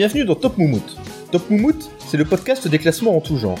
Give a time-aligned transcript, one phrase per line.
[0.00, 0.96] Bienvenue dans Top Moumout.
[1.30, 3.58] Top Moumout, c'est le podcast des classements en tout genre.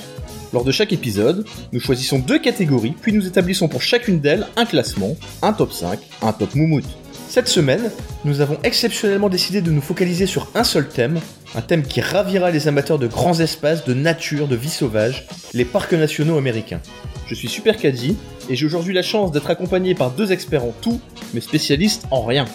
[0.54, 4.64] Lors de chaque épisode, nous choisissons deux catégories, puis nous établissons pour chacune d'elles un
[4.64, 6.86] classement, un top 5, un top Moumout.
[7.28, 7.90] Cette semaine,
[8.24, 11.20] nous avons exceptionnellement décidé de nous focaliser sur un seul thème,
[11.54, 15.66] un thème qui ravira les amateurs de grands espaces, de nature, de vie sauvage, les
[15.66, 16.80] parcs nationaux américains.
[17.26, 18.16] Je suis Super Caddy,
[18.48, 21.02] et j'ai aujourd'hui la chance d'être accompagné par deux experts en tout,
[21.34, 22.46] mais spécialistes en rien.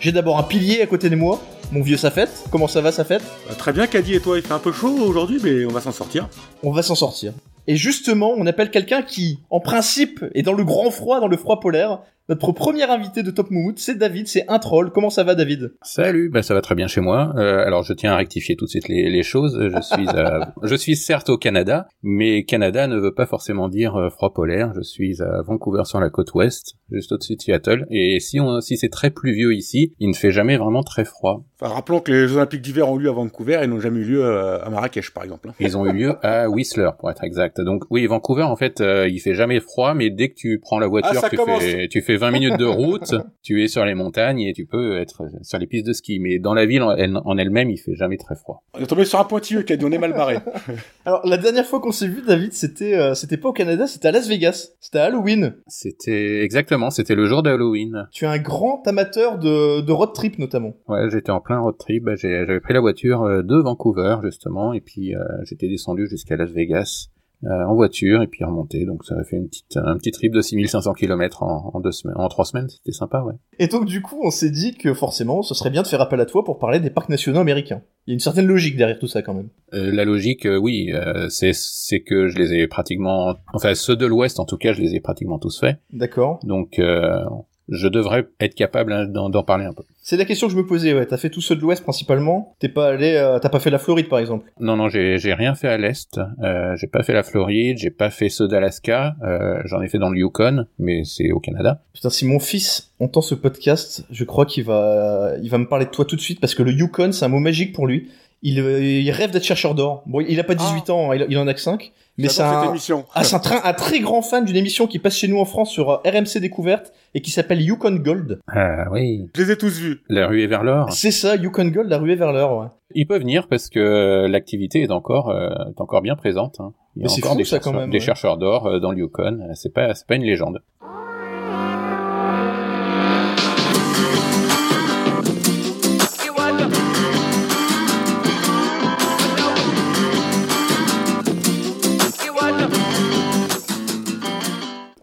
[0.00, 1.40] J'ai d'abord un pilier à côté de moi,
[1.72, 2.28] mon vieux Safet.
[2.50, 3.18] Comment ça va Safet
[3.50, 5.80] Euh, Très bien, Caddy et toi, il fait un peu chaud aujourd'hui, mais on va
[5.80, 6.28] s'en sortir.
[6.62, 7.32] On va s'en sortir.
[7.66, 11.36] Et justement, on appelle quelqu'un qui, en principe, est dans le grand froid, dans le
[11.36, 12.00] froid polaire.
[12.30, 14.90] Notre premier invité de Top Moumout, c'est David, c'est un troll.
[14.92, 15.72] Comment ça va David?
[15.80, 17.32] Salut, bah ça va très bien chez moi.
[17.38, 19.58] Euh, alors je tiens à rectifier tout de suite les, les choses.
[19.58, 23.96] Je suis, à- je suis certes au Canada, mais Canada ne veut pas forcément dire
[23.96, 24.72] euh, froid polaire.
[24.76, 27.86] Je suis à Vancouver sur la côte ouest, juste au-dessus de Seattle.
[27.90, 31.46] Et si on, si c'est très pluvieux ici, il ne fait jamais vraiment très froid.
[31.60, 34.00] Enfin, rappelons que les Jeux Olympiques d'hiver ont eu lieu à Vancouver et n'ont jamais
[34.00, 35.48] eu lieu euh, à Marrakech, par exemple.
[35.48, 35.54] hein.
[35.60, 37.58] Ils ont eu lieu à Whistler, pour être exact.
[37.62, 40.78] Donc oui, Vancouver, en fait, euh, il fait jamais froid, mais dès que tu prends
[40.78, 44.40] la voiture, Ah, fais, tu fais 20 minutes de route, tu es sur les montagnes
[44.40, 46.18] et tu peux être sur les pistes de ski.
[46.20, 48.62] Mais dans la ville en elle- en elle-même, il fait jamais très froid.
[48.74, 50.38] On est tombé sur un pointilleux, Caddy, on est mal barré.
[51.06, 54.08] Alors, la dernière fois qu'on s'est vu, David, c'était euh, c'était pas au Canada, c'était
[54.08, 54.68] à Las Vegas.
[54.80, 55.54] C'était à Halloween.
[55.66, 58.08] C'était exactement, c'était le jour de Halloween.
[58.12, 60.74] Tu es un grand amateur de, de road trip, notamment.
[60.88, 62.04] Ouais, j'étais en plein road trip.
[62.04, 66.36] Bah, J'avais pris la voiture euh, de Vancouver justement, et puis euh, j'étais descendu jusqu'à
[66.36, 67.06] Las Vegas
[67.44, 68.84] euh, en voiture, et puis remonté.
[68.84, 71.92] Donc ça a fait une petite, un petit trip de 6500 km en, en deux
[71.92, 72.68] semaines, en trois semaines.
[72.68, 73.34] C'était sympa, ouais.
[73.58, 76.20] Et donc, du coup, on s'est dit que forcément, ce serait bien de faire appel
[76.20, 77.82] à toi pour parler des parcs nationaux américains.
[78.06, 79.50] Il y a une certaine logique derrière tout ça, quand même.
[79.74, 83.96] Euh, la logique, euh, oui, euh, c'est c'est que je les ai pratiquement, enfin ceux
[83.96, 85.78] de l'Ouest en tout cas, je les ai pratiquement tous faits.
[85.92, 86.40] D'accord.
[86.42, 87.24] Donc euh,
[87.68, 89.82] je devrais être capable hein, d'en parler un peu.
[90.02, 91.04] C'est la question que je me posais, ouais.
[91.04, 92.54] T'as fait tous ceux de l'Ouest, principalement.
[92.60, 94.50] T'es pas allé, euh, t'as pas fait la Floride, par exemple.
[94.58, 96.18] Non, non, j'ai rien fait à l'est.
[96.42, 99.16] Euh, j'ai pas fait la Floride, j'ai pas fait ceux d'Alaska.
[99.22, 101.82] Euh, J'en ai fait dans le Yukon, mais c'est au Canada.
[101.92, 105.84] Putain, si mon fils entend ce podcast, je crois qu'il va, il va me parler
[105.84, 108.08] de toi tout de suite parce que le Yukon, c'est un mot magique pour lui.
[108.42, 110.04] Il, euh, il rêve d'être chercheur d'or.
[110.06, 111.92] Bon, il a pas 18 ans, hein, il, il en a que 5.
[112.18, 113.04] Mais c'est J'adore cette un, émission.
[113.14, 115.44] ah, c'est un, train- un très grand fan d'une émission qui passe chez nous en
[115.44, 118.40] France sur euh, RMC Découverte et qui s'appelle Yukon Gold.
[118.48, 120.00] Ah oui, Je les ai tous vus.
[120.08, 120.92] la ruée vers l'or.
[120.92, 122.66] C'est ça, Yukon Gold, la ruée vers l'or, ouais.
[122.94, 126.56] Ils peuvent venir parce que l'activité est encore euh, est encore bien présente.
[126.60, 126.72] hein.
[126.96, 128.66] Il y Mais a c'est encore fou, des, ça, quand chercheurs, même, des chercheurs d'or
[128.66, 129.40] euh, dans le Yukon.
[129.48, 130.60] Euh, C'est pas c'est pas une légende.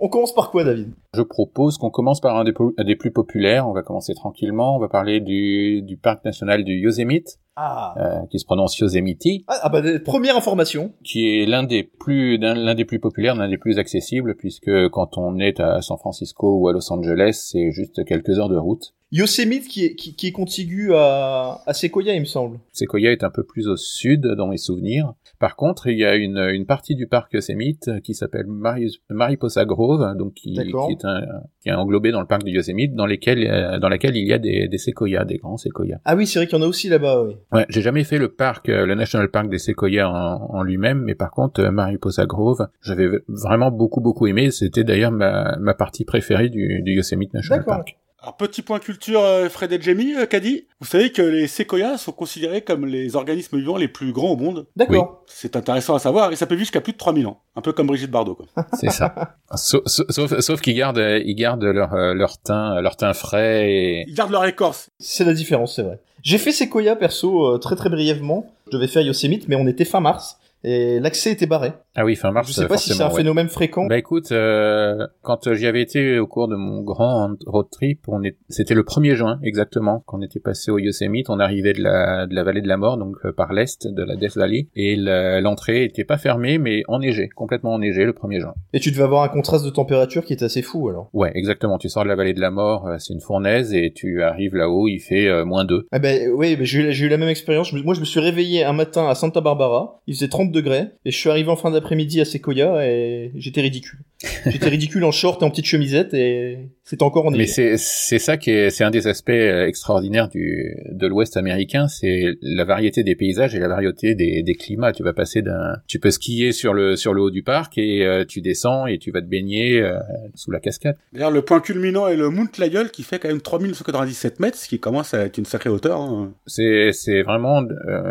[0.05, 0.93] On commence par quoi, David?
[1.15, 3.67] Je propose qu'on commence par un des, plus populaires.
[3.67, 4.75] On va commencer tranquillement.
[4.75, 7.95] On va parler du, du parc national du Yosemite, Ah.
[7.97, 10.91] euh, qui se prononce Yosemite, Ah, ah bah, des- première information.
[11.03, 15.17] qui est l'un des plus l'un des plus populaires, l'un des plus accessibles, puisque quand
[15.17, 18.93] on est à San Francisco ou à Los Angeles, c'est juste quelques heures de route.
[19.11, 22.59] Yosemite qui est, qui, qui est contigu à, à Sequoia, il me semble.
[22.73, 25.13] Sequoia est un peu plus au sud dans mes souvenirs.
[25.45, 29.63] Par contre, il y a une, une partie du parc Yosemite qui s'appelle Mari- Mariposa
[29.63, 31.21] Grove, donc qui, est un,
[31.61, 34.33] qui est englobé dans le parc du Yosemite, dans lesquels, euh, dans laquelle il y
[34.33, 35.99] a des, des séquoias, des grands séquoias.
[36.03, 37.35] Ah oui, c'est vrai qu'il y en a aussi là-bas, oui.
[37.51, 41.03] Ouais, j'ai jamais fait le parc, euh, le National Park des séquoias en, en lui-même,
[41.03, 44.49] mais par contre, euh, Mariposa Grove, j'avais vraiment beaucoup beaucoup aimé.
[44.49, 47.63] C'était d'ailleurs ma, ma partie préférée du, du Yosemite National.
[47.65, 47.97] Park.
[48.25, 50.65] Alors, petit point culture, euh, Fred et Jamie, euh, Caddy.
[50.79, 54.35] Vous savez que les séquoias sont considérés comme les organismes vivants les plus grands au
[54.35, 54.65] monde.
[54.75, 55.23] D'accord.
[55.27, 57.43] C'est intéressant à savoir, et ça peut vivre jusqu'à plus de 3000 ans.
[57.55, 58.47] Un peu comme Brigitte Bardot, quoi.
[58.73, 59.37] C'est ça.
[59.53, 63.69] sauf sauf, sauf qu'ils gardent, euh, ils gardent leur, euh, leur teint, leur teint frais
[63.69, 64.89] et, Ils gardent leur écorce.
[64.97, 65.99] C'est la différence, c'est vrai.
[66.23, 68.51] J'ai fait Sequoia perso euh, très très brièvement.
[68.65, 71.73] Je devais faire Yosemite, mais on était fin mars et l'accès était barré.
[71.95, 72.47] Ah oui, fin mars.
[72.47, 73.15] Je sais pas si c'est un ouais.
[73.15, 73.85] phénomène fréquent.
[73.85, 78.23] Bah écoute, euh, quand j'y avais été au cours de mon grand road trip, on
[78.23, 82.25] est, c'était le 1er juin exactement, qu'on était passé au Yosemite, on arrivait de la,
[82.25, 84.95] de la vallée de la mort, donc euh, par l'est de la Death Valley, et
[84.95, 88.53] l'entrée était pas fermée, mais enneigée, complètement enneigée le 1er juin.
[88.73, 91.09] Et tu devais avoir un contraste de température qui est assez fou alors.
[91.13, 93.93] Ouais, exactement, tu sors de la vallée de la mort, euh, c'est une fournaise, et
[93.93, 95.87] tu arrives là-haut, il fait euh, moins 2.
[95.91, 97.71] Ah ben oui, ben, j'ai eu, la même expérience.
[97.71, 100.01] Moi, je me suis réveillé un matin à Santa Barbara.
[100.07, 103.61] Il faisait 30 degrés et je suis arrivé en fin d'après-midi à Sequoia et j'étais
[103.61, 103.99] ridicule.
[104.43, 107.77] tu étais ridicule en short et en petite chemisette et c'est encore en Mais c'est
[107.77, 112.35] c'est ça qui est c'est un des aspects euh, extraordinaires du de l'Ouest américain, c'est
[112.43, 114.91] la variété des paysages et la variété des, des climats.
[114.91, 118.05] Tu vas passer d'un tu peux skier sur le sur le haut du parc et
[118.05, 119.97] euh, tu descends et tu vas te baigner euh,
[120.35, 120.95] sous la cascade.
[121.11, 124.67] D'ailleurs, le point culminant est le Mount Lyell qui fait quand même 3997 mètres, ce
[124.67, 125.99] qui commence à être une sacrée hauteur.
[125.99, 126.33] Hein.
[126.45, 127.63] C'est c'est vraiment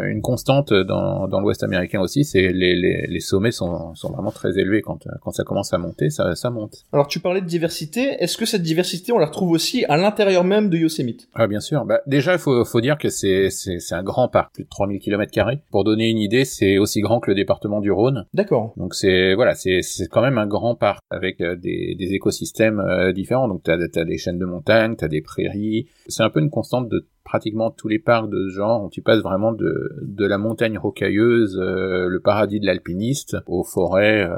[0.05, 2.25] une constante dans dans l'Ouest américain aussi.
[2.35, 5.79] C'est les, les les sommets sont sont vraiment très élevés quand quand ça commence à
[5.79, 6.85] monter, ça ça monte.
[6.93, 8.17] Alors tu parlais de diversité.
[8.19, 11.29] Est-ce que cette diversité, on la retrouve aussi à l'intérieur même de Yosemite?
[11.35, 11.85] Ah bien sûr.
[11.85, 13.51] Bah, déjà, il faut, faut dire que c'est
[13.93, 15.61] un grand parc, plus de 3000 km carrés.
[15.71, 18.27] Pour donner une idée, c'est aussi grand que le département du Rhône.
[18.35, 18.75] D'accord.
[18.77, 23.13] Donc c'est voilà, c'est quand même un grand parc avec euh, des, des écosystèmes euh,
[23.13, 23.47] différents.
[23.47, 25.87] Donc t'as as des chaînes de montagnes, t'as des prairies.
[26.09, 29.23] C'est un peu une constante de pratiquement tous les parcs de ce genre, tu passes
[29.23, 34.29] vraiment de, de la montagne rocailleuse, euh, le paradis de l'alpiniste, aux forêts.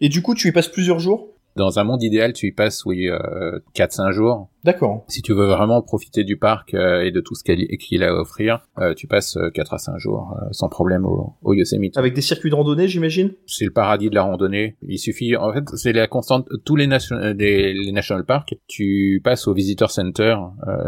[0.00, 1.28] Et du coup, tu y passes plusieurs jours?
[1.56, 4.48] Dans un monde idéal, tu y passes, oui, euh, 4-5 jours.
[4.64, 5.04] D'accord.
[5.08, 8.12] Si tu veux vraiment profiter du parc euh, et de tout ce qu'il a à
[8.12, 11.96] offrir, euh, tu passes 4 euh, à 5 jours sans problème au, au, Yosemite.
[11.96, 13.32] Avec des circuits de randonnée, j'imagine?
[13.46, 14.76] C'est le paradis de la randonnée.
[14.82, 16.46] Il suffit, en fait, c'est la constante.
[16.64, 20.36] Tous les, nation, les, les national parks, tu passes au visitor center.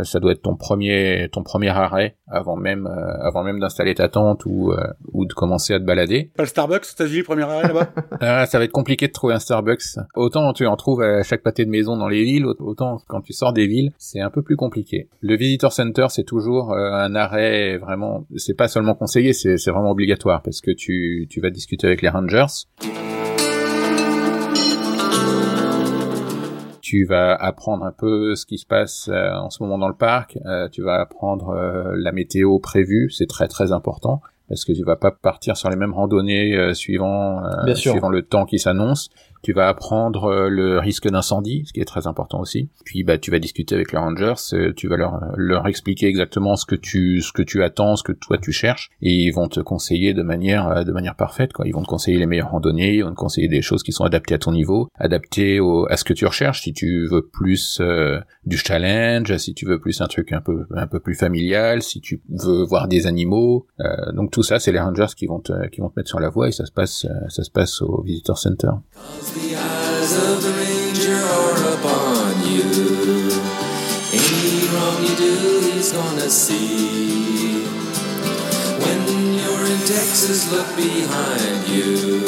[0.03, 2.87] ça doit être ton premier, ton premier arrêt avant même,
[3.21, 4.73] avant même d'installer ta tente ou
[5.13, 6.31] ou de commencer à te balader.
[6.37, 8.47] Pas le Starbucks, États-Unis, premier arrêt là-bas?
[8.47, 9.99] ça va être compliqué de trouver un Starbucks.
[10.15, 13.33] Autant tu en trouves à chaque pâté de maison dans les villes, autant quand tu
[13.33, 15.09] sors des villes, c'est un peu plus compliqué.
[15.21, 19.91] Le Visitor Center, c'est toujours euh, un arrêt vraiment, c'est pas seulement conseillé, c'est vraiment
[19.91, 22.47] obligatoire parce que tu, tu vas discuter avec les rangers.
[26.81, 29.95] tu vas apprendre un peu ce qui se passe euh, en ce moment dans le
[29.95, 31.55] parc, euh, tu vas apprendre
[31.95, 35.77] la météo prévue, c'est très très important parce que tu vas pas partir sur les
[35.77, 37.43] mêmes randonnées suivant
[37.75, 39.09] suivant le temps qui s'annonce
[39.43, 42.69] tu vas apprendre euh, le risque d'incendie, ce qui est très important aussi.
[42.85, 46.57] Puis bah tu vas discuter avec les rangers, euh, tu vas leur leur expliquer exactement
[46.57, 49.49] ce que tu ce que tu attends, ce que toi tu cherches, et ils vont
[49.49, 51.67] te conseiller de manière euh, de manière parfaite quoi.
[51.67, 54.05] Ils vont te conseiller les meilleures randonnées, ils vont te conseiller des choses qui sont
[54.05, 56.63] adaptées à ton niveau, adaptées au, à ce que tu recherches.
[56.63, 57.81] Si tu veux plus
[58.45, 62.01] du challenge, si tu veux plus un truc un peu un peu plus familial, si
[62.01, 63.67] tu veux voir des animaux,
[64.15, 66.29] donc tout ça c'est les rangers qui vont te qui vont te mettre sur la
[66.29, 68.71] voie et ça se passe ça se passe au visitor center.
[70.03, 72.67] Eyes of the ranger are upon you.
[74.13, 75.35] Any wrong you do,
[75.71, 77.65] he's gonna see.
[78.83, 79.01] When
[79.39, 82.21] you're in Texas, look behind you.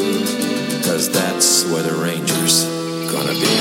[0.87, 2.65] Cause that's where the ranger's
[3.13, 3.55] gonna be.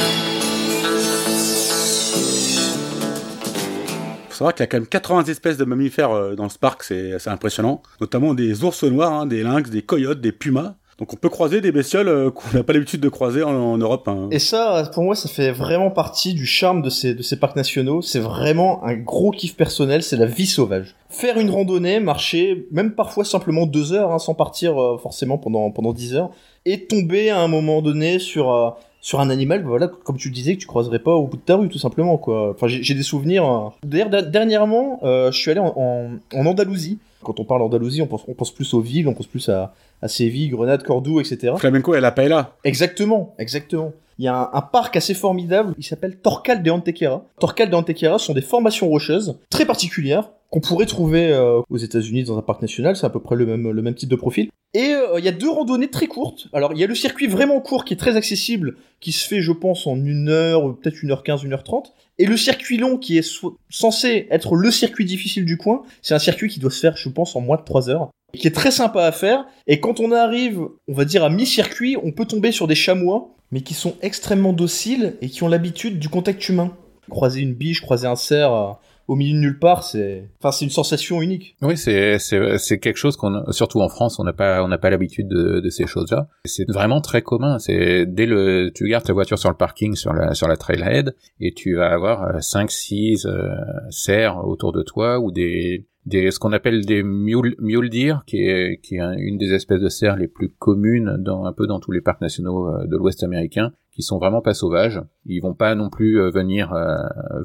[4.30, 6.82] faut savoir qu'il y a quand même 80 espèces de mammifères euh, dans ce parc,
[6.84, 7.84] c'est assez impressionnant.
[8.02, 10.76] Notamment des ours noirs, hein, des lynx, des coyotes, des pumas.
[11.00, 14.08] Donc on peut croiser des bestioles euh, qu'on n'a pas l'habitude de croiser en, Europe.
[14.08, 14.28] Hein.
[14.32, 17.56] Et ça, pour moi, ça fait vraiment partie du charme de ces, de ces parcs
[17.56, 18.02] nationaux.
[18.02, 20.96] C'est vraiment un gros kiff personnel, c'est la vie sauvage.
[21.10, 25.72] Faire une randonnée, marcher, même parfois simplement deux heures, hein, sans partir euh, forcément pendant
[25.72, 26.30] pendant dix heures,
[26.66, 28.70] et tomber à un moment donné sur euh,
[29.02, 31.58] sur un animal, voilà, comme tu disais, que tu croiserais pas au bout de ta
[31.58, 32.52] rue, tout simplement, quoi.
[32.52, 33.74] Enfin, j'ai des souvenirs.
[33.84, 37.00] D'ailleurs, dernièrement, je suis allé en, en, en Andalousie.
[37.22, 39.74] Quand on parle Andalousie, on pense, on pense plus aux villes, on pense plus à,
[40.04, 41.54] à Séville, Grenade, Cordoue, etc.
[41.58, 42.58] Flamenco et la paella.
[42.66, 43.94] Exactement, exactement.
[44.20, 47.26] Il y a un, parc assez formidable, il s'appelle Torcal de Antequera.
[47.40, 52.26] Torcal de Antequera sont des formations rocheuses très particulières qu'on pourrait trouver euh, aux États-Unis
[52.26, 54.50] dans un parc national, c'est à peu près le même le même type de profil.
[54.74, 56.48] Et euh, il y a deux randonnées très courtes.
[56.54, 59.42] Alors il y a le circuit vraiment court qui est très accessible, qui se fait
[59.42, 61.94] je pense en une heure, peut-être une heure quinze, une heure trente.
[62.18, 66.20] Et le circuit long qui est censé être le circuit difficile du coin, c'est un
[66.20, 68.72] circuit qui doit se faire je pense en moins de trois heures qui est très
[68.72, 69.46] sympa à faire.
[69.68, 73.30] Et quand on arrive, on va dire à mi-circuit, on peut tomber sur des chamois,
[73.52, 76.76] mais qui sont extrêmement dociles et qui ont l'habitude du contact humain.
[77.10, 78.72] Croiser une biche, croiser un cerf euh,
[79.08, 81.56] au milieu de nulle part, c'est, enfin, c'est une sensation unique.
[81.62, 84.90] Oui, c'est, c'est, quelque chose qu'on, surtout en France, on n'a pas, on n'a pas
[84.90, 86.28] l'habitude de, de ces choses-là.
[86.46, 87.60] C'est vraiment très commun.
[87.60, 91.16] C'est dès le, tu gardes ta voiture sur le parking, sur la, sur la trailhead,
[91.40, 93.50] et tu vas avoir 5, euh, 6 euh,
[93.90, 98.38] cerfs autour de toi ou des, des ce qu'on appelle des mule, mule deer, qui
[98.38, 101.80] est, qui est une des espèces de cerfs les plus communes dans un peu dans
[101.80, 105.02] tous les parcs nationaux euh, de l'Ouest américain, qui sont vraiment pas sauvages.
[105.26, 106.98] Ils vont pas non plus euh, venir euh,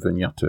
[0.02, 0.46] venir te,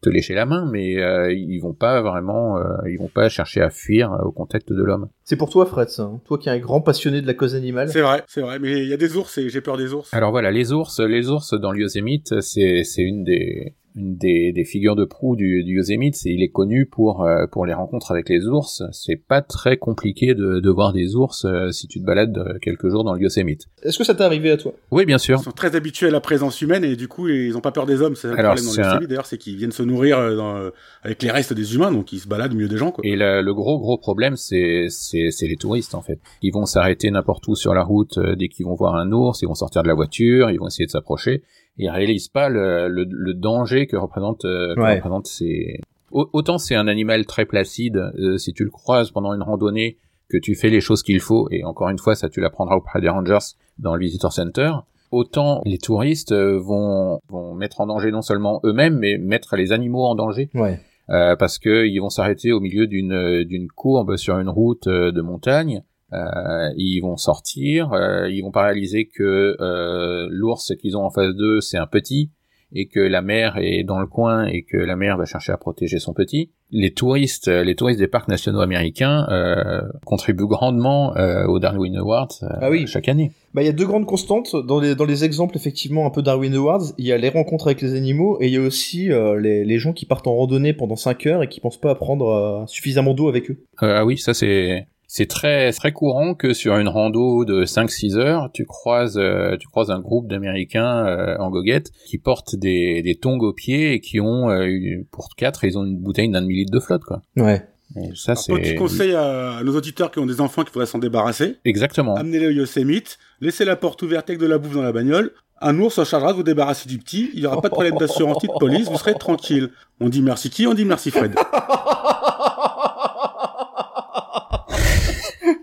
[0.00, 0.94] te lécher la main, mais
[1.32, 5.08] ils vont pas vraiment, ils vont pas chercher à fuir au contact de l'homme.
[5.24, 6.04] C'est pour toi, Fred, ça.
[6.04, 6.20] Hein.
[6.24, 7.88] Toi qui es un grand passionné de la cause animale.
[7.88, 8.58] C'est vrai, c'est vrai.
[8.58, 10.12] Mais il y a des ours et j'ai peur des ours.
[10.12, 14.52] Alors voilà, les ours, les ours dans le Yosemite, c'est c'est une des une des,
[14.52, 17.74] des figures de proue du, du Yosemite, c'est il est connu pour euh, pour les
[17.74, 18.82] rencontres avec les ours.
[18.92, 22.58] C'est pas très compliqué de, de voir des ours euh, si tu te balades euh,
[22.62, 23.66] quelques jours dans le Yosemite.
[23.82, 24.72] Est-ce que ça t'est arrivé à toi?
[24.90, 25.38] Oui, bien sûr.
[25.40, 27.86] Ils sont très habitués à la présence humaine et du coup ils ont pas peur
[27.86, 28.14] des hommes.
[28.14, 29.82] C'est ça le Alors, problème dans c'est le un- Yosemite d'ailleurs, c'est qu'ils viennent se
[29.82, 30.70] nourrir euh, dans, euh,
[31.02, 33.02] avec les restes des humains, donc ils se baladent au milieu des gens quoi.
[33.04, 36.20] Et le, le gros gros problème, c'est c'est c'est les touristes en fait.
[36.42, 39.42] Ils vont s'arrêter n'importe où sur la route euh, dès qu'ils vont voir un ours,
[39.42, 41.42] ils vont sortir de la voiture, ils vont essayer de s'approcher.
[41.76, 44.94] Ils réalisent pas le, le, le danger que représente euh, que Ouais.
[44.96, 45.80] représente ces.
[46.10, 49.96] Au- Autant c'est un animal très placide, euh, si tu le croises pendant une randonnée,
[50.28, 53.00] que tu fais les choses qu'il faut, et encore une fois, ça tu l'apprendras auprès
[53.00, 53.38] des rangers
[53.78, 54.72] dans le visitor center.
[55.10, 59.72] Autant les touristes euh, vont vont mettre en danger non seulement eux-mêmes, mais mettre les
[59.72, 60.78] animaux en danger Ouais.
[61.10, 64.86] euh, parce que ils vont s'arrêter au milieu d'une euh, d'une courbe sur une route
[64.86, 65.82] euh, de montagne.
[66.12, 71.10] Euh, ils vont sortir, euh, ils vont pas réaliser que euh, l'ours qu'ils ont en
[71.10, 72.30] face d'eux c'est un petit
[72.72, 75.56] et que la mère est dans le coin et que la mère va chercher à
[75.56, 76.50] protéger son petit.
[76.70, 81.96] Les touristes, euh, les touristes des parcs nationaux américains euh, contribuent grandement euh, au Darwin
[81.96, 82.86] Awards euh, Ah oui.
[82.86, 83.32] chaque année.
[83.54, 86.22] Bah, il y a deux grandes constantes dans les, dans les exemples, effectivement, un peu
[86.22, 86.92] Darwin Awards.
[86.96, 89.64] Il y a les rencontres avec les animaux et il y a aussi euh, les,
[89.64, 92.28] les gens qui partent en randonnée pendant 5 heures et qui pensent pas à prendre
[92.28, 93.64] euh, suffisamment d'eau avec eux.
[93.82, 98.16] Euh, ah oui, ça c'est c'est très très courant que sur une rando de 5-6
[98.16, 103.02] heures, tu croises euh, tu croises un groupe d'Américains euh, en goguette qui portent des
[103.02, 106.30] des tongs aux pieds et qui ont euh, une- pour quatre ils ont une bouteille
[106.30, 107.22] d'un demi-litre de flotte quoi.
[107.36, 107.66] Ouais.
[107.96, 110.86] Et ça Un petit c'est conseil à, nos auditeurs qui ont des enfants qui voudraient
[110.86, 111.56] s'en débarrasser.
[111.64, 112.14] exactement.
[112.14, 115.32] Amenez-les au Yosemite, laissez la porte ouverte avec de la bouffe dans la bagnole.
[115.60, 117.96] Un ours se chargera de vous débarrasser du petit, il n'y aura pas de problème
[117.98, 119.70] d'assurance ni de police, vous serez tranquille.
[119.98, 120.68] On dit merci qui?
[120.68, 121.34] On dit merci Fred.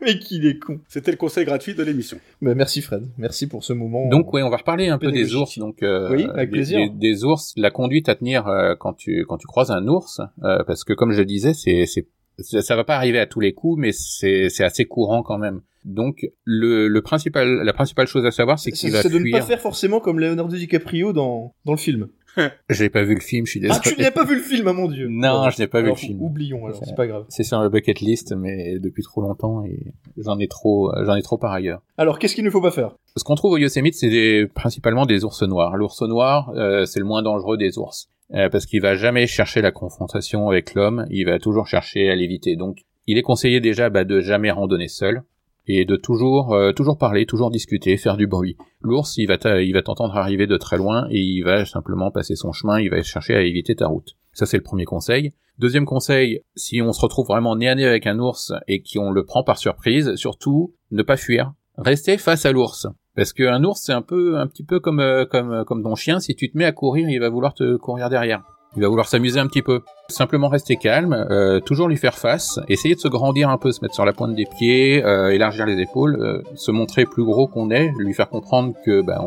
[0.08, 0.80] Mais qu'il est con.
[0.88, 2.18] C'était le conseil gratuit de l'émission.
[2.42, 3.04] Bah, merci Fred.
[3.18, 4.08] Merci pour ce moment.
[4.10, 5.60] Donc oui, on va reparler un peu des ours.
[5.60, 6.80] Donc euh, Oui, avec des- plaisir.
[6.80, 10.22] Des, des ours, la conduite à tenir euh, quand tu quand tu croises un ours,
[10.44, 12.08] euh, parce que comme je le disais, c'est c'est
[12.40, 15.38] ça, ça va pas arriver à tous les coups, mais c'est c'est assez courant quand
[15.38, 15.62] même.
[15.86, 19.32] Donc le le principal la principale chose à savoir, c'est qu'il va c'est de ne
[19.32, 22.10] pas faire forcément comme Leonardo DiCaprio dans, dans le film.
[22.70, 23.80] J'ai pas vu le film, je suis désolé.
[23.84, 25.08] Ah, tu n'as pas vu le film, ah mon dieu.
[25.10, 26.22] Non, je n'ai pas vu le film.
[26.22, 27.26] Oublions alors, c'est pas grave.
[27.30, 31.22] C'est sur ma bucket list, mais depuis trop longtemps et j'en ai trop j'en ai
[31.22, 31.82] trop par ailleurs.
[31.98, 32.92] Alors, qu'est-ce qu'il ne faut pas faire?
[33.16, 35.76] Ce qu'on trouve au Yosemite, c'est des- principalement des ours noirs.
[35.76, 39.62] L'ours noir, euh, c'est le moins dangereux des ours, euh, parce qu'il va jamais chercher
[39.62, 42.56] la confrontation avec l'homme, il va toujours chercher à l'éviter.
[42.56, 45.24] Donc, il est conseillé déjà bah, de jamais randonner seul
[45.68, 48.58] et de toujours euh, toujours parler, toujours discuter, faire du bruit.
[48.82, 52.80] L'ours, il va t'entendre arriver de très loin et il va simplement passer son chemin,
[52.80, 54.16] il va chercher à éviter ta route.
[54.34, 55.34] Ça c'est le premier conseil.
[55.60, 59.12] Deuxième conseil, si on se retrouve vraiment nez à nez avec un ours et qu'on
[59.12, 62.88] le prend par surprise, surtout ne pas fuir, rester face à l'ours.
[63.16, 66.20] Parce qu'un ours, c'est un peu, un petit peu comme, euh, comme, comme ton chien.
[66.20, 68.44] Si tu te mets à courir, il va vouloir te courir derrière.
[68.76, 69.82] Il va vouloir s'amuser un petit peu.
[70.10, 73.82] Simplement rester calme, euh, toujours lui faire face, essayer de se grandir un peu, se
[73.82, 77.48] mettre sur la pointe des pieds, euh, élargir les épaules, euh, se montrer plus gros
[77.48, 79.24] qu'on est, lui faire comprendre que bah,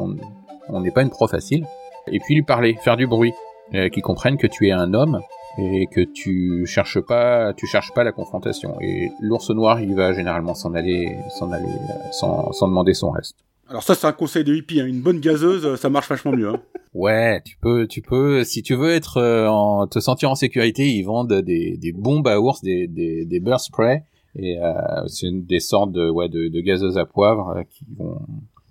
[0.68, 1.66] on n'est pas une proie facile,
[2.10, 3.32] et puis lui parler, faire du bruit,
[3.74, 5.20] euh, qu'il comprenne que tu es un homme
[5.56, 8.76] et que tu cherches pas, tu cherches pas la confrontation.
[8.80, 13.10] Et l'ours noir, il va généralement s'en aller, s'en aller, euh, sans, sans demander son
[13.10, 13.36] reste.
[13.70, 14.86] Alors ça c'est un conseil de hippie, hein.
[14.86, 16.48] une bonne gazeuse, euh, ça marche vachement mieux.
[16.50, 16.60] Hein.
[16.92, 20.88] Ouais, tu peux, tu peux, si tu veux être, euh, en, te sentir en sécurité,
[20.88, 24.02] ils vendent des, des bombes à ours, des, des, des bear spray,
[24.34, 24.72] et euh,
[25.06, 28.18] c'est une- des sortes de, ouais, de, de gazeuses à poivre euh, qui vont,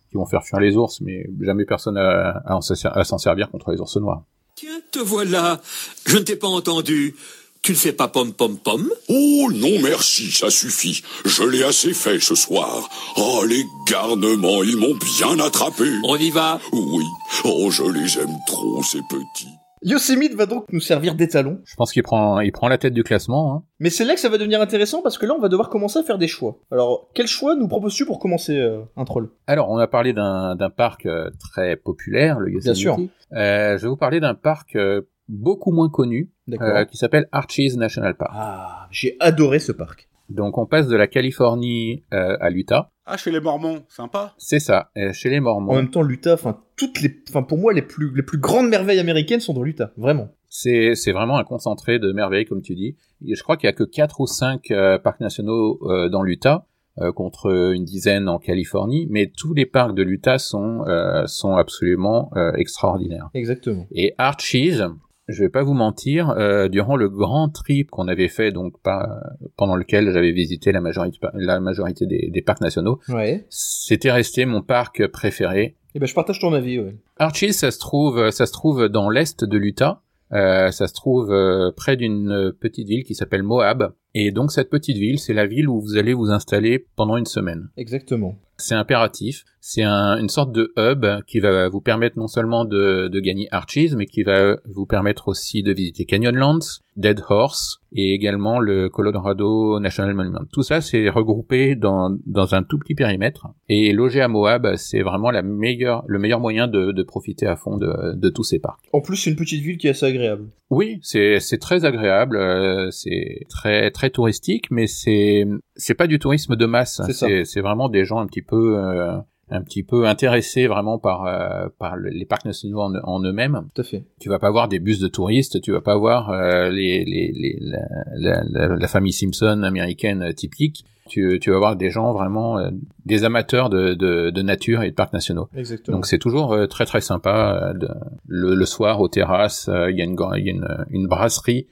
[0.10, 2.60] qui vont faire fuir les ours, mais jamais personne à, à
[3.06, 4.24] s'en servir contre les ours noirs.
[4.56, 5.62] Tiens, te voilà.
[6.06, 7.16] Je ne t'ai pas entendu.
[7.62, 8.90] Tu ne fais pas pom pom pom?
[9.10, 11.04] Oh non merci, ça suffit.
[11.26, 12.90] Je l'ai assez fait ce soir.
[13.18, 15.84] Oh les garnements, ils m'ont bien attrapé.
[16.06, 16.60] On y va?
[16.72, 17.04] Oui,
[17.44, 19.50] oh je les aime trop ces petits.
[19.82, 21.62] Yosemite va donc nous servir d'étalon.
[21.64, 23.54] Je pense qu'il prend, il prend la tête du classement.
[23.54, 23.64] Hein.
[23.80, 26.00] Mais c'est là que ça va devenir intéressant parce que là, on va devoir commencer
[26.00, 26.60] à faire des choix.
[26.70, 29.30] Alors, quel choix nous proposes-tu pour commencer euh, un troll?
[29.48, 32.66] Alors, on a parlé d'un d'un parc euh, très populaire, le Yosemite.
[32.66, 32.98] Bien sûr.
[33.34, 37.76] Euh, je vais vous parler d'un parc euh, beaucoup moins connu, euh, qui s'appelle Arches
[37.76, 38.32] National Park.
[38.34, 40.10] Ah, j'ai adoré ce parc.
[40.30, 42.92] Donc, on passe de la Californie euh, à l'Utah.
[43.06, 44.36] Ah chez les Mormons, sympa.
[44.38, 45.72] C'est ça, euh, chez les Mormons.
[45.72, 48.70] En même temps, l'Utah, enfin, toutes les, enfin, pour moi, les plus, les plus grandes
[48.70, 49.92] merveilles américaines sont dans l'Utah.
[49.98, 50.30] Vraiment.
[50.48, 52.96] C'est c'est vraiment un concentré de merveilles, comme tu dis.
[53.26, 56.24] Et je crois qu'il y a que quatre ou cinq euh, parcs nationaux euh, dans
[56.24, 56.68] l'Utah,
[57.00, 61.56] euh, contre une dizaine en Californie, mais tous les parcs de l'Utah sont euh, sont
[61.56, 63.30] absolument euh, extraordinaires.
[63.34, 63.88] Exactement.
[63.92, 64.82] Et Archies,
[65.30, 69.22] je vais pas vous mentir, euh, durant le grand trip qu'on avait fait, donc pas
[69.56, 73.46] pendant lequel j'avais visité la majorité la majorité des, des parcs nationaux, Ouais.
[73.50, 75.76] c'était resté mon parc préféré.
[75.96, 76.96] Et ben, je partage ton avis, ouais.
[77.18, 80.02] Archies, ça se trouve, ça se trouve dans l'est de l'Utah.
[80.32, 83.94] Euh, ça se trouve euh, près d'une petite ville qui s'appelle Moab.
[84.14, 87.26] Et donc cette petite ville, c'est la ville où vous allez vous installer pendant une
[87.26, 87.70] semaine.
[87.78, 88.36] Exactement.
[88.58, 89.44] C'est impératif.
[89.62, 93.48] C'est un, une sorte de hub qui va vous permettre non seulement de, de, gagner
[93.52, 96.60] Archies, mais qui va vous permettre aussi de visiter Canyonlands,
[96.96, 100.42] Dead Horse et également le Colorado National Monument.
[100.52, 103.48] Tout ça, c'est regroupé dans, dans un tout petit périmètre.
[103.68, 107.56] Et loger à Moab, c'est vraiment la meilleure, le meilleur moyen de, de profiter à
[107.56, 108.84] fond de, de tous ces parcs.
[108.94, 110.50] En plus, c'est une petite ville qui est assez agréable.
[110.70, 116.20] Oui, c'est c'est très agréable, euh, c'est très très touristique, mais c'est c'est pas du
[116.20, 117.02] tourisme de masse.
[117.12, 119.18] C'est c'est vraiment des gens un petit peu euh,
[119.52, 123.68] un petit peu intéressés vraiment par euh, par les parcs nationaux en, eux-mêmes.
[123.74, 124.04] Tout à fait.
[124.20, 126.32] Tu vas pas voir des bus de touristes, tu vas pas voir
[126.70, 131.90] les, les, les la, la, la, famille Simpson américaine typique tu, tu vas voir des
[131.90, 132.70] gens vraiment euh,
[133.06, 135.50] des amateurs de, de, de, nature et de parcs nationaux.
[135.56, 135.98] Exactement.
[135.98, 137.74] Donc c'est toujours euh, très très sympa.
[137.74, 137.88] Euh,
[138.28, 141.68] le, le, soir aux terrasses, il y a une, il y a une, une brasserie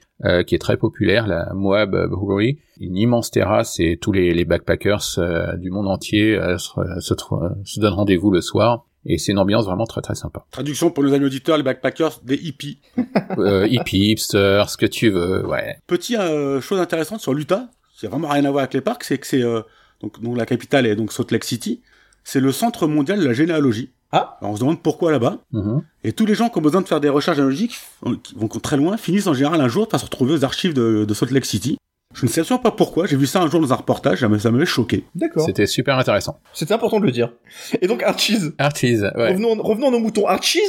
[0.46, 5.16] qui est très populaire, la Moab Brewery, une immense terrasse et tous les, les backpackers
[5.58, 7.14] du monde entier se, se,
[7.64, 8.84] se donnent rendez-vous le soir.
[9.06, 10.44] Et c'est une ambiance vraiment très très sympa.
[10.50, 12.80] Traduction pour nos amis auditeurs, les backpackers, des hippies.
[13.38, 15.78] euh, hippies, hipsters, ce que tu veux, ouais.
[15.86, 19.04] Petit euh, chose intéressante sur l'Utah, qui a vraiment rien à voir avec les parcs,
[19.04, 19.62] c'est que c'est euh,
[20.00, 21.82] donc, donc la capitale est donc Salt Lake City.
[22.24, 23.90] C'est le centre mondial de la généalogie.
[24.12, 24.38] Ah.
[24.40, 25.38] Alors on se demande pourquoi là-bas.
[25.52, 25.82] Mm-hmm.
[26.04, 27.78] Et tous les gens qui ont besoin de faire des recherches généalogiques,
[28.22, 31.04] qui vont très loin, finissent en général un jour par se retrouver aux archives de,
[31.04, 31.76] de Salt Lake City.
[32.14, 34.50] Je ne sais absolument pas pourquoi, j'ai vu ça un jour dans un reportage, ça
[34.50, 35.04] m'avait choqué.
[35.14, 35.44] D'accord.
[35.44, 36.40] C'était super intéressant.
[36.54, 37.32] C'était important de le dire.
[37.82, 38.52] Et donc Archies.
[38.56, 39.32] Archies, ouais.
[39.32, 40.26] Revenons, revenons à nos moutons.
[40.26, 40.60] Archies,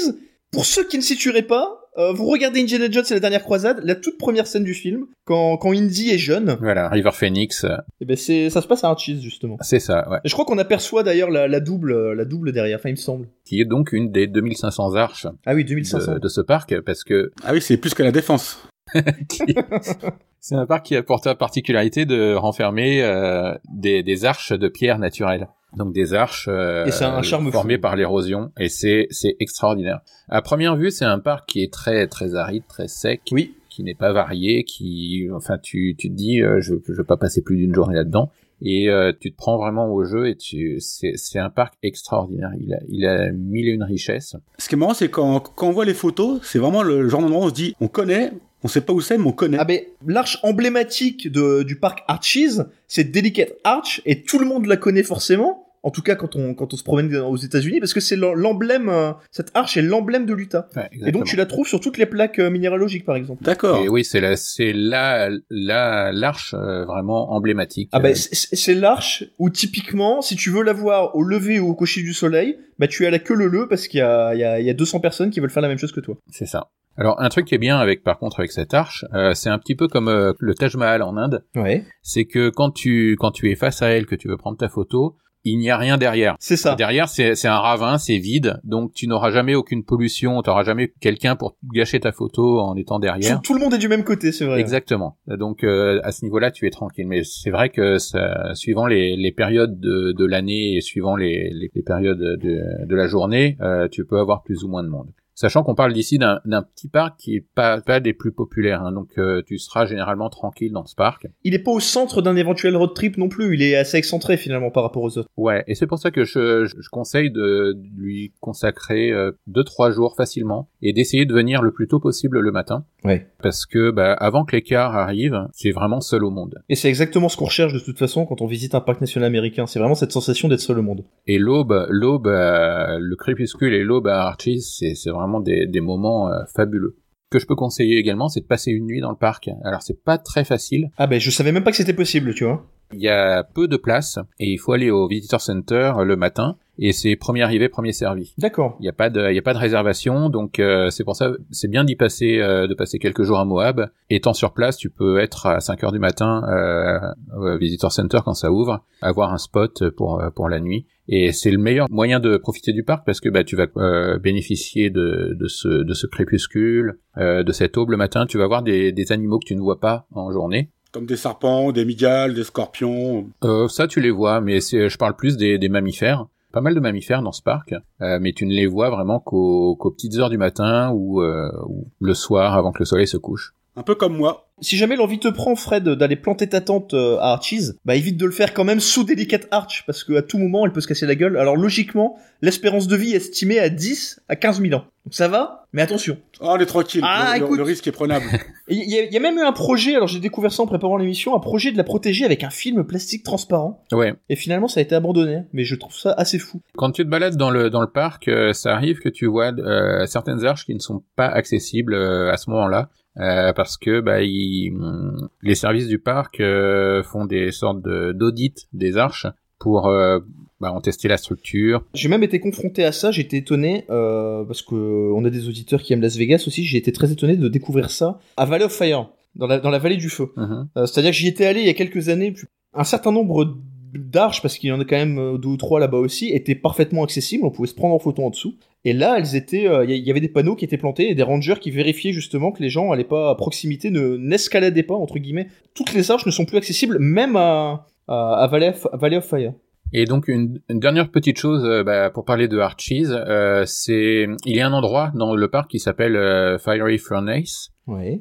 [0.52, 3.82] pour ceux qui ne situeraient pas, euh, vous regardez Indiana Jones et la dernière croisade,
[3.84, 6.58] la toute première scène du film, quand, quand Indy est jeune.
[6.60, 7.64] Voilà, River Phoenix.
[7.66, 7.68] Et
[8.02, 9.58] eh ben c'est, ça se passe à Archies justement.
[9.62, 10.20] C'est ça, ouais.
[10.24, 12.98] Et je crois qu'on aperçoit d'ailleurs la, la, double, la double derrière, enfin il me
[12.98, 13.28] semble.
[13.46, 15.28] Qui est donc une des 2500 arches.
[15.46, 16.14] Ah oui, 2500.
[16.14, 17.32] De, de ce parc, parce que.
[17.44, 18.68] Ah oui, c'est plus que la défense.
[20.40, 24.68] c'est un parc qui a pour la particularité de renfermer euh, des, des arches de
[24.68, 27.82] pierre naturelles donc des arches euh, et un charme formées fou.
[27.82, 30.02] par l'érosion et c'est c'est extraordinaire.
[30.28, 33.54] À première vue, c'est un parc qui est très très aride, très sec, oui.
[33.70, 37.18] qui n'est pas varié, qui enfin tu tu te dis euh, je je veux pas
[37.18, 40.80] passer plus d'une journée là-dedans et euh, tu te prends vraiment au jeu et tu
[40.80, 42.52] c'est c'est un parc extraordinaire.
[42.60, 44.36] Il a il a mille et une richesses.
[44.58, 47.22] Ce qui est marrant, c'est quand quand on voit les photos, c'est vraiment le genre
[47.22, 49.58] d'endroit où on se dit on connaît, on sait pas où c'est, mais on connaît.
[49.60, 54.66] Ah ben, l'arche emblématique de, du parc Archies, c'est Delicate Arch, et tout le monde
[54.66, 55.66] la connaît forcément.
[55.82, 58.90] En tout cas, quand on, quand on se promène aux États-Unis, parce que c'est l'emblème,
[58.90, 60.68] euh, cette arche est l'emblème de l'Utah.
[60.76, 63.42] Ouais, et donc tu la trouves sur toutes les plaques euh, minéralogiques, par exemple.
[63.46, 63.82] D'accord.
[63.82, 67.90] Et oui, c'est la, c'est la, la, l'arche euh, vraiment emblématique.
[67.94, 71.76] Ah ben, c'est l'arche où typiquement, si tu veux la voir au lever ou au
[71.76, 74.40] coucher du soleil, bah tu as la queue le le parce qu'il y a, il
[74.42, 76.18] y a, il y a 200 personnes qui veulent faire la même chose que toi.
[76.30, 76.72] C'est ça.
[77.00, 79.58] Alors un truc qui est bien avec par contre avec cette arche, euh, c'est un
[79.58, 81.46] petit peu comme euh, le Taj Mahal en Inde.
[81.56, 81.86] Ouais.
[82.02, 84.68] C'est que quand tu quand tu es face à elle que tu veux prendre ta
[84.68, 86.36] photo, il n'y a rien derrière.
[86.40, 86.76] C'est ça.
[86.76, 90.64] Derrière, c'est c'est un ravin, c'est vide, donc tu n'auras jamais aucune pollution, tu n'auras
[90.64, 93.38] jamais quelqu'un pour gâcher ta photo en étant derrière.
[93.38, 94.60] Tout, tout, le monde est du même côté, c'est vrai.
[94.60, 95.18] Exactement.
[95.28, 97.08] Donc euh, à ce niveau-là, tu es tranquille.
[97.08, 101.50] Mais c'est vrai que ça, suivant les, les périodes de, de l'année et suivant les,
[101.54, 104.90] les, les périodes de, de la journée, euh, tu peux avoir plus ou moins de
[104.90, 105.12] monde.
[105.40, 108.92] Sachant qu'on parle d'ici d'un petit parc qui est pas, pas des plus populaires, hein,
[108.92, 111.28] donc euh, tu seras généralement tranquille dans ce parc.
[111.46, 114.36] Il est pas au centre d'un éventuel road trip non plus, il est assez excentré
[114.36, 115.30] finalement par rapport aux autres.
[115.38, 119.64] Ouais, et c'est pour ça que je, je, je conseille de lui consacrer euh, deux
[119.64, 122.84] trois jours facilement et d'essayer de venir le plus tôt possible le matin.
[123.06, 123.26] Ouais.
[123.42, 126.62] Parce que bah, avant que l'écart arrive, c'est vraiment seul au monde.
[126.68, 129.28] Et c'est exactement ce qu'on recherche de toute façon quand on visite un parc national
[129.28, 131.06] américain, c'est vraiment cette sensation d'être seul au monde.
[131.28, 136.44] Et l'aube, l'aube, euh, le crépuscule et l'aube à Archie, c'est vraiment des, moments euh,
[136.56, 136.98] fabuleux.
[137.30, 139.52] Que je peux conseiller également, c'est de passer une nuit dans le parc.
[139.64, 140.90] Alors c'est pas très facile.
[140.98, 142.66] Ah ben je savais même pas que c'était possible, tu vois.
[142.94, 146.58] Il y a peu de place et il faut aller au visitor center le matin
[146.78, 148.34] et c'est premier arrivé premier servi.
[148.38, 148.78] D'accord.
[148.80, 151.16] Il n'y a pas de il y a pas de réservation donc euh, c'est pour
[151.16, 153.90] ça c'est bien d'y passer euh, de passer quelques jours à Moab.
[154.10, 157.00] Étant sur place, tu peux être à 5 heures du matin euh,
[157.36, 161.50] au visitor center quand ça ouvre, avoir un spot pour pour la nuit et c'est
[161.50, 165.36] le meilleur moyen de profiter du parc parce que bah tu vas euh, bénéficier de
[165.38, 168.92] de ce de ce crépuscule, euh, de cette aube le matin, tu vas voir des
[168.92, 170.70] des animaux que tu ne vois pas en journée.
[170.92, 173.28] Comme des serpents, des migales, des scorpions.
[173.44, 176.26] Euh, ça, tu les vois, mais je parle plus des, des, mammifères.
[176.52, 179.76] Pas mal de mammifères dans ce parc, euh, mais tu ne les vois vraiment qu'aux
[179.96, 183.54] petites heures du matin ou, euh, ou, le soir avant que le soleil se couche.
[183.80, 184.46] Un peu comme moi.
[184.62, 188.18] Si jamais l'envie te prend, Fred, d'aller planter ta tente euh, à Archies, bah évite
[188.18, 190.88] de le faire quand même sous délicate arch, parce qu'à tout moment, elle peut se
[190.88, 191.38] casser la gueule.
[191.38, 194.84] Alors logiquement, l'espérance de vie est estimée à 10 à 15 000 ans.
[195.06, 196.18] Donc ça va, mais attention.
[196.42, 197.00] Oh, on est tranquille.
[197.06, 197.58] Ah, le, écoute.
[197.58, 198.26] le risque est prenable.
[198.72, 200.68] Il y, a- il y a même eu un projet, alors j'ai découvert ça en
[200.68, 203.84] préparant l'émission, un projet de la protéger avec un film plastique transparent.
[203.92, 204.14] Ouais.
[204.30, 206.62] Et finalement, ça a été abandonné, mais je trouve ça assez fou.
[206.78, 209.52] Quand tu te balades dans le dans le parc, euh, ça arrive que tu vois
[209.58, 212.90] euh, certaines arches qui ne sont pas accessibles euh, à ce moment-là.
[213.20, 218.12] Euh, parce que bah, ils- hum, les services du parc euh, font des sortes de-
[218.14, 219.28] d'audits des arches
[219.60, 220.20] pour euh,
[220.62, 221.84] bah, en tester la structure.
[221.94, 224.76] J'ai même été confronté à ça, j'étais étonné, parce que
[225.14, 227.92] on a des auditeurs qui aiment Las Vegas aussi, j'ai été très étonné de découvrir
[227.92, 230.28] ça à Valley of Fire, dans la, dans la vallée du feu.
[230.36, 230.68] Mhm.
[230.76, 232.34] C'est-à-dire que j'y étais allé il y a quelques années,
[232.74, 233.58] un certain nombre
[233.94, 236.56] d'arches, parce qu'il y en a quand même euh, deux ou trois là-bas aussi, étaient
[236.56, 238.56] parfaitement accessibles, on pouvait se prendre en photo en dessous.
[238.86, 241.24] Et là, elles étaient, euh, il y- avait des panneaux qui étaient plantés et des
[241.24, 245.20] rangers qui vérifiaient justement que les gens allaient pas à proximité, ne n'escaladaient pas entre
[245.20, 245.48] guillemets.
[245.74, 249.26] Toutes les arches ne sont plus accessibles, même à, à, à Valley, of, Valley of
[249.26, 249.54] Fire.
[249.92, 254.28] Et donc une, une dernière petite chose euh, bah, pour parler de Archies, euh, c'est
[254.46, 257.72] il y a un endroit dans le parc qui s'appelle euh, Fiery Furnace,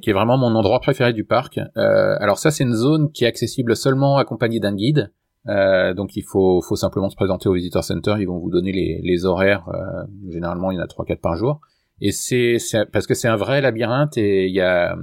[0.00, 1.60] qui est vraiment mon endroit préféré du parc.
[1.76, 5.12] Alors ça c'est une zone qui est accessible seulement accompagnée d'un guide.
[5.48, 8.72] Euh, donc il faut, faut simplement se présenter au visitor center, ils vont vous donner
[8.72, 9.68] les, les horaires.
[9.68, 11.60] euh, généralement il y en a 3-4 par jour.
[12.00, 12.58] Et c'est
[12.92, 14.96] parce que c'est un vrai labyrinthe et il y a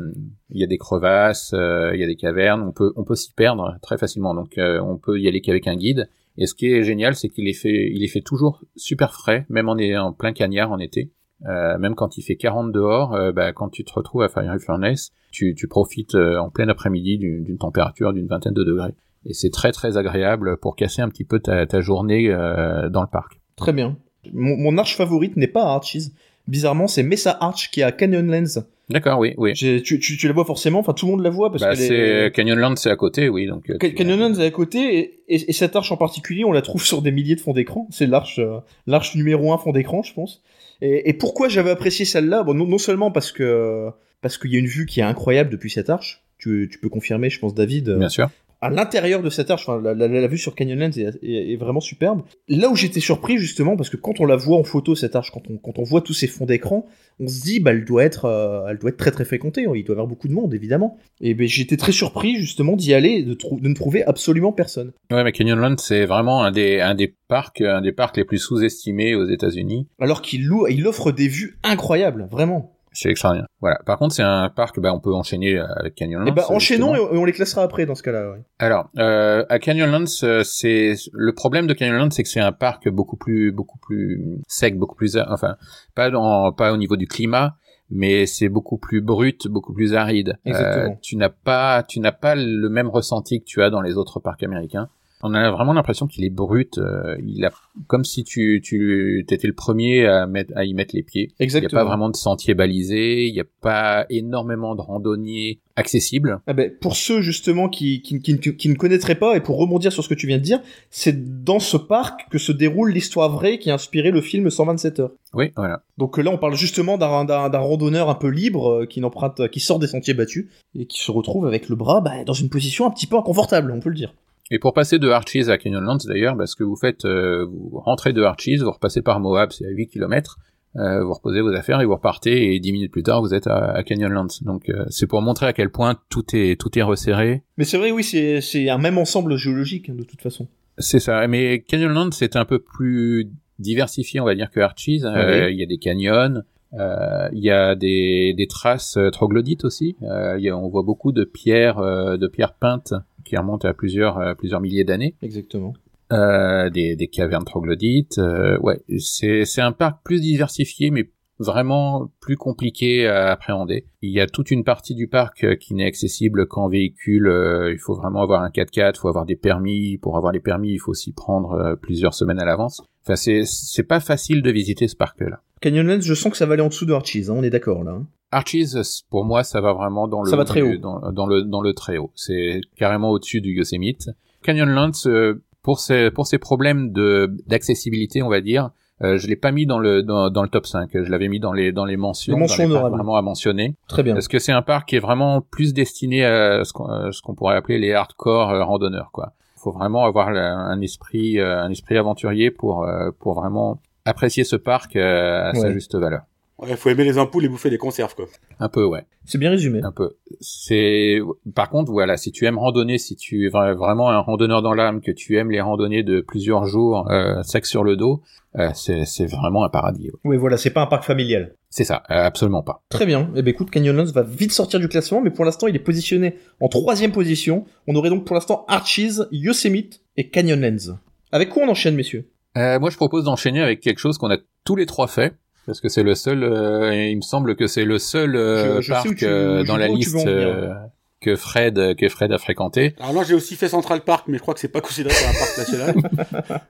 [0.51, 3.33] y a des crevasses, euh, il y a des cavernes, on peut on peut s'y
[3.33, 4.33] perdre très facilement.
[4.33, 6.09] Donc euh, on peut y aller qu'avec un guide.
[6.37, 9.45] Et ce qui est génial, c'est qu'il est fait il est fait toujours super frais,
[9.49, 11.11] même en, en plein cagnard en été.
[11.45, 14.59] Euh, même quand il fait 40 dehors, euh, bah, quand tu te retrouves à Fiery
[14.59, 18.95] Furnace, tu, tu profites euh, en plein après-midi d'une température d'une vingtaine de degrés.
[19.25, 23.01] Et c'est très très agréable pour casser un petit peu ta, ta journée euh, dans
[23.01, 23.39] le parc.
[23.55, 23.97] Très bien.
[24.33, 26.13] Mon, mon arche favorite n'est pas à Archies.
[26.47, 28.61] Bizarrement, c'est Mesa Arch qui est à Canyonlands.
[28.87, 29.53] D'accord, oui, oui.
[29.53, 31.77] Tu, tu, tu la vois forcément, enfin tout le monde la voit parce Bah, qu'elle
[31.79, 31.95] c'est
[32.27, 32.35] est...
[32.35, 33.47] Canyonland, c'est à côté, oui.
[33.47, 36.43] Donc euh, Ca- tu- Canyonlands est à côté et, et- et cette arche en particulier,
[36.45, 37.87] on la trouve sur des milliers de fonds d'écran.
[37.89, 40.43] C'est l'arche, euh, l'arche numéro un fond d'écran, je pense.
[40.81, 42.43] Et, et pourquoi j'avais apprécié celle-là?
[42.43, 43.89] Bon, non, non seulement parce que
[44.21, 46.21] parce qu'il y a une vue qui est incroyable depuis cette arche.
[46.37, 47.89] Tu, tu peux confirmer, je pense, David.
[47.89, 48.29] Bien sûr.
[48.65, 51.55] À l'intérieur de cette arche, enfin, la, la- la vue sur Canyonlands est, est- est
[51.57, 52.21] vraiment superbe.
[52.47, 55.31] Là où j'étais surpris justement, parce que quand on la voit en photo cette arche,
[55.31, 56.85] quand on, quand on voit tous ces fonds d'écran,
[57.19, 59.61] on se dit bah elle doit être, euh, elle doit être très très fréquentée.
[59.61, 60.97] Il doit y avoir beaucoup de monde évidemment.
[61.21, 64.91] Et ben j'étais très surpris justement d'y aller, de, trou- de ne trouver absolument personne.
[65.11, 68.37] Ouais, mais Canyonland, c'est vraiment un des un des parcs un des parcs les plus
[68.39, 69.87] sous-estimés aux États-Unis.
[69.99, 72.74] Alors qu'il loue- il offre des vues incroyables, vraiment.
[72.95, 73.47] C'est extraordinaire.
[73.61, 73.79] Voilà.
[73.85, 76.25] Par contre, c'est un parc, bah, on peut enchaîner avec Canyonlands.
[76.25, 78.31] et bah enchaînons et, et on les classera après dans ce cas-là.
[78.31, 78.43] ouais.
[78.57, 82.89] Alors, euh, à Canyonlands, euh, c'est le problème de Canyonlands, c'est que c'est un parc
[82.89, 85.57] beaucoup plus, beaucoup plus sec, beaucoup plus, enfin,
[85.93, 87.57] pas dans, pas au niveau du climat,
[87.89, 90.37] mais c'est beaucoup plus brut, beaucoup plus aride.
[90.45, 90.93] Exactement.
[90.93, 93.97] Euh, tu n'as pas, tu n'as pas le même ressenti que tu as dans les
[93.97, 94.89] autres parcs américains.
[95.27, 96.77] On a vraiment l'impression qu'il est brut.
[96.77, 97.51] euh, il a
[97.87, 101.23] comme si tu, tu étais le premier à mettre, à y mettre les pieds.
[101.23, 101.81] Il n'y a Exactement.
[101.81, 103.25] pas vraiment de sentiers balisés.
[103.27, 106.39] Il n'y a pas énormément de randonniers accessibles.
[106.47, 109.91] Ah ben, pour ceux justement qui, qui, qui, qui ne connaîtraient pas, et pour rebondir
[109.91, 113.29] sur ce que tu viens de dire, c'est dans ce parc que se déroule l'histoire
[113.29, 115.11] vraie qui a inspiré le film 127 heures.
[115.33, 115.81] Oui, voilà.
[115.97, 119.01] Donc euh, là, on parle justement d'un d'un- d'un randonneur un peu libre euh, qui
[119.01, 120.47] n'emprunte, qui sort des sentiers battus
[120.79, 123.71] et qui se retrouve avec le bras bah, dans une position un petit peu inconfortable,
[123.75, 124.13] on peut le dire.
[124.51, 128.13] Et pour passer de Archies à Canyonlands, d'ailleurs, parce que vous faites, euh, vous rentrez
[128.13, 130.37] de Archies, vous repassez par Moab, c'est à 8 km,
[130.75, 133.47] euh, vous reposez vos affaires et vous repartez, et 10 minutes plus tard, vous êtes
[133.47, 134.27] à, à Canyonlands.
[134.41, 137.43] Donc, euh, c'est pour montrer à quel point tout est, tout est resserré.
[137.57, 140.47] Mais c'est vrai, oui, c'est c'est un même ensemble géologique hein, de toute façon.
[140.77, 141.25] C'est ça.
[141.27, 145.01] Mais Canyonlands, c'est un peu plus diversifié, on va dire, que Archies.
[145.05, 145.49] Euh.
[145.49, 149.95] Il y a des canyons, euh, il y a des, des traces troglodytes aussi.
[150.03, 152.93] Euh, y a- on voit beaucoup de pierres, euh, de pierres peintes
[153.25, 155.15] qui remontent à plusieurs, euh, plusieurs milliers d'années.
[155.21, 155.73] Exactement.
[156.13, 158.17] euh, des, des cavernes troglodytes.
[158.19, 161.09] euh, ouais, c'est c'est un parc plus diversifié, mais
[161.39, 163.87] vraiment plus compliqué à appréhender.
[164.01, 167.27] Il y a toute une partie du parc qui n'est accessible qu'en véhicule.
[167.73, 169.97] il faut vraiment avoir un 4x4, il faut avoir des permis.
[169.97, 172.81] Pour avoir les permis, il faut s'y prendre plusieurs semaines à l'avance.
[173.03, 175.41] Enfin, c'est c'est pas facile de visiter ce parc-là.
[175.61, 177.83] Canyonlands, je sens que ça va aller en dessous de Archies, hein, on est d'accord
[177.83, 177.99] là.
[178.35, 178.73] Archies,
[179.09, 180.75] pour moi, ça va vraiment dans le Ça va très haut.
[180.77, 182.11] Dans, dans le dans le très haut.
[182.15, 184.09] C'est carrément au-dessus du Yosemite.
[184.43, 188.71] Canyonlands, euh, pour ses pour ses problèmes de d'accessibilité, on va dire,
[189.01, 190.89] euh, je l'ai pas mis dans le dans, dans le top 5.
[190.93, 194.03] Je l'avais mis dans les dans les mentions, Les mentions dans vraiment à mentionner, Très
[194.03, 194.13] bien.
[194.13, 197.21] parce que c'est un parc qui est vraiment plus destiné à ce qu'on euh, ce
[197.21, 199.31] qu'on pourrait appeler les hardcore randonneurs, quoi.
[199.55, 202.85] faut vraiment avoir un esprit un esprit aventurier pour
[203.19, 206.23] pour vraiment apprécier ce parc à sa juste valeur.
[206.57, 208.27] Ouais, faut aimer les ampoules et bouffer des conserves, quoi.
[208.59, 209.05] Un peu, ouais.
[209.25, 209.81] C'est bien résumé.
[209.83, 210.15] Un peu.
[210.39, 211.19] C'est,
[211.53, 214.73] par contre, voilà, si tu aimes randonner, si tu es vra- vraiment un randonneur dans
[214.73, 218.21] l'âme, que tu aimes les randonnées de plusieurs jours, euh, sac sur le dos,
[218.57, 220.05] euh, c'est, c'est vraiment un paradis.
[220.11, 220.19] ouais.
[220.23, 221.55] Oui, voilà, c'est pas un parc familial.
[221.69, 222.83] C'est ça, euh, absolument pas.
[222.87, 223.29] Très bien.
[223.35, 226.35] Eh ben écoute, Canyonlands va vite sortir du classement, mais pour l'instant, il est positionné
[226.61, 227.65] en troisième position.
[227.87, 230.97] On aurait donc pour l'instant Archies, Yosemite et Canyonlands.
[231.33, 232.29] Avec quoi on enchaîne, messieurs?
[232.57, 235.33] Euh, moi, je propose d'enchaîner avec quelque chose qu'on a tous les trois fait.
[235.65, 238.81] Parce que c'est le seul, euh, il me semble que c'est le seul euh, Je-
[238.81, 240.73] je sais parc tu- euh, dans la liste euh,
[241.21, 242.93] que Fred que Fred a fréquenté.
[242.99, 245.29] Alors là, j'ai aussi fait Central Park, mais je crois que c'est pas considéré comme
[245.35, 245.95] un parc national.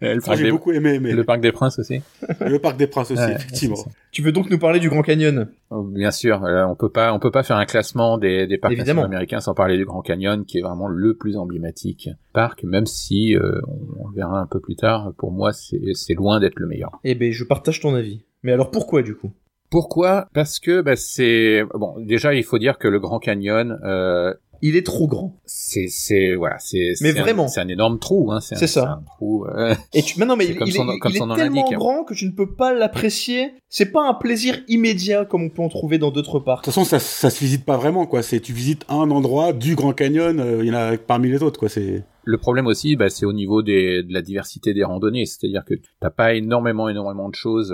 [0.00, 2.00] le, parc j'ai des, beaucoup aimé, mais le parc des Princes aussi.
[2.40, 3.76] le parc des Princes aussi, Ouais, effectivement.
[4.12, 5.48] Tu veux donc nous parler du Grand Canyon?
[5.70, 8.56] Oh, Bien sûr, euh, on peut pas, on peut pas faire un classement des, des
[8.56, 9.02] parcs Évidemment.
[9.02, 12.86] nationaux américains sans parler du Grand Canyon, qui est vraiment le plus emblématique parc, même
[12.86, 15.12] si euh, on, on verra un peu plus tard.
[15.18, 16.92] Pour moi, c'est c'est loin d'être le meilleur.
[17.04, 18.22] Eh ben, je partage ton avis.
[18.42, 19.32] Mais alors pourquoi du coup?
[19.70, 20.28] Pourquoi?
[20.32, 21.94] Parce que bah, c'est bon.
[22.00, 25.38] Déjà, il faut dire que le Grand Canyon, euh, Il est trop grand.
[25.44, 27.48] c'est c'est voilà, c'est Mais vraiment.
[27.48, 28.32] c'est un énorme trou.
[28.32, 28.92] Hein, c'est ça.
[28.98, 29.44] un trou.
[29.44, 31.18] euh, Et tu, mais non, mais C'est il, comme il son- est, comme il est
[31.18, 31.74] son nom tellement hein.
[31.76, 33.52] grand que tu ne peux pas l'apprécier.
[33.68, 36.64] C'est pas un plaisir immédiat comme on peut en trouver dans d'autres De parcs.
[36.64, 38.22] toute façon, ça, ça se visite pas vraiment, quoi.
[38.22, 41.42] C'est, tu visites un endroit du Grand Canyon, euh, il y en a parmi les
[41.42, 41.68] autres, quoi.
[41.68, 45.26] C'est, Le problème aussi, bah, c'est au niveau des, de la diversité des randonnées.
[45.26, 47.70] C'est-à-dire que t'as pas énormément, énormément de choses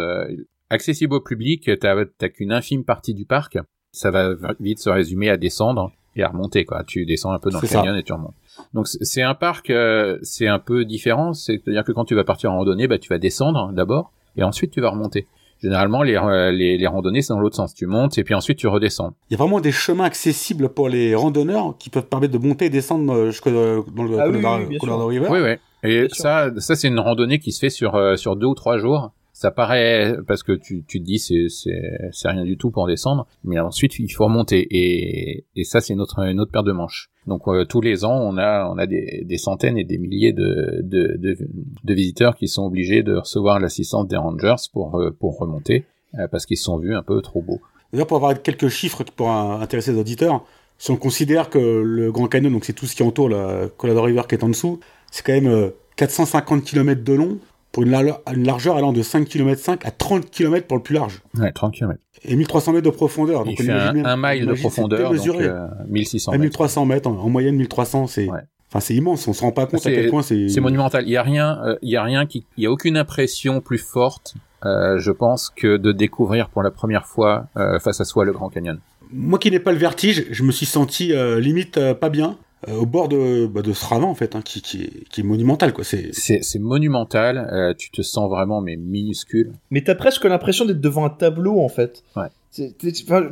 [0.70, 1.70] accessibles au public.
[1.80, 3.58] T'as, t'as qu'une infime partie du parc.
[3.92, 6.82] Ça va vite se résumer à descendre et à remonter, quoi.
[6.84, 7.78] Tu descends un peu dans le ça.
[7.78, 8.34] canyon et tu remontes.
[8.72, 11.32] Donc c'est un parc, euh, c'est un peu différent.
[11.32, 14.70] C'est-à-dire que quand tu vas partir en randonnée, bah, tu vas descendre d'abord et ensuite
[14.72, 15.26] tu vas remonter.
[15.62, 17.72] Généralement, les, euh, les, les randonnées, c'est dans l'autre sens.
[17.74, 19.14] Tu montes et puis ensuite tu redescends.
[19.30, 22.66] il y a vraiment des chemins accessibles pour les randonneurs qui peuvent permettre de monter
[22.66, 24.78] et descendre euh, jusque euh, dans le Ah oui, Colorado, oui.
[24.78, 25.28] Colorado River.
[25.30, 25.54] Oui, oui.
[25.84, 26.16] Et Bien sûr.
[26.16, 29.12] ça, ça c'est une randonnée qui se fait sur euh, sur deux ou trois jours.
[29.36, 33.26] Ça paraît parce que tu tu te dis c'est c'est rien du tout pour descendre,
[33.42, 36.70] mais ensuite il faut remonter et et ça c'est une autre une autre paire de
[36.70, 37.10] manches.
[37.26, 40.32] Donc euh, tous les ans on a on a des des centaines et des milliers
[40.32, 41.36] de de de,
[41.82, 45.84] de visiteurs qui sont obligés de recevoir l'assistance des rangers pour euh, pour remonter
[46.18, 47.60] euh, parce qu'ils sont vus un peu trop beaux.
[47.92, 50.44] D'ailleurs, pour avoir quelques chiffres qui pourraient intéresser les auditeurs,
[50.78, 54.06] si on considère que le Grand Canyon, donc c'est tout ce qui entoure la Colorado
[54.06, 57.38] River qui est en dessous, c'est quand même euh, 450 km de long
[57.74, 61.20] pour une, largeur- allant de 5 km 5 à 30 km pour le plus large.
[61.36, 61.98] Ouais, 30 km.
[62.24, 63.44] Et 1300 mètres de profondeur.
[63.44, 66.42] Donc Il fait un, mile de profondeur, donc euh, 1600 À mètres.
[66.44, 68.38] 1300 mètres, en, en moyenne 1300, c'est, Ouais.
[68.70, 69.26] enfin, c'est immense.
[69.26, 70.48] On se rend pas compte à quel point c'est.
[70.48, 71.02] C'est monumental.
[71.06, 73.60] Il y a rien, euh, il y a rien qui, il y a aucune impression
[73.60, 74.34] plus forte,
[74.64, 78.32] euh, je pense, que de découvrir pour la première fois euh, face à soi le
[78.32, 78.78] Grand Canyon.
[79.12, 82.36] Moi qui n'ai pas le vertige, je me suis senti limite pas bien
[82.68, 85.20] euh, au bord de, bah, de ce ravin en fait, hein, qui, qui, est, qui
[85.20, 85.84] est monumental quoi.
[85.84, 87.38] C'est C'est, c'est monumental.
[87.52, 89.52] euh, tu te sens vraiment mais minuscule.
[89.70, 92.02] Mais t'as presque l'impression d'être devant un tableau en fait.
[92.16, 92.28] Ouais.
[92.52, 92.70] Tu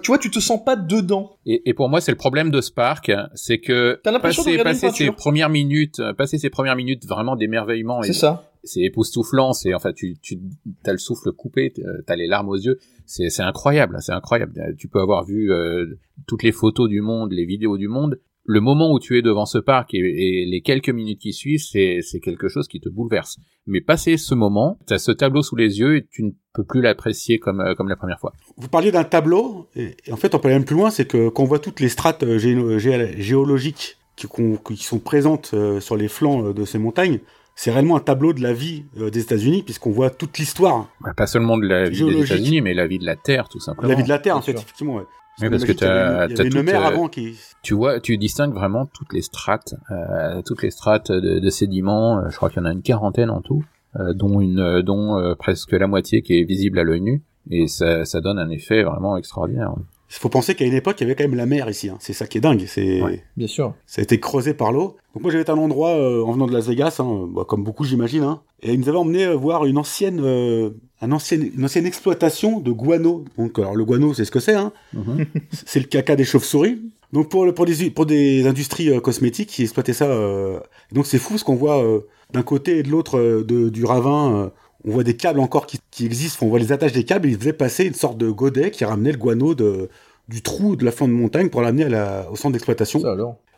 [0.08, 1.36] vois, tu te sens pas dedans.
[1.46, 4.56] Et, et pour moi, c'est le problème de ce parc, c'est que T'as l'impression de
[4.62, 8.50] passer, passer ces premières minutes, euh, passer ces premières minutes vraiment d'émerveillement, C'est ça.
[8.64, 9.52] c'est époustouflant.
[9.52, 10.40] C'est enfin, tu, tu
[10.84, 12.80] as le souffle coupé, euh, t'as les larmes aux yeux.
[13.06, 14.74] C'est, c'est incroyable, c'est incroyable.
[14.76, 15.86] Tu peux avoir vu euh,
[16.26, 18.18] toutes les photos du monde, les vidéos du monde.
[18.44, 21.60] Le moment où tu es devant ce parc et, et les quelques minutes qui suivent,
[21.62, 23.36] c'est, quelque chose qui te bouleverse.
[23.66, 26.80] Mais passer ce moment, t'as ce tableau sous les yeux et tu ne peux plus
[26.82, 28.32] l'apprécier comme euh, comme la première fois.
[28.56, 31.06] Vous parliez d'un tableau, et, et en fait, on peut aller même plus loin, c'est
[31.06, 34.26] que quand on voit toutes les strates euh, géo- gé- géologiques qui,
[34.76, 37.20] sont présentes euh, sur les flancs euh, de ces montagnes,
[37.54, 41.12] c'est réellement un tableau de la vie euh, des États-Unis, puisqu'on voit toute l'histoire, Bah,
[41.16, 42.22] Pas seulement de la vie des.
[42.24, 43.88] États-unis, mais la vie de la Terre, tout simplement.
[43.88, 44.96] la vie de la Terre, en fait, effectivement.
[44.96, 45.02] Ouais.
[45.40, 45.80] Oui, parce que toute,
[46.62, 47.38] mer euh, avant qui.
[47.62, 52.18] Tu vois, tu distingues vraiment toutes les strates, euh, toutes les strates de, de sédiments.
[52.18, 53.64] euh, Je crois qu'il y en a une quarantaine en tout,
[53.98, 57.22] euh, dont une, euh, dont euh, presque la moitié qui est visible à l'œil nu,
[57.50, 59.74] et ça, ça donne un effet vraiment extraordinaire.
[60.14, 61.88] Il faut penser qu'à une époque, il y avait quand même la mer ici.
[61.88, 61.96] hein.
[62.00, 62.64] C'est ça qui est dingue.
[62.66, 63.24] C'est Ouais.
[63.36, 63.74] Bien sûr.
[63.86, 64.96] ça a été creusé par l'eau.
[65.14, 67.44] Donc moi j'avais été à un endroit euh, en venant de Las Vegas, hein, bah,
[67.48, 70.70] comme beaucoup j'imagine, hein, et ils nous avaient emmené euh, voir une ancienne, euh,
[71.00, 73.24] un ancienne, une ancienne exploitation de guano.
[73.38, 75.24] Donc alors le guano c'est ce que c'est, hein, Mhm.
[75.66, 76.80] c'est le caca des chauves-souris.
[77.12, 80.60] Donc pour, le- pour, des, pour des industries euh, cosmétiques qui exploitaient ça, euh,
[80.92, 82.00] donc c'est fou ce qu'on voit euh,
[82.32, 84.50] d'un côté et de l'autre euh, de- du ravin.
[84.84, 87.32] On voit des câbles encore qui, qui existent, on voit les attaches des câbles, et
[87.32, 89.88] ils faisaient passer une sorte de godet qui ramenait le guano de,
[90.28, 91.86] du trou de la flanc de montagne pour l'amener
[92.30, 93.00] au centre d'exploitation.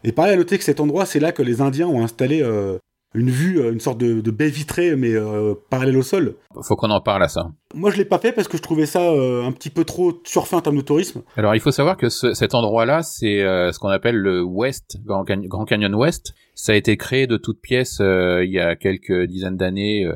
[0.02, 2.78] Et pareil, à noter que cet endroit, c'est là que les Indiens ont installé euh,
[3.14, 6.34] une vue, euh, une sorte de, de baie vitrée, mais euh, parallèle au sol.
[6.62, 7.48] Faut qu'on en parle à ça.
[7.74, 10.12] Moi, je l'ai pas fait parce que je trouvais ça euh, un petit peu trop
[10.24, 11.22] surfait en termes de tourisme.
[11.36, 14.96] Alors il faut savoir que ce- cet endroit-là, c'est euh, ce qu'on appelle le West,
[15.04, 16.34] Grand, Can- Grand Canyon West.
[16.56, 20.04] Ça a été créé de toutes pièces euh, il y a quelques dizaines d'années.
[20.06, 20.14] euh,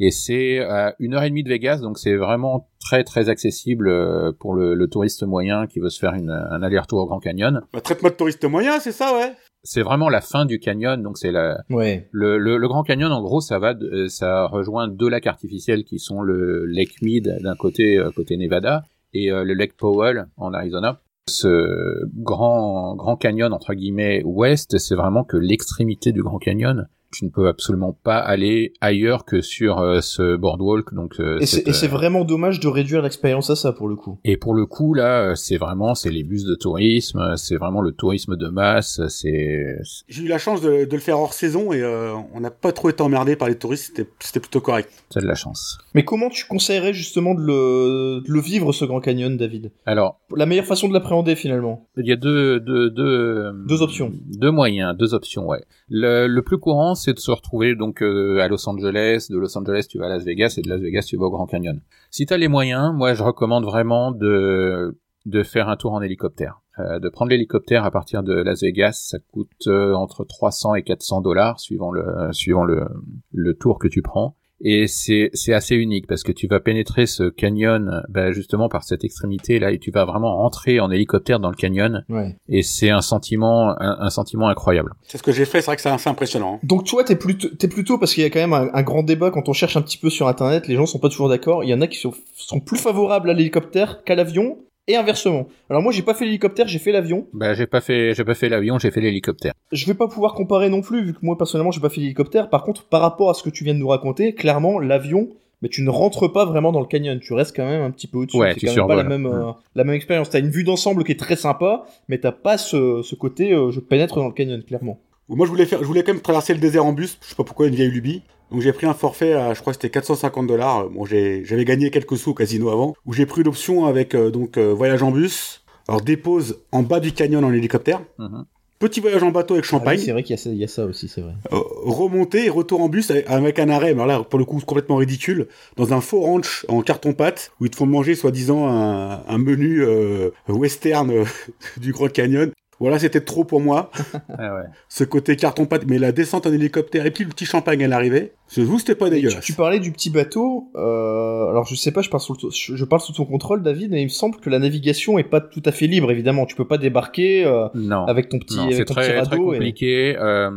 [0.00, 4.34] et c'est à une heure et demie de Vegas, donc c'est vraiment très très accessible
[4.40, 7.60] pour le, le touriste moyen qui veut se faire une, un aller-retour au Grand Canyon.
[7.72, 9.32] Bah, Traite-moi de touriste moyen, c'est ça, ouais.
[9.64, 12.08] C'est vraiment la fin du canyon, donc c'est la, Ouais.
[12.10, 15.26] Le, le, le Grand Canyon, en gros, ça va, de- euh, ça rejoint deux lacs
[15.28, 18.82] artificiels qui sont le Lake Mead d'un côté, euh, côté Nevada,
[19.14, 21.00] et euh, le Lake Powell en Arizona.
[21.28, 26.88] Ce grand Grand Canyon entre guillemets ouest, c'est vraiment que l'extrémité du Grand Canyon.
[27.12, 30.94] Tu ne peux absolument pas aller ailleurs que sur euh, ce boardwalk.
[30.94, 33.72] Donc, euh, Et c'est cette, et c'est euh, vraiment dommage de réduire l'expérience à ça
[33.72, 34.18] pour le coup.
[34.24, 37.92] et pour le coup, là, c'est vraiment, c'est les bus de tourisme, c'est vraiment le
[37.92, 39.76] tourisme de masse, c'est,
[40.08, 42.72] J'ai eu la chance de, de le faire hors saison et euh, on n'a pas
[42.72, 44.90] trop été emmerdé par les touristes, c'était- c'était plutôt correct.
[45.10, 45.78] c'est de la chance.
[45.94, 49.70] Mais comment tu conseillerais justement de le, de le vivre ce Grand Canyon, David?
[49.86, 51.86] Alors, La meilleure façon de l'appréhender finalement.
[51.98, 54.12] Il y a deux, deux, deux, Deux options.
[54.26, 55.62] Deux moyens, deux options, ouais.
[55.90, 59.26] Le, le plus courant, c'est de se retrouver donc euh, à Los Angeles.
[59.28, 61.30] De Los Angeles, tu vas à Las Vegas, et de Las Vegas, tu vas au
[61.30, 61.80] Grand Canyon.
[62.10, 66.02] Si tu as les moyens, moi, je recommande vraiment de de faire un tour en
[66.02, 66.60] hélicoptère.
[66.78, 70.82] Euh, de prendre l'hélicoptère à partir de Las Vegas, ça coûte euh, entre 300 et
[70.82, 72.86] 400 dollars suivant le suivant le
[73.32, 74.36] le tour que tu prends.
[74.64, 78.84] Et c'est c'est assez unique parce que tu vas pénétrer ce canyon bah, justement par
[78.84, 82.36] cette extrémité là et tu vas vraiment rentrer en hélicoptère dans le canyon Ouais.
[82.48, 84.92] et c'est un sentiment un, un sentiment incroyable.
[85.02, 86.54] C'est ce que j'ai fait, c'est vrai que c'est assez impressionnant.
[86.62, 86.66] hein.
[86.66, 89.02] Donc toi, t'es plutôt, t'es plutôt parce qu'il y a quand même un, un grand
[89.02, 91.64] débat quand on cherche un petit peu sur Internet, les gens sont pas toujours d'accord.
[91.64, 95.48] Il y en a qui sont, sont plus favorables à l'hélicoptère qu'à l'avion et inversement.
[95.70, 97.26] Alors moi, j'ai pas fait l'hélicoptère, j'ai fait l'avion.
[97.32, 99.54] Bah j'ai pas fait j'ai pas fait l'avion, j'ai fait l'hélicoptère.
[99.70, 102.50] Je vais pas pouvoir comparer non plus vu que moi personnellement, j'ai pas fait l'hélicoptère.
[102.50, 105.28] Par contre, par rapport à ce que tu viens de nous raconter, clairement, l'avion.
[105.60, 108.08] Mais tu ne rentres pas vraiment dans le canyon, tu restes quand même un petit
[108.08, 108.36] peu au-dessus.
[108.36, 110.28] Ouais, c'est tu quand même pas la même, euh, la même expérience.
[110.28, 113.70] T'as une vue d'ensemble qui est très sympa, mais t'as pas ce, ce côté euh,
[113.70, 114.98] je pénètre dans le canyon, clairement.
[115.28, 117.16] Moi, je voulais faire, je voulais quand même traverser le désert en bus.
[117.22, 118.22] Je sais pas pourquoi une vieille lubie.
[118.52, 120.88] Donc j'ai pris un forfait à, je crois que c'était 450 dollars.
[120.90, 122.94] Bon, j'ai, j'avais gagné quelques sous au casino avant.
[123.06, 125.64] Où j'ai pris l'option avec euh, donc euh, voyage en bus.
[125.88, 128.02] Alors dépose en bas du canyon en hélicoptère.
[128.18, 128.44] Mhm.
[128.78, 129.98] Petit voyage en bateau avec Ah oui, champagne.
[129.98, 131.34] c'est vrai qu'il y, a ça- il y a ça aussi, c'est vrai.
[131.52, 134.44] Euh, remonter et retour en bus avec, avec un arrêt, mais alors là, pour le
[134.44, 138.66] coup, complètement ridicule, dans un faux ranch en carton-pâte, où ils te font manger, soi-disant,
[138.68, 141.24] un, un menu euh, western euh,
[141.80, 142.50] du Grand Canyon.
[142.82, 143.90] Voilà, c'était trop pour moi,
[144.38, 144.62] Ah ouais.
[144.88, 148.32] ce côté carton-pâte, mais la descente en hélicoptère, et puis le petit champagne à l'arrivée,
[148.54, 149.44] je vous, c'était pas Et tu, dégueulasse.
[149.44, 150.70] tu parlais du petit bateau.
[150.76, 153.62] Euh, alors je sais pas, je parle, sous le- je, je parle sous ton contrôle,
[153.62, 156.10] David, mais il me semble que la navigation est pas tout à fait libre.
[156.10, 158.04] Évidemment, tu peux pas débarquer euh, Non.
[158.06, 159.28] avec ton petit, Non, avec c'est ton petit très, radeau.
[159.28, 160.16] très et- compliqué.
[160.18, 160.50] Euh,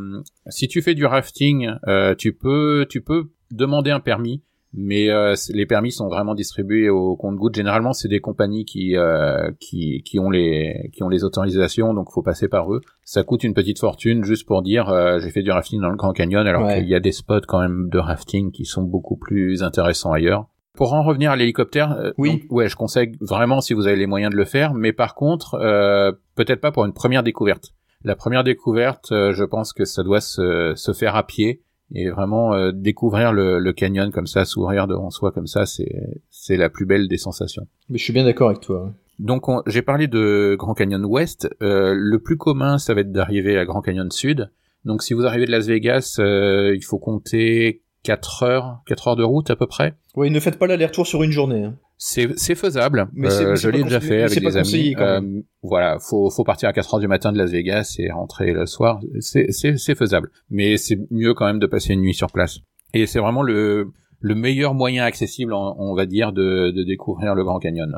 [0.50, 4.42] si tu fais du rafting, euh, tu peux, tu peux demander un permis,
[4.78, 7.56] mais euh, les permis sont vraiment distribués au compte-goutte.
[7.56, 12.12] Généralement, c'est des compagnies qui, euh, qui, qui ont les, qui ont les autorisations, donc
[12.12, 12.82] faut passer par eux.
[13.04, 15.96] Ça coûte une petite fortune juste pour dire euh, j'ai fait du rafting dans le
[15.96, 16.80] Grand Canyon, alors Ouais.
[16.80, 20.48] qu'il y a des spots quand même de rafting qui sont beaucoup plus intéressants ailleurs.
[20.78, 22.32] Pour en revenir à l'hélicoptère, euh, Oui.
[22.32, 25.16] donc, ouais, je conseille vraiment si vous avez les moyens de le faire, mais par
[25.16, 27.70] contre, euh, peut-être pas pour une première découverte.
[28.04, 31.62] La première découverte, euh, je pense que ça doit se, se faire à pied
[31.93, 36.21] et vraiment euh, découvrir le, le canyon comme ça, s'ouvrir devant soi comme ça, c'est
[36.30, 37.67] c'est la plus belle des sensations.
[37.89, 38.93] Mais je suis bien d'accord avec toi.
[39.19, 41.48] Donc on- j'ai parlé de Grand Canyon Ouest.
[41.62, 44.50] Euh, le plus commun, ça va être d'arriver à Grand Canyon Sud.
[44.84, 49.15] Donc si vous arrivez de Las Vegas, euh, il faut compter 4 heures, 4 heures
[49.15, 49.95] de route à peu près.
[50.15, 51.63] Oui, ne faites pas l'aller-retour sur une journée.
[51.63, 51.76] hein.
[52.08, 53.08] C'est c'est faisable.
[53.13, 54.96] Mais c'est- Euh, je l'ai déjà fait avec des amis.
[55.00, 58.54] Euh, voilà, faut faut partir à 4 heures du matin de Las Vegas et rentrer
[58.54, 59.00] le soir.
[59.22, 60.30] C'est c'est c'est faisable.
[60.52, 62.60] Mais c'est mieux quand même de passer une nuit sur place.
[62.94, 63.88] Et c'est vraiment le
[64.20, 67.91] le meilleur moyen accessible, on, on va dire, de de découvrir le Grand Canyon.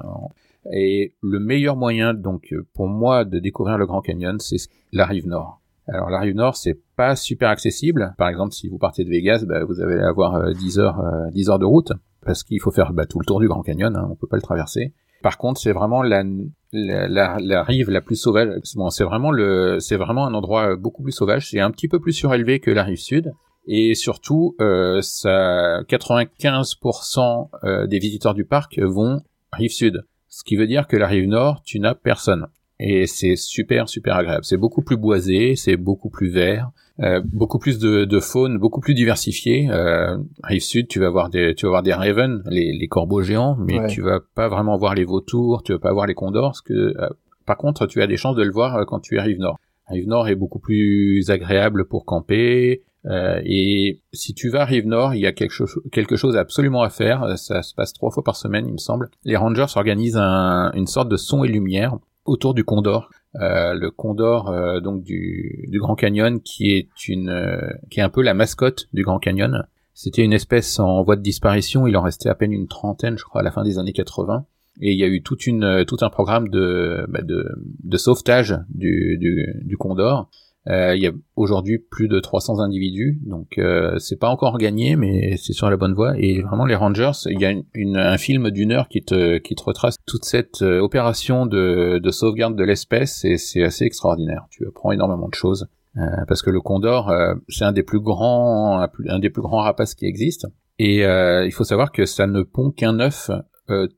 [0.74, 4.58] Et le meilleur moyen, donc, pour moi, de découvrir le Grand Canyon, c'est
[4.92, 5.57] la rive nord.
[5.88, 8.14] Alors, la rive nord, c'est pas super accessible.
[8.18, 11.30] Par exemple, si vous partez de Vegas, bah, vous allez avoir euh, 10 heures, euh,
[11.32, 11.94] 10 heures de route,
[12.26, 14.36] parce qu'il faut faire bah, tout le tour du Grand Canyon, hein, on peut pas
[14.36, 14.94] le traverser.
[15.24, 16.24] Par contre, c'est vraiment la,
[16.72, 18.50] la, la, la rive la plus sauvage.
[18.76, 21.50] Bon, c'est vraiment le, c'est vraiment un endroit beaucoup plus sauvage.
[21.50, 23.34] C'est un petit peu plus surélevé que la rive sud.
[23.68, 29.22] Et surtout, euh, ça, 95% euh, des visiteurs du parc vont
[29.52, 30.06] rive sud.
[30.30, 32.48] Ce qui veut dire que la rive nord, tu n'as personne.
[32.80, 34.44] Et c'est super, super agréable.
[34.46, 38.82] C'est beaucoup plus boisé, c'est beaucoup plus vert, euh, beaucoup plus de, de faune, beaucoup
[38.82, 39.68] plus diversifié.
[39.72, 43.24] Euh, rive sud, tu vas voir des, tu vas voir des ravens, les, les corbeaux
[43.24, 43.88] géants, mais Ouais.
[43.88, 46.74] tu vas pas vraiment voir les vautours, tu vas pas voir les condors, parce que,
[46.74, 47.10] euh,
[47.46, 49.58] par contre, tu as des chances de le voir euh, quand tu es rive nord.
[49.90, 52.84] Rive Nord est beaucoup plus agréable pour camper.
[53.06, 56.36] Euh, et si tu vas à Rive Nord, il y a quelque chose, quelque chose
[56.36, 57.38] absolument à faire.
[57.38, 59.10] Ça se passe trois fois par semaine, il me semble.
[59.24, 61.98] Les Rangers organisent un, une sorte de son et lumière
[62.28, 63.10] autour du Condor.
[63.36, 67.60] Euh, le Condor euh, donc du, du, Grand Canyon qui est une euh,
[67.90, 69.66] qui est un peu la mascotte du Grand Canyon.
[69.94, 73.24] C'était une espèce en voie de disparition, il en restait à peine une trentaine je
[73.24, 74.46] crois à la fin des années 80
[74.82, 77.48] et il y a eu toute une tout un programme de bah, de,
[77.84, 80.30] de sauvetage du, du, du Condor
[80.70, 84.96] euh, il y a aujourd'hui plus de 300 individus, donc euh, c'est pas encore gagné,
[84.98, 86.14] mais c'est sur la bonne voie.
[86.18, 89.56] Et vraiment les Rangers, il y a une, un film d'une heure qui te qui
[89.56, 94.46] te retrace toute cette euh, opération de, de sauvegarde de l'espèce, et c'est assez extraordinaire.
[94.50, 95.68] Tu apprends énormément de choses.
[95.96, 97.12] Euh, parce que le condor,
[97.48, 101.64] c'est un des plus grands, un des plus grands rapaces qui existent, et il faut
[101.64, 103.32] savoir que ça ne pond qu'un œuf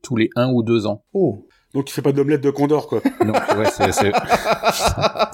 [0.02, 1.04] tous les un ou deux ans.
[1.12, 1.46] Oh.
[1.74, 3.00] Donc tu fais pas d'omelette de condor quoi.
[3.24, 4.12] Non, ouais, c'est, c'est...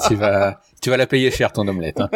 [0.09, 2.01] tu vas, tu vas la payer cher ton omelette.
[2.01, 2.11] Hein.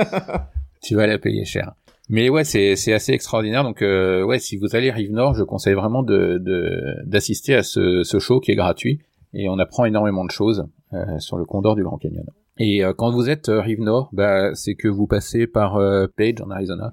[0.82, 1.72] tu vas la payer cher.
[2.08, 3.62] Mais ouais, c'est, c'est assez extraordinaire.
[3.62, 7.62] Donc euh, ouais, si vous allez rive nord, je conseille vraiment de, de d'assister à
[7.62, 9.00] ce, ce show qui est gratuit
[9.32, 12.26] et on apprend énormément de choses euh, sur le Condor du Grand Canyon.
[12.60, 16.06] Et euh, quand vous êtes euh, rive nord, bah c'est que vous passez par euh,
[16.14, 16.92] Page en Arizona,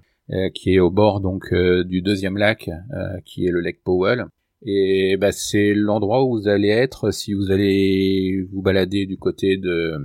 [0.54, 2.70] qui est au bord donc du deuxième lac,
[3.24, 4.26] qui est le lac Powell.
[4.66, 9.58] Et bah, c'est l'endroit où vous allez être si vous allez vous balader du côté
[9.58, 9.98] de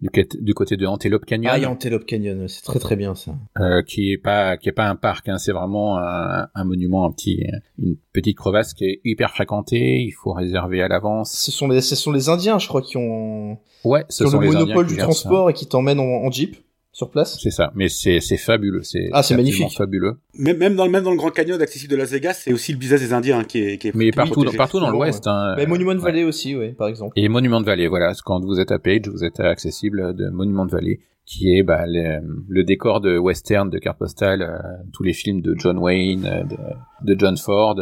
[0.00, 1.52] du, côté de Antelope Canyon.
[1.54, 3.36] Ah, Antelope Canyon, c'est très très bien ça.
[3.60, 7.06] Euh, qui est pas qui est pas un parc, hein, c'est vraiment un, un, monument,
[7.06, 7.44] un petit
[7.78, 10.00] une petite crevasse qui est hyper fréquentée.
[10.00, 11.32] Il faut réserver à l'avance.
[11.32, 14.48] Ce sont les ce sont les Indiens, je crois, qui ont ouais, ce sont le
[14.48, 16.56] monopole du transport et qui t'emmènent en, en jeep
[16.92, 17.38] sur place?
[17.40, 20.16] C'est ça, mais c'est c'est fabuleux, c'est ah c'est magnifique, fabuleux.
[20.34, 22.72] Même même dans le même dans le Grand Canyon accessible de Las Vegas, c'est aussi
[22.72, 25.26] le business des Indiens hein, qui est qui est Mais partout dans, partout dans l'Ouest.
[25.26, 27.12] Hein, mais Monument de Valley aussi, oui, par exemple.
[27.16, 30.66] Et Monument de Valley, voilà, quand vous êtes à Page, vous êtes accessible de Monument
[30.66, 34.58] de Valley, qui est bah, le, le décor de western, de carte postale, euh,
[34.92, 37.76] tous les films de John Wayne, euh, de, de John Ford.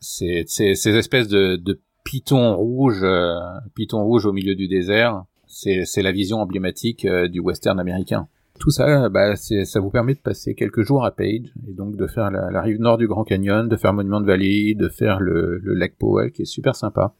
[0.00, 3.36] C'est c'est ces espèces de de pitons rouges, euh,
[3.74, 5.24] pitons rouges au milieu du désert.
[5.46, 8.28] C'est c'est la vision emblématique du western américain.
[8.60, 12.06] Tout ça, bah, ça vous permet de passer quelques jours à Page et donc de
[12.06, 15.58] faire la, rive nord du Grand Canyon, de faire Monument de Valley, de faire le,
[15.64, 17.14] lac Powell qui est super sympa.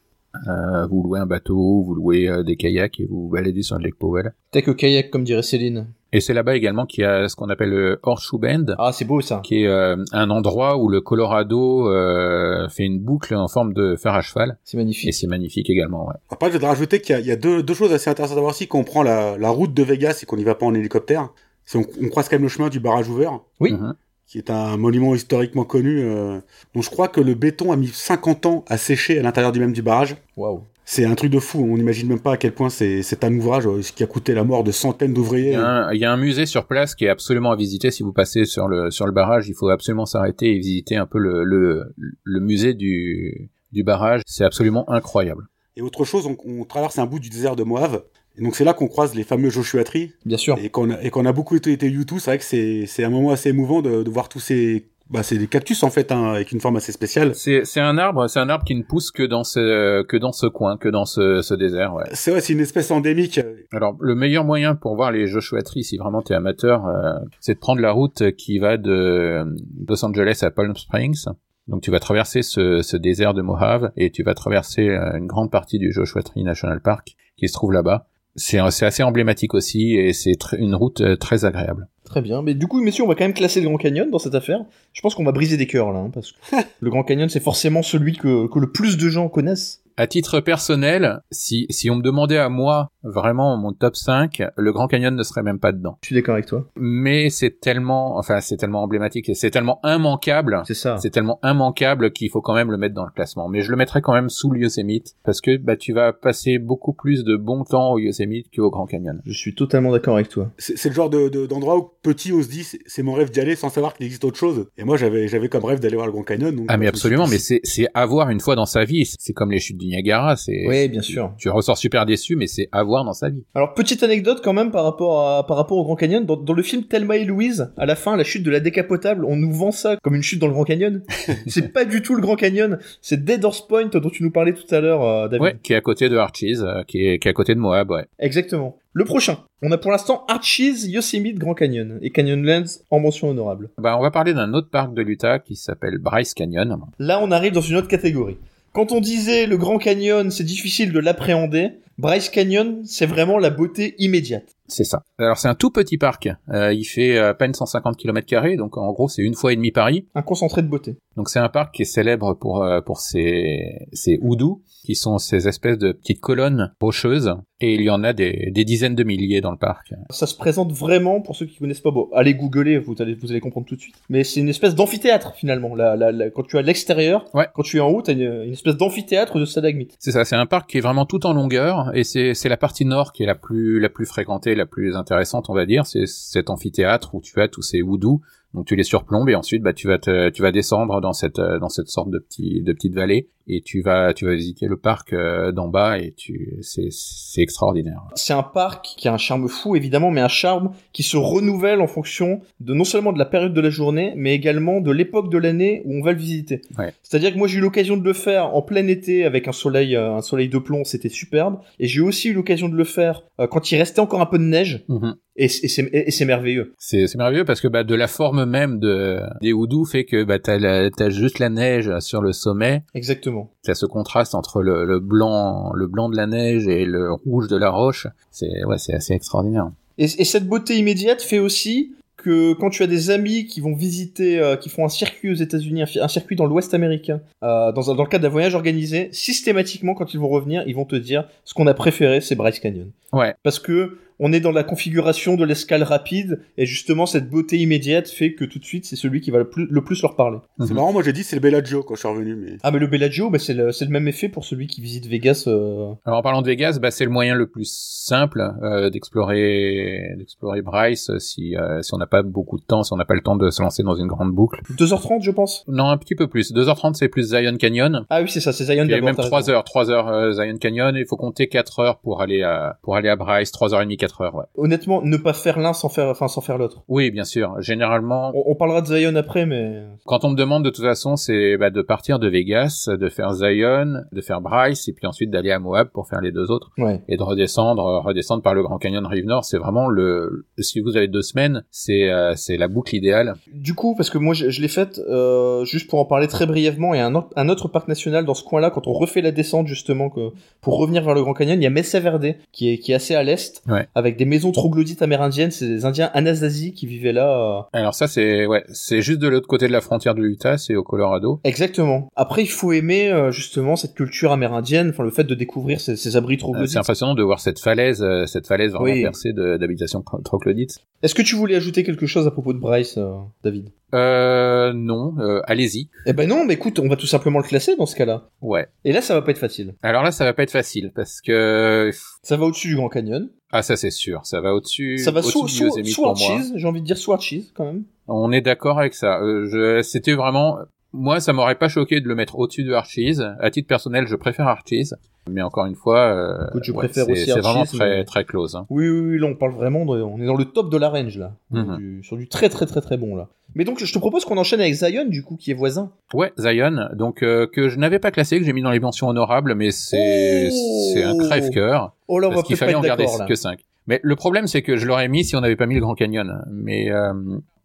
[0.47, 3.85] Euh, vous louez un bateau, vous louez euh, des kayaks et vous baladez sur le
[3.85, 4.33] lac Powell.
[4.51, 5.87] T'as que kayak comme dirait Céline.
[6.13, 8.75] Et c'est là-bas également qu'il y a ce qu'on appelle le Horseshoe Bend.
[8.77, 9.39] Ah, c'est beau ça.
[9.43, 13.95] Qui est euh, un endroit où le Colorado euh, fait une boucle en forme de
[13.95, 14.57] fer à cheval.
[14.63, 15.07] C'est magnifique.
[15.07, 16.15] Et c'est magnifique également, ouais.
[16.29, 18.67] Après, je voudrais rajouter qu'il y a, deux, deux, choses assez intéressantes à voir aussi.
[18.67, 21.29] Quand on prend la, la route de Vegas et qu'on n'y va pas en hélicoptère,
[21.75, 23.39] on, on, croise quand même le chemin du barrage ouvert.
[23.61, 23.71] Oui.
[23.71, 23.93] Mm-hmm.
[24.27, 26.01] Qui est un monument historiquement connu.
[26.01, 26.39] Euh,
[26.73, 29.59] donc je crois que le béton a mis 50 ans à sécher à l'intérieur du
[29.59, 30.15] même du barrage.
[30.37, 30.63] Waouh.
[30.93, 31.59] C'est un truc de fou.
[31.59, 34.43] On n'imagine même pas à quel point c'est un ouvrage euh, qui a coûté la
[34.43, 35.53] mort de centaines d'ouvriers.
[35.93, 37.91] Il, y a un musée sur place qui est absolument à visiter.
[37.91, 41.05] Si vous passez sur le, sur le barrage, il faut absolument s'arrêter et visiter un
[41.05, 44.21] peu le, le, le musée du, du barrage.
[44.25, 45.47] C'est absolument incroyable.
[45.77, 48.03] Et autre chose, on, on, traverse un bout du désert de Moab.
[48.37, 50.11] Et donc c'est là qu'on croise les fameux Joshua Tree.
[50.25, 50.57] Bien sûr.
[50.61, 52.17] Et qu'on a, a beaucoup été, été YouTube.
[52.19, 55.23] C'est vrai que c'est, c'est un moment assez émouvant de, de voir tous ces bah,
[55.23, 57.35] c'est des cactus en fait, hein, avec une forme assez spéciale.
[57.35, 60.47] C'est, un arbre, c'est un arbre qui ne pousse que dans ce, que dans ce
[60.47, 61.93] coin, que dans ce, ce désert.
[61.93, 62.05] Ouais.
[62.13, 63.39] C'est vrai, c'est une espèce endémique.
[63.73, 67.55] Alors, le meilleur moyen pour voir les Joshua Tree, si vraiment t'es amateur, euh, c'est
[67.55, 69.45] de prendre la route qui va de
[69.87, 71.25] Los Angeles à Palm Springs.
[71.67, 75.27] Donc tu vas traverser ce, ce désert de Mojave et tu vas traverser euh, une
[75.27, 79.95] grande partie du Joshua Tree National Park qui se trouve là-bas c'est assez emblématique aussi
[79.95, 81.87] et c'est une route euh, très agréable.
[82.05, 84.19] Très bien, mais du coup, messieurs, on va quand même classer le Grand Canyon dans
[84.19, 84.59] cette affaire.
[84.93, 86.37] Je pense qu'on va briser des cœurs là, hein, parce que
[86.79, 90.39] le Grand Canyon, c'est forcément celui que, que le plus de gens connaissent à titre
[90.39, 95.15] personnel, si, si on me demandait à moi vraiment mon top 5, le Grand Canyon
[95.15, 95.97] ne serait même pas dedans.
[96.01, 96.67] Je suis d'accord avec toi.
[96.75, 100.61] Mais c'est tellement, enfin, c'est tellement emblématique et c'est tellement immanquable.
[100.65, 100.97] C'est ça.
[100.97, 103.47] C'est tellement immanquable qu'il faut quand même le mettre dans le classement.
[103.49, 106.59] Mais je le mettrais quand même sous le Yosemite parce que, bah, tu vas passer
[106.59, 109.21] beaucoup plus de bon temps au Yosemite qu'au Grand Canyon.
[109.25, 110.51] Je suis totalement d'accord avec toi.
[110.57, 113.55] C'est le genre de, d'endroit où petit on se dit, c'est mon rêve d'y aller
[113.55, 114.67] sans savoir qu'il existe autre chose.
[114.77, 116.55] Et moi, j'avais, j'avais comme rêve d'aller voir le Grand Canyon.
[116.55, 117.27] Donc ah, mais absolument.
[117.27, 119.05] Mais c'est, c'est avoir une fois dans sa vie.
[119.17, 120.35] C'est comme les chutes du Niagara.
[120.35, 121.33] C'est, oui, bien sûr.
[121.37, 123.43] Tu, ressors super déçu, mais c'est à voir dans sa vie.
[123.55, 126.25] Alors petite anecdote quand même par rapport à par rapport au Grand Canyon.
[126.25, 129.25] Dans, dans le film Thelma et Louise, à la fin, la chute de la décapotable,
[129.25, 131.01] on nous vend ça comme une chute dans le Grand Canyon.
[131.47, 132.79] c'est pas du tout le Grand Canyon.
[133.01, 135.41] C'est Dead Horse Point dont tu nous parlais tout à l'heure, euh, David.
[135.41, 137.59] Ouais, qui est à côté de Archies, euh, qui est qui est à côté de
[137.59, 138.05] Moab, ouais.
[138.19, 138.77] Exactement.
[138.93, 139.37] Le prochain.
[139.61, 143.69] On a pour l'instant Archies, Yosemite, Grand Canyon et Canyonlands en mention honorable.
[143.77, 146.77] Bah, on va parler d'un autre parc de l'Utah qui s'appelle Bryce Canyon.
[146.99, 148.37] Là, on arrive dans une autre catégorie.
[148.73, 153.49] Quand on disait le Grand Canyon, c'est difficile de l'appréhender, Bryce Canyon, c'est vraiment la
[153.49, 154.55] beauté immédiate.
[154.71, 155.03] C'est ça.
[155.19, 156.29] Alors c'est un tout petit parc.
[156.49, 159.55] Euh, il fait à peine 150 km carrés, donc en gros c'est une fois et
[159.55, 160.07] demi Paris.
[160.15, 160.97] Un concentré de beauté.
[161.17, 165.17] Donc c'est un parc qui est célèbre pour euh, pour ses ses houdous, qui sont
[165.17, 169.03] ces espèces de petites colonnes rocheuses, et il y en a des, des dizaines de
[169.03, 169.93] milliers dans le parc.
[170.09, 173.29] Ça se présente vraiment, pour ceux qui connaissent pas, bon, allez googler, vous allez, vous
[173.29, 173.95] allez comprendre tout de suite.
[174.09, 175.75] Mais c'est une espèce d'amphithéâtre, finalement.
[175.75, 177.47] La, la, la- quand tu es à l'extérieur, Ouais.
[177.53, 179.95] quand tu es en haut, t'as une, une espèce d'amphithéâtre de stalagmites.
[179.99, 182.57] C'est ça, c'est un parc qui est vraiment tout en longueur, et c'est c'est la
[182.57, 185.85] partie nord qui est la plus la plus fréquentée, la plus intéressante, on va dire.
[185.85, 188.21] C'est cet amphithéâtre où tu as tous ces houdous.
[188.53, 191.39] Donc tu les surplombes et ensuite bah tu vas te, tu vas descendre dans cette
[191.39, 194.67] euh, dans cette sorte de petit de petite vallée et tu vas tu vas visiter
[194.67, 198.01] le parc euh, d'en bas et tu c'est c'est extraordinaire.
[198.15, 201.79] C'est un parc qui a un charme fou, évidemment, mais un charme qui se renouvelle
[201.81, 205.31] en fonction de non seulement de la période de la journée, mais également de l'époque
[205.31, 206.61] de l'année où on va le visiter.
[206.77, 206.93] Ouais.
[207.03, 209.95] C'est-à-dire que moi j'ai eu l'occasion de le faire en plein été avec un soleil,
[209.95, 211.59] euh, un soleil de plomb, c'était superbe.
[211.79, 214.43] Et j'ai aussi eu l'occasion de le faire quand il restait encore un peu de
[214.43, 214.95] neige, c-
[215.35, 216.73] et c'est et c'est merveilleux.
[216.77, 220.39] C'est merveilleux parce que bah de la forme même de des houdous fait que bah
[220.39, 223.49] t'as juste la neige sur le sommet Exactement.
[223.63, 227.47] T'as ce contraste entre le, le blanc, le blanc de la neige et le rouge
[227.47, 228.07] de la roche.
[228.31, 229.71] C'est ouais, c'est assez extraordinaire.
[229.97, 233.73] Et, et cette beauté immédiate fait aussi que quand tu as des amis qui vont
[233.73, 237.89] visiter, euh, qui font un circuit aux États-Unis, un, circuit dans l'Ouest américain, euh, dans,
[237.89, 240.95] un- dans le cadre d'un voyage organisé, systématiquement quand ils vont revenir, ils vont te
[240.95, 242.91] dire ce qu'on a préféré, c'est Bryce Canyon.
[243.11, 243.33] Ouais.
[243.41, 248.07] Parce que on est dans la configuration de l'escale rapide et justement cette beauté immédiate
[248.07, 250.37] fait que tout de suite c'est celui qui va le plus, le plus leur parler.
[250.59, 250.75] C'est Mhm.
[250.75, 252.57] marrant, moi j'ai dit c'est le Bellagio quand je suis revenu, mais.
[252.63, 255.45] Ah mais le Bellagio, bah, c'est le, même effet pour celui qui visite Vegas.
[255.47, 258.89] euh, Alors en parlant de Vegas, bah, c'est le moyen le plus simple euh,
[259.35, 262.97] d'explorer d'explorer Bryce euh, si euh, si on n'a pas beaucoup de temps, si on
[262.97, 264.61] n'a pas le temps de se lancer dans une grande boucle.
[264.77, 265.63] 2h30 je pense.
[265.67, 266.51] Non, un petit peu plus.
[266.53, 268.05] 2h30 c'est plus Zion Canyon.
[268.09, 269.05] Ah oui c'est ça, c'est Zion Il y a d'abord.
[269.07, 269.51] même t'as 3 raison.
[269.53, 270.95] heures, 3 heures euh, Zion Canyon.
[270.95, 273.85] Il faut compter 4 heures pour aller à pour aller à Bryce, 3 heures et
[273.85, 274.35] demie, 4 heures.
[274.35, 274.43] Ouais.
[274.57, 276.83] Honnêtement, ne pas faire l'un sans faire, enfin sans faire l'autre.
[276.87, 277.55] Oui, bien sûr.
[277.61, 281.15] Généralement, On, on parlera de Zion après, mais Quand on me demande de toute façon,
[281.15, 285.31] c'est bah, de partir de Vegas, de faire Zion, de faire Bryce, et puis ensuite
[285.31, 287.01] d'aller à Moab pour faire les deux autres, ouais.
[287.07, 289.45] et de redescendre, euh, redescendre par le Grand Canyon Rive Nord.
[289.45, 290.45] C'est vraiment le.
[290.59, 293.35] Si vous avez deux semaines, c'est euh, c'est la boucle idéale.
[293.53, 296.45] Du coup, parce que moi je, je l'ai faite, euh, juste pour en parler très
[296.45, 299.67] brièvement, et un, un autre parc national dans ce coin-là, quand on refait la descente
[299.67, 300.29] justement que,
[300.61, 302.95] pour revenir vers le Grand Canyon, il y a Mesa Verde qui est, qui est
[302.95, 303.87] assez à l'est, Ouais.
[303.95, 307.59] avec des maisons troglodytes amérindiennes, c'est des Indiens Anasazi qui vivaient là.
[307.59, 310.57] euh, Alors ça, c'est ouais, c'est juste de l'autre côté de la frontière de l'Utah,
[310.57, 311.39] c'est au Colorado.
[311.43, 312.09] Exactement.
[312.15, 315.95] Après, il faut aimer euh, justement cette culture amérindienne, enfin le fait de découvrir ces,
[315.95, 316.71] ces abris Euh, troglodytes.
[316.71, 319.01] c'est impressionnant de voir cette falaise, euh, cette falaise vraiment Oui.
[319.03, 320.79] percée de- d'habitations tro- troglodytes.
[321.03, 323.69] Est-ce que tu voulais ajouter quelque chose à propos de Bryce, euh, David?
[323.93, 325.89] Euh, non, euh, allez-y.
[326.05, 328.29] Eh ben non, mais écoute, on va tout simplement le classer dans ce cas-là.
[328.41, 328.67] Ouais.
[328.85, 329.75] Et là, ça va pas être facile.
[329.83, 331.91] Alors là, ça va pas être facile parce que
[332.23, 333.29] Ça va au-dessus du Grand Canyon.
[333.51, 334.97] Ah ça c'est sûr, ça va au-dessus.
[334.97, 336.05] Ça va au-dessus sous, sous, sous.
[336.05, 337.83] Archies, j'ai envie de dire sous Archies quand même.
[338.07, 339.19] On est d'accord avec ça.
[339.21, 340.59] Euh, je, c'était vraiment,
[340.93, 343.19] moi, ça m'aurait pas choqué de le mettre au-dessus de Archies.
[343.39, 344.89] À titre personnel, je préfère Archies,
[345.29, 348.03] mais encore une fois, euh, Écoute, je ouais, préfère c'est, aussi c'est vraiment très mais-
[348.03, 348.55] très close.
[348.55, 348.65] hein.
[348.69, 350.89] Oui, oui, oui, là on parle vraiment de, on est dans le top de la
[350.89, 351.33] range là.
[351.51, 351.77] Mhm.
[351.77, 353.27] Du- sur du très très très très bon là.
[353.55, 355.91] Mais donc je te propose qu'on enchaîne avec Zion du coup qui est voisin.
[356.13, 359.07] Ouais, Zion, donc euh, que je n'avais pas classé, que j'ai mis dans les mentions
[359.09, 362.81] honorables, mais c'est Oh c'est un crève-cœur Oh là on va parce qu'il fallait en
[362.81, 363.59] garder que 5.
[363.87, 365.95] Mais le problème, c'est que je l'aurais mis si on n'avait pas mis le Grand
[365.95, 366.43] Canyon.
[366.51, 367.13] Mais euh,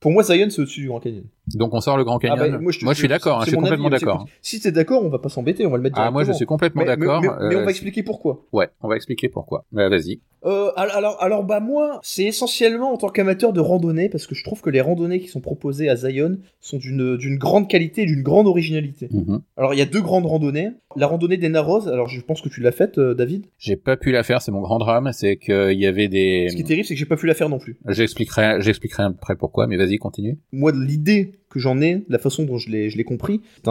[0.01, 1.25] Pour moi Zion c'est au-dessus du Grand Canyon.
[1.55, 2.39] donc on sort le Grand Canyon.
[2.41, 4.27] Ah bah, moi, je suis d'accord, hein, je suis mon complètement d'accord.
[4.43, 6.47] Si t'es d'accord, on va pas s'embêter, on va le mettre Ah, moi, je suis
[6.47, 7.23] complètement mais- d'accord.
[7.23, 8.45] Mais, mais on euh, va expliquer pourquoi.
[8.53, 9.65] Ouais, on va expliquer pourquoi.
[9.73, 10.21] Bah, vas-y.
[10.45, 14.45] Euh, alors, alors, bah moi, c'est essentiellement en tant qu'amateur de randonnée, parce que je
[14.45, 18.07] trouve que les randonnées qui sont proposées à Zion sont d'une d'une grande qualité et
[18.07, 19.09] d'une grande originalité.
[19.11, 19.41] Mhm.
[19.57, 20.71] Alors, il y a deux grandes randonnées.
[20.95, 23.47] La randonnée des Narrows, alors je pense que tu l'as faite, euh, David.
[23.59, 26.47] J'ai pas pu la faire, c'est mon grand drame, c'est qu'il y avait des...
[26.49, 27.77] Ce qui est terrible, c'est que j'ai pas pu la faire non plus.
[27.87, 30.39] J'expliquerai, j'expliquerai après pourquoi, mais vas-y, continue.
[30.53, 33.71] Moi, l'idée que j'en ai, la façon dont je l'ai je l'ai compris, c'est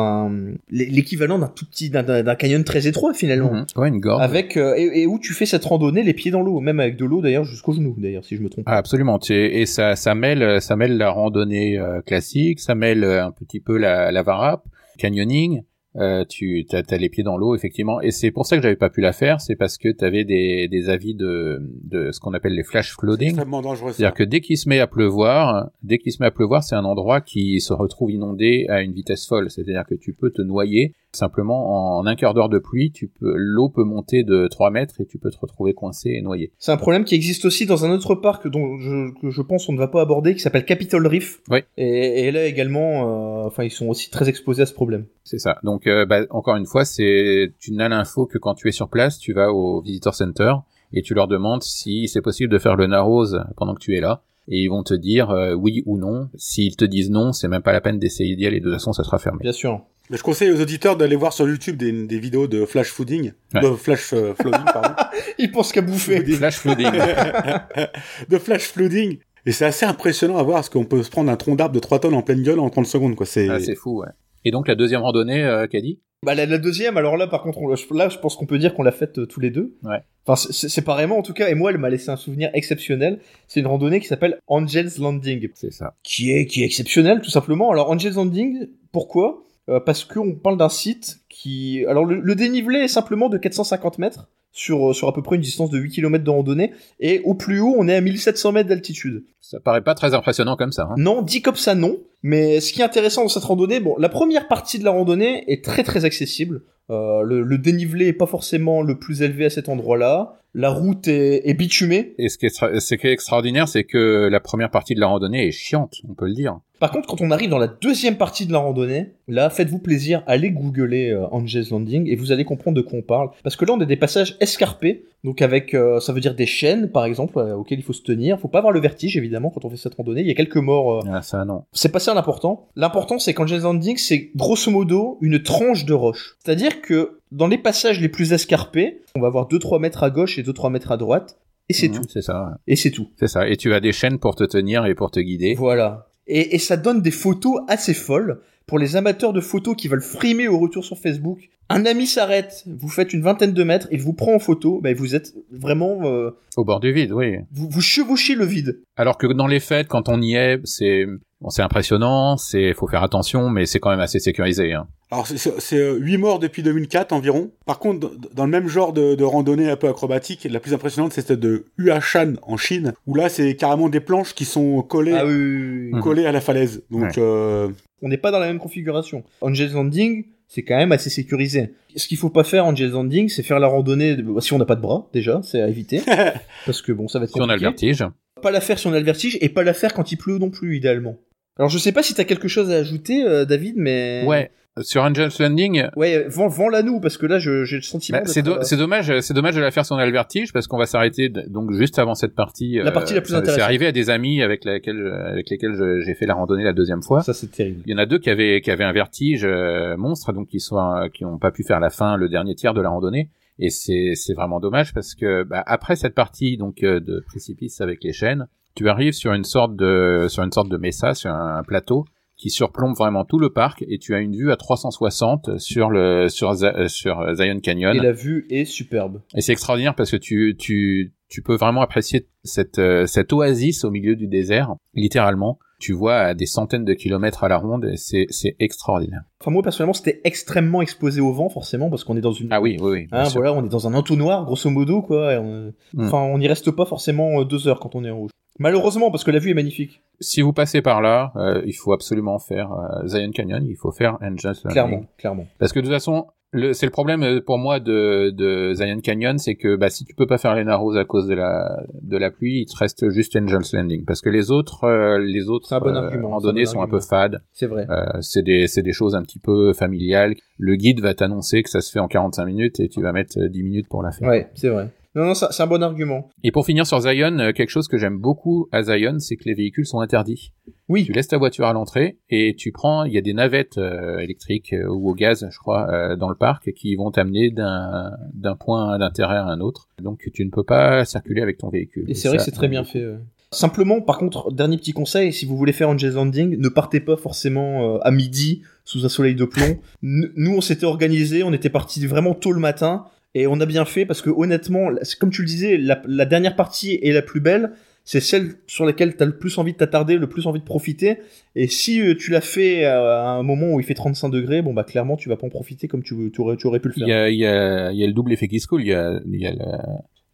[0.70, 3.54] l'équivalent d'un tout petit, d'un- canyon très étroit finalement.
[3.54, 3.66] Mhm.
[3.76, 4.22] Ouais, une gorge.
[4.24, 6.98] Avec euh, et, et où tu fais cette randonnée les pieds dans l'eau, même avec
[6.98, 8.66] de l'eau d'ailleurs jusqu'au genou d'ailleurs si je me trompe.
[8.68, 9.20] Ah, absolument.
[9.30, 13.60] Et ça, ça mêle, ça mêle la randonnée euh, classique, ça mêle euh, un petit
[13.60, 14.66] peu la, la varap,
[14.98, 15.62] canyoning.
[15.98, 18.90] Euh, tu as, les pieds dans l'eau effectivement et c'est pour ça que j'avais pas
[18.90, 22.34] pu la faire c'est parce que tu avais des, des avis de, de ce qu'on
[22.34, 23.92] appelle les flash flooding Extrêmement dangereux.
[23.94, 26.76] C'est-à-dire que dès qu'il se met à pleuvoir, dès qu'il se met à pleuvoir, c'est
[26.76, 29.50] un endroit qui se retrouve inondé à une vitesse folle.
[29.50, 33.34] C'est-à-dire que tu peux te noyer simplement en un quart d'heure de pluie, tu peux,
[33.36, 36.52] l'eau peut monter de 3 mètres et tu peux te retrouver coincé et noyé.
[36.60, 39.68] C'est un problème qui existe aussi dans un autre parc dont je, que je pense
[39.70, 41.42] on ne va pas aborder, qui s'appelle Capitol Reef.
[41.50, 41.60] Oui.
[41.78, 45.06] Et, et là également, euh, enfin ils sont aussi très exposés à ce problème.
[45.24, 45.58] C'est ça.
[45.64, 48.90] Donc, euh, bah, encore une fois, c'est, tu n'as l'info que quand tu es sur
[48.90, 50.54] place, tu vas au Visitor Center
[50.94, 54.02] et tu leur demandes si c'est possible de faire le Narrows pendant que tu es
[54.02, 54.24] là.
[54.48, 56.30] Et ils vont te dire euh, oui ou non.
[56.36, 58.60] S'ils te disent non, c'est même pas la peine d'essayer d'y aller.
[58.60, 59.40] De toute façon, ça sera fermé.
[59.42, 59.82] Bien sûr.
[60.12, 63.32] Mais je conseille aux auditeurs d'aller voir sur YouTube des, des vidéos de flash fooding,
[63.56, 63.62] Ouais.
[63.62, 64.94] de flash euh, flooding, pardon,
[65.40, 66.24] Il pense qu'à bouffer.
[66.24, 66.92] Flash flooding.
[68.30, 69.18] de flash flooding.
[69.48, 71.80] Et c'est assez impressionnant à voir parce qu'on peut se prendre un tronc d'arbre de
[71.80, 73.26] 3 tonnes en pleine gueule en 30 secondes, quoi.
[73.26, 74.08] C'est, ah, c'est fou, ouais.
[74.44, 77.42] Et donc la deuxième randonnée, euh, qu'a dit Bah la, la deuxième, alors là par
[77.44, 79.76] contre, on, là je pense qu'on peut dire qu'on l'a faite euh, tous les deux.
[79.84, 80.00] Ouais.
[80.26, 83.20] Enfin séparément en tout cas, et moi elle m'a laissé un souvenir exceptionnel.
[83.48, 85.94] C'est une randonnée qui s'appelle Angel's Landing, C'est ça.
[86.04, 87.72] qui est qui est exceptionnelle tout simplement.
[87.72, 89.44] Alors Angel's Landing, pourquoi?
[89.70, 93.98] Euh, Parce qu'on parle d'un site qui, alors le, le dénivelé est simplement de 450
[94.00, 97.20] mètres sur euh, sur à peu près une distance de 8 km de randonnée, et
[97.26, 99.26] au plus haut on est à 1700 mètres d'altitude.
[99.42, 100.88] Ça paraît pas très impressionnant comme ça.
[100.90, 100.96] Hein.
[100.98, 102.00] Non, dit comme ça, non.
[102.24, 105.44] Mais ce qui est intéressant dans cette randonnée, bon, la première partie de la randonnée
[105.52, 106.64] est très très accessible.
[106.90, 110.40] Euh, le, le dénivelé est pas forcément le plus élevé à cet endroit-là.
[110.58, 112.16] La route est, est bitumée.
[112.18, 115.00] Et ce qui est, extra- ce qui est extraordinaire, c'est que la première partie de
[115.02, 116.58] la randonnée est chiante, on peut le dire.
[116.80, 120.24] Par contre, quand on arrive dans la deuxième partie de la randonnée, là, faites-vous plaisir,
[120.28, 123.30] allez googler euh, Angel's Landing et vous allez comprendre de quoi on parle.
[123.44, 126.46] Parce que là, on a des passages escarpés, donc avec, euh, ça veut dire des
[126.46, 128.40] chaînes, par exemple, euh, auxquelles il faut se tenir.
[128.40, 130.22] Faut pas avoir le vertige, évidemment, quand on fait cette randonnée.
[130.22, 131.64] Il y a quelques morts Ah, ça, non.
[131.72, 132.68] c'est pas ça l'important.
[132.76, 136.36] L'important, c'est qu'Angel's Landing, c'est grosso modo une tranche de roche.
[136.44, 140.38] C'est-à-dire que dans les passages les plus escarpés, on va avoir 2-3 mètres à gauche
[140.38, 141.38] et 2-3 mètres à droite,
[141.70, 142.04] et c'est Mhm, tout.
[142.10, 142.58] C'est ça.
[142.68, 143.10] Et c'est tout.
[143.20, 143.48] C'est ça.
[143.50, 145.56] Et tu as des chaînes pour te tenir et pour te guider.
[145.56, 146.08] Voilà.
[146.28, 148.42] Et, et ça donne des photos assez folles.
[148.68, 152.64] Pour les amateurs de photos qui veulent frimer au retour sur Facebook, un ami s'arrête,
[152.68, 156.00] vous faites une vingtaine de mètres, il vous prend en photo, ben vous êtes vraiment...
[156.06, 157.38] euh, Au bord du vide, oui.
[157.52, 158.82] vous, vous chevauchez le vide.
[158.96, 161.06] Alors que dans les fêtes, quand on y est, c'est
[161.42, 164.74] bon, c'est impressionnant, c'est faut faire attention, mais c'est quand même assez sécurisé.
[164.74, 164.88] Hein.
[165.12, 167.52] Alors c'est- c'est c'est, euh, 8 morts depuis 2004 environ.
[167.66, 171.14] Par contre, dans- le même genre de, de randonnée un peu acrobatique, la plus impressionnante
[171.14, 175.14] c'est celle de Huashan en Chine, où là c'est carrément des planches qui sont collées,
[175.14, 175.92] Ah oui, oui, oui, oui.
[175.94, 176.02] Mhm.
[176.02, 176.84] collées à la falaise.
[176.90, 177.12] Donc Ouais.
[177.20, 177.68] euh,
[178.02, 179.24] on n'est pas dans la même configuration.
[179.42, 181.74] Angel's Landing, c'est quand même assez sécurisé.
[181.96, 184.66] Ce qu'il faut pas faire Angel's Landing, c'est faire la randonnée de- si on n'a
[184.66, 186.02] pas de bras déjà, c'est à éviter
[186.66, 187.88] parce que bon, ça va être Si on a le compliqué.
[187.92, 188.08] vertige.
[188.42, 190.40] Pas la faire si on a le vertige et pas la faire quand il pleut
[190.40, 191.16] non plus idéalement.
[191.58, 194.52] Alors je sais pas si t'as quelque chose à ajouter euh, David mais Ouais.
[194.82, 198.26] Sur Angel's Landing, Ouais, vends, vends-la nous parce que là je- j'ai le sentiment bah,
[198.26, 200.78] c'est do- euh, c'est dommage, c'est dommage de la faire a le vertige parce qu'on
[200.78, 202.80] va s'arrêter donc juste avant cette partie.
[202.84, 203.60] La partie la plus ça- intéressante.
[203.60, 207.02] C'est arrivé à des amis avec laquelle avec lesquels j'ai fait la randonnée la deuxième
[207.02, 207.22] fois.
[207.22, 207.84] ça c'est terrible.
[207.86, 210.60] Il y en a deux qui avaient qui avaient un vertige euh, monstre, donc qui
[210.60, 213.30] sont euh, qui ont pas pu faire la fin, le dernier tiers de la randonnée.
[213.60, 217.80] Et c'est c'est vraiment dommage parce que bah, après cette partie donc euh, de précipice
[217.80, 221.32] avec les chaînes, tu arrives sur une sorte de sur une sorte de mesa, sur
[221.32, 222.04] un, plateau
[222.46, 226.30] qui surplombe vraiment tout le parc et tu as une vue à 360 sur le
[226.30, 227.96] sur euh, sur Zion Canyon.
[227.96, 229.22] Et la vue est superbe.
[229.36, 233.84] Et c'est extraordinaire parce que tu, tu, tu peux vraiment apprécier cette, euh, cette oasis
[233.84, 235.58] au milieu du désert, littéralement.
[235.80, 239.22] Tu vois à des centaines de kilomètres à la ronde et c'est, c'est extraordinaire.
[239.42, 242.62] Enfin moi personnellement c'était extrêmement exposé au vent forcément parce qu'on est dans une Ah
[242.62, 245.34] oui, oui, Hein, voilà, on est dans un entonnoir, grosso modo, quoi.
[245.42, 246.06] on- Mm.
[246.06, 248.30] Enfin, on n'y reste pas forcément euh, deux heures quand on est en rouge.
[248.60, 250.02] Malheureusement, parce que la vue est magnifique.
[250.20, 253.92] Si vous passez par là, euh, il faut absolument faire euh, Zion Canyon, il faut
[253.92, 254.72] faire Angel's Landing.
[254.72, 255.48] Clairement, clairement.
[255.60, 256.28] Parce que de toute façon,
[256.72, 260.16] c'est le problème euh, pour moi de, de Zion Canyon, c'est que bah, si tu
[260.16, 263.10] peux pas faire les Narrows à cause de la, de la pluie, il te reste
[263.10, 264.06] juste Angel's Landing.
[264.06, 266.82] Parce que les autres, euh, les autres C'est un bon argument, randonnées c'est un bon
[266.82, 267.42] sont un peu fades.
[267.52, 267.88] C'est vrai.
[268.22, 270.36] C'est des des choses un petit peu familiales.
[270.58, 273.38] Le guide va t'annoncer que ça se fait en 45 minutes et tu vas mettre
[273.38, 274.30] euh, 10 minutes pour la faire.
[274.30, 274.90] Ouais, c'est vrai.
[275.16, 276.30] Non, non, c'est un bon argument.
[276.44, 279.46] Et pour finir sur Zion, euh, quelque chose que j'aime beaucoup à Zion, c'est que
[279.46, 280.52] les véhicules sont interdits.
[280.90, 281.06] Oui.
[281.06, 284.20] Tu laisses ta voiture à l'entrée et tu prends, il y a des navettes euh,
[284.20, 288.98] électriques euh, ou au gaz, je crois, dans le parc qui vont t'amener d'un point
[289.00, 289.88] d'intérêt à un autre.
[290.02, 292.06] Donc tu ne peux pas circuler avec ton véhicule.
[292.10, 293.00] Et c'est vrai que c'est très bien fait.
[293.00, 293.18] euh.
[293.52, 297.16] Simplement, par contre, dernier petit conseil, si vous voulez faire Angel's Landing, ne partez pas
[297.16, 299.80] forcément euh, à midi sous un soleil de plomb.
[300.02, 303.06] Nous, on s'était organisé, on était parti vraiment tôt le matin,
[303.36, 306.98] et on a bien fait parce que honnêtement, comme tu le disais, la, dernière partie
[307.04, 307.72] est la plus belle.
[308.08, 310.66] C'est celle sur laquelle tu as le plus envie de t'attarder, le plus envie de
[310.66, 311.18] profiter.
[311.56, 314.76] Et si euh, tu l'as fait à un moment où il fait 35 degrés, bon
[314.76, 317.00] bah clairement tu vas pas en profiter comme tu, aurais, tu aurais pu le Il
[317.00, 317.08] faire.
[317.08, 318.82] y a, il y, a, il y a le double effet qui se coule.
[318.84, 319.60] Il y a, il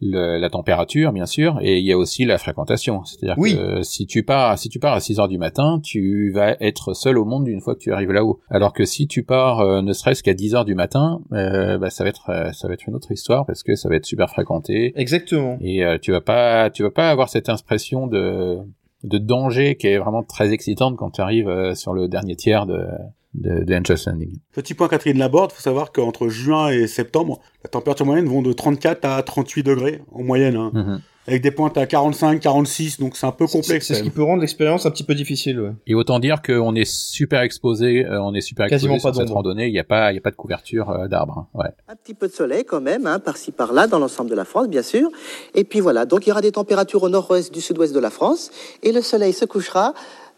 [0.02, 3.04] le- la température, bien sûr, et il y a aussi la fréquentation.
[3.06, 3.56] C'est-à-dire Oui.
[3.56, 6.94] que si tu pars, si tu pars à 6 heures du matin, tu vas être
[6.96, 8.40] seul au monde une fois que tu arrives là-haut.
[8.50, 11.90] Alors que si tu pars, euh, ne serait-ce qu'à 10 heures du matin, euh, bah,
[11.90, 14.06] ça va être, euh, ça va être une autre histoire parce que ça va être
[14.06, 15.58] super fréquenté Exactement.
[15.62, 18.58] et euh, tu vas pas, tu vas pas avoir cette impression de
[19.04, 22.68] de danger qui est vraiment très excitante quand tu arrives euh, sur le dernier tiers
[22.68, 22.86] de
[23.34, 24.38] de, de Angels Landing.
[24.54, 28.52] Petit point Catherine Laborde, faut savoir qu'entre juin et septembre, la température moyenne vont de
[28.54, 31.02] 34 à 38 degrés en moyenne, hein, Mhm.
[31.28, 33.88] avec des pointes à 45, 46, donc c'est un peu complexe.
[33.88, 35.72] c'est ce qui peut rendre l'expérience un petit peu difficile, ouais.
[35.88, 39.28] Et autant dire qu'on est super exposé, euh, on est super Quasiment exposé pas sur
[39.28, 39.68] cette randonnée.
[39.68, 41.48] Il n'y a pas, il y a pas de couverture euh, d'arbres.
[41.54, 41.60] hein.
[41.60, 41.70] Ouais.
[41.88, 44.68] Un petit peu de soleil quand même, hein, par-ci par-là, dans l'ensemble de la France,
[44.68, 45.10] bien sûr.
[45.56, 48.10] Et puis voilà, donc il y aura des températures au nord-ouest du sud-ouest de la
[48.10, 48.52] France,
[48.84, 49.94] et le soleil se couchera,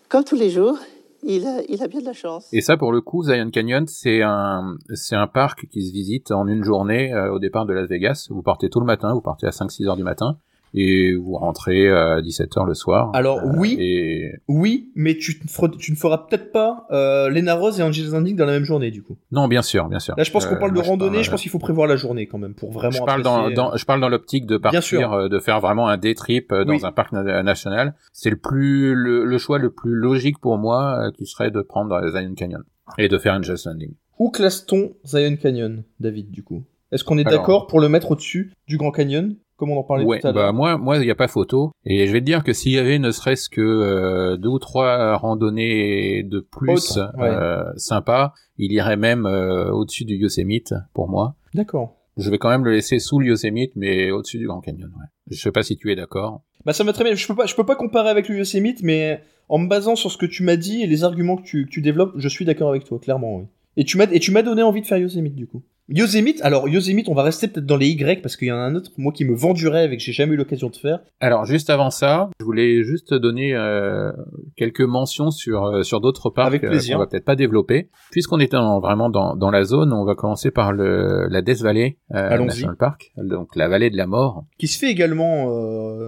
[0.10, 0.78] comme tous les jours.
[1.26, 2.48] Il a, il a bien de la chance.
[2.52, 6.32] Et ça, pour le coup, Zion Canyon, c'est un, c'est un parc qui se visite
[6.32, 8.28] en une journée euh, au départ de Las Vegas.
[8.30, 10.38] Vous partez tôt le matin, vous partez à 5-6 heures du matin,
[10.74, 13.12] et vous rentrez à 17 heures le soir.
[13.14, 13.76] Alors, Euh, oui.
[13.80, 17.84] Et Oui, mais tu, ne feras- tu ne feras peut-être pas euh, Lena Rose et
[17.84, 19.18] Angels Landing dans la même journée, du coup.
[19.32, 20.16] non, bien sûr, bien sûr.
[20.18, 21.60] Là, je pense qu'on Euh, parle de moi, je randonnée, parle- je pense qu'il faut
[21.60, 22.92] prévoir la journée quand même pour vraiment.
[22.92, 25.00] je parle dans, apprécier, dans- je parle dans l'optique de Bien sûr.
[25.02, 26.80] partir, euh, de faire vraiment un day trip euh, dans Oui.
[26.84, 27.96] un parc na- national.
[28.12, 31.62] C'est le plus, le, le choix le plus logique pour moi, euh, qui serait de
[31.62, 32.64] prendre euh, Zion Canyon
[32.98, 33.94] et de faire Angels Landing.
[34.20, 36.64] Où classe-t-on Zion Canyon, David, du coup?
[36.92, 40.03] Est-ce qu'on est, d'accord pour le mettre au-dessus du Grand Canyon, comme on en parlait
[40.03, 41.72] Ouais, tout à bah moi, moi, il n'y a pas photo.
[41.86, 44.59] Et je vais te dire que s'il y avait ne serait-ce que euh, deux ou
[44.59, 47.30] trois randonnées de plus Autres, ouais.
[47.30, 51.36] euh, sympas, il irait même euh, au-dessus du Yosemite pour moi.
[51.53, 51.95] D'accord.
[52.18, 54.89] Je vais quand même le laisser sous le Yosemite, mais au-dessus du Grand Canyon.
[54.99, 55.05] Ouais.
[55.32, 56.41] Je sais pas si tu es d'accord.
[56.66, 57.16] Bah ça va très bien.
[57.16, 60.11] Je peux pas, je peux pas comparer avec le Yosemite, mais en me basant sur
[60.11, 62.43] ce que tu m'as dit et les arguments que tu, que tu développes, je suis
[62.43, 63.38] d'accord avec toi, clairement.
[63.38, 63.45] Oui.
[63.78, 65.64] Et tu m'as et tu m'as donné envie de faire Yosemite du coup.
[65.90, 68.62] Yosemite, alors Yosemite, on va rester peut-être dans les Y parce qu'il y en a
[68.62, 70.76] un autre, moi qui me vend du rêve et que j'ai jamais eu l'occasion de
[70.78, 71.00] faire.
[71.20, 74.12] Alors juste avant ça, je voulais juste donner euh,
[74.56, 77.00] quelques mentions sur euh, sur d'autres parcs Avec euh, plaisir.
[77.00, 77.90] va peut-être pas développer.
[78.12, 81.98] Puisqu'on est vraiment dans, dans la zone, on va commencer par le la Death Valley
[82.14, 82.38] euh.
[82.38, 84.46] National Park, donc la vallée de la mort.
[84.58, 85.48] Qui se fait également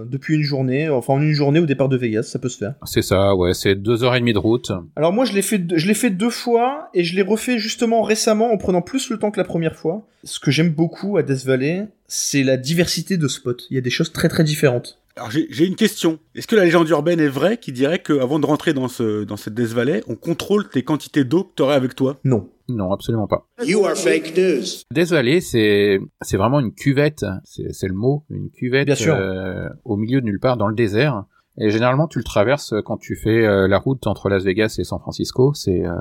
[0.04, 2.74] depuis une journée, enfin en une journée au départ de Vegas, ça peut se faire.
[2.84, 4.72] C'est ça, ouais, c'est deux heures et demie de route.
[4.96, 8.02] Alors moi je l'ai fait, je l'ai fait deux fois et je l'ai refait justement
[8.02, 10.06] récemment en prenant plus le temps que la première fois.
[10.22, 13.56] Ce que j'aime beaucoup à Death Valley, c'est la diversité de spots.
[13.70, 14.98] Il y a des choses très très différentes.
[15.16, 16.18] Alors j'ai une question.
[16.34, 19.38] Est-ce que la légende urbaine est vraie qui dirait qu'avant de rentrer dans ce dans
[19.38, 22.20] cette Death Valley, on contrôle tes quantités d'eau que t'aurais avec toi?
[22.24, 22.50] Non.
[22.68, 23.46] Non, absolument pas.
[23.64, 24.64] You are fake news.
[24.92, 29.14] Death Valley, c'est c'est vraiment une cuvette, c'est c'est le mot, une cuvette Bien sûr.
[29.14, 31.24] euh, au milieu de nulle part dans le désert.
[31.58, 34.84] Et généralement, tu le traverses quand tu fais euh, la route entre Las Vegas et
[34.84, 35.52] San Francisco.
[35.54, 35.92] C'est euh,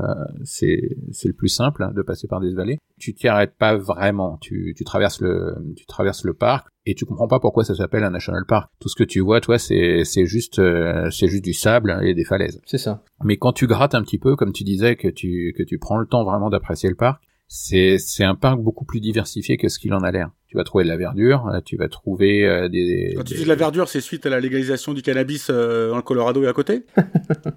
[0.43, 2.77] c'est c'est le plus simple hein, de passer par Death Valley.
[2.99, 4.37] Tu t'y arrêtes pas vraiment.
[4.41, 8.03] Tu tu traverses le tu traverses le parc et tu comprends pas pourquoi ça s'appelle
[8.03, 8.69] un national park.
[8.79, 12.13] Tout ce que tu vois, toi, c'est c'est juste euh, c'est juste du sable et
[12.13, 12.61] des falaises.
[12.65, 13.03] C'est ça.
[13.23, 15.97] Mais quand tu grattes un petit peu, comme tu disais, que tu, que tu prends
[15.97, 19.79] le temps vraiment d'apprécier le parc, c'est, c'est un parc beaucoup plus diversifié que ce
[19.79, 20.31] qu'il en a l'air.
[20.47, 23.13] Tu vas trouver de la verdure, euh, tu vas trouver euh, des...
[23.17, 25.97] Quand tu dis de la verdure, c'est suite à la légalisation du cannabis euh, dans
[25.97, 26.85] le Colorado et à côté?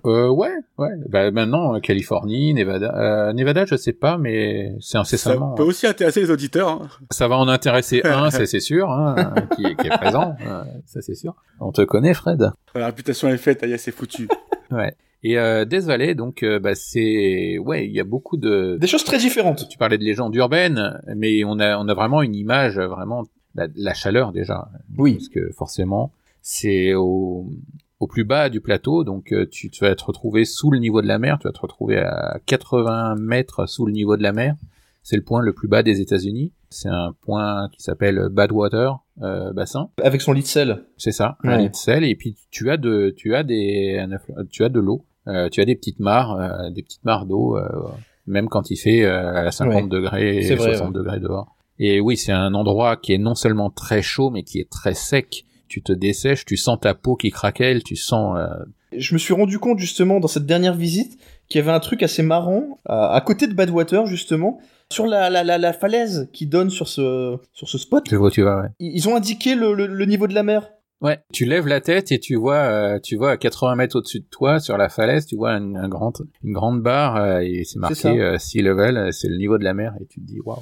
[0.05, 0.91] Euh, ouais, ouais.
[1.09, 2.95] Bah, maintenant, euh, Californie, Nevada...
[3.29, 5.55] Euh, Nevada, je sais pas, mais c'est Ça incessamment...
[5.55, 6.69] peut aussi intéresser les auditeurs.
[6.69, 6.89] hein.
[7.11, 10.37] Ça va en intéresser un, ça c'est sûr, hein, qui, qui est présent,
[10.87, 11.35] ça c'est sûr.
[11.61, 14.29] On te connaît, Fred La réputation est faite, aïe, c'est foutu.
[14.71, 14.95] Ouais.
[15.25, 17.59] Et euh, Valley, donc, euh, bah, c'est...
[17.59, 18.77] Ouais, il y a beaucoup de...
[18.81, 19.69] Des choses très différentes.
[19.69, 23.25] Tu parlais de légendes urbaines, mais on a, on a vraiment une image, euh, vraiment,
[23.55, 24.69] la, la chaleur déjà.
[24.97, 25.15] Oui.
[25.15, 27.51] Parce que forcément, c'est au,
[27.99, 31.03] au plus bas du plateau, donc euh, tu, tu vas te retrouver sous le niveau
[31.03, 34.33] de la mer, tu vas te retrouver à 80 mètres sous le niveau de la
[34.33, 34.55] mer.
[35.03, 36.53] C'est le point le plus bas des États-Unis.
[36.71, 39.89] C'est un point qui s'appelle Badwater euh, bassin.
[40.03, 40.85] Avec son lit de sel.
[40.99, 41.63] C'est ça, un Ouais.
[41.63, 42.05] lit de sel.
[42.05, 44.11] Et puis tu as de, tu as des, un
[44.51, 45.07] tu as de l'eau.
[45.29, 47.69] Euh, tu as des petites mares, euh, des petites mares d'eau, euh,
[48.27, 49.89] même quand il fait euh, à 50 Ouais.
[49.89, 51.57] degrés, vrai, 60 degrés dehors.
[51.79, 54.95] Et oui, c'est un endroit qui est non seulement très chaud, mais qui est très
[54.95, 55.45] sec.
[55.69, 58.37] Tu te dessèches, tu sens ta peau qui craquelle, tu sens.
[58.39, 58.47] euh,
[58.97, 61.19] Je me suis rendu compte justement dans cette dernière visite
[61.49, 64.59] qu'il y avait un truc assez marrant à, à côté de Badwater justement
[64.91, 68.05] sur la, la, la, la falaise qui donne sur ce sur ce spot.
[68.11, 68.63] je vois tu vas.
[68.63, 68.69] Ouais.
[68.81, 70.71] Ils ils ont indiqué le, le, le niveau de la mer.
[71.01, 71.21] Ouais.
[71.33, 74.27] Tu lèves la tête et tu vois, euh, tu vois à 80 mètres au-dessus de
[74.29, 77.79] toi, sur la falaise, tu vois un, un grand, une grande barre euh, et c'est
[77.79, 80.41] marqué euh, sea level, euh, c'est le niveau de la mer et tu te dis
[80.41, 80.59] waouh.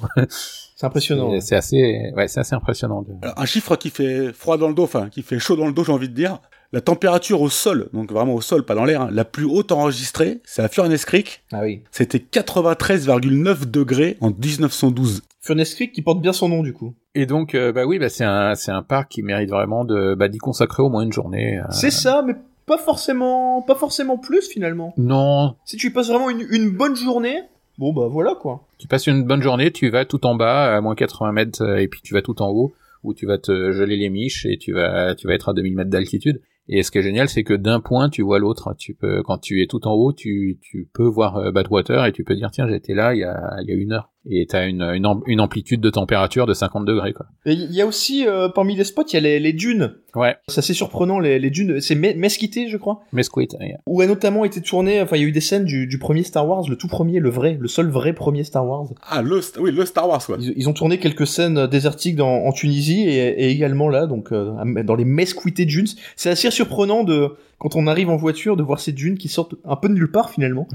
[0.75, 1.39] C'est impressionnant.
[1.41, 3.01] C'est- assez, ouais, c'est assez impressionnant.
[3.01, 3.13] De...
[3.23, 5.73] Alors, un chiffre qui fait froid dans le dos, enfin, qui fait chaud dans le
[5.73, 6.39] dos, j'ai envie de dire.
[6.73, 9.71] La température au sol, donc vraiment au sol, pas dans l'air, hein, la plus haute
[9.71, 11.41] enregistrée, c'est à Furnace Creek.
[11.53, 11.81] Ah oui.
[11.91, 15.23] C'était 93,9 degrés en 1912.
[15.41, 16.93] Furnace Creek qui porte bien son nom du coup.
[17.19, 20.13] Et donc, euh, bah oui, bah c'est un, c'est un parc qui mérite vraiment de,
[20.13, 21.57] bah, d'y consacrer au moins une journée.
[21.57, 21.63] euh.
[21.71, 22.35] C'est ça, mais
[22.67, 24.93] pas forcément, pas forcément plus finalement.
[24.97, 27.39] Non, Si tu y passes vraiment une, une bonne journée,
[27.79, 28.67] bon bah voilà quoi.
[28.77, 31.77] tu passes une bonne journée, tu vas tout en bas, à moins 80 mètres, euh,
[31.77, 32.71] et puis tu vas tout en haut,
[33.03, 35.75] où tu vas te geler les miches et tu vas, tu vas être à 2000
[35.75, 36.39] mètres d'altitude.
[36.69, 38.75] Et ce qui est génial, c'est que d'un point, tu vois l'autre.
[38.77, 42.25] Tu peux, quand tu es tout en haut, tu, tu peux voir Badwater et tu
[42.25, 44.11] peux dire tiens, j'étais là il y a, il y a une heure.
[44.29, 47.27] Et t'as une, une, am- une amplitude de température de 50 degrés, quoi.
[47.45, 49.93] Il y a aussi, euh, parmi les spots, il y a les, les dunes.
[50.15, 50.35] Ouais.
[50.47, 51.79] C'est assez surprenant, les, les dunes.
[51.79, 53.01] C'est Me- Mesquite, je crois.
[53.13, 53.55] Mesquite.
[53.61, 53.77] yeah.
[53.85, 56.23] Où a notamment été tourné, enfin, il y a eu des scènes du, du premier
[56.23, 58.87] Star Wars, le tout premier, le vrai, le seul vrai premier Star Wars.
[59.09, 60.37] Ah, le, oui, le Star Wars, ouais.
[60.39, 64.31] Ils, ils ont tourné quelques scènes désertiques dans, en Tunisie et, et également là, donc
[64.31, 64.51] euh,
[64.83, 65.87] dans les Mesquite Dunes.
[66.15, 69.55] C'est assez surprenant de, quand on arrive en voiture, de voir ces dunes qui sortent
[69.65, 70.67] un peu de nulle part finalement.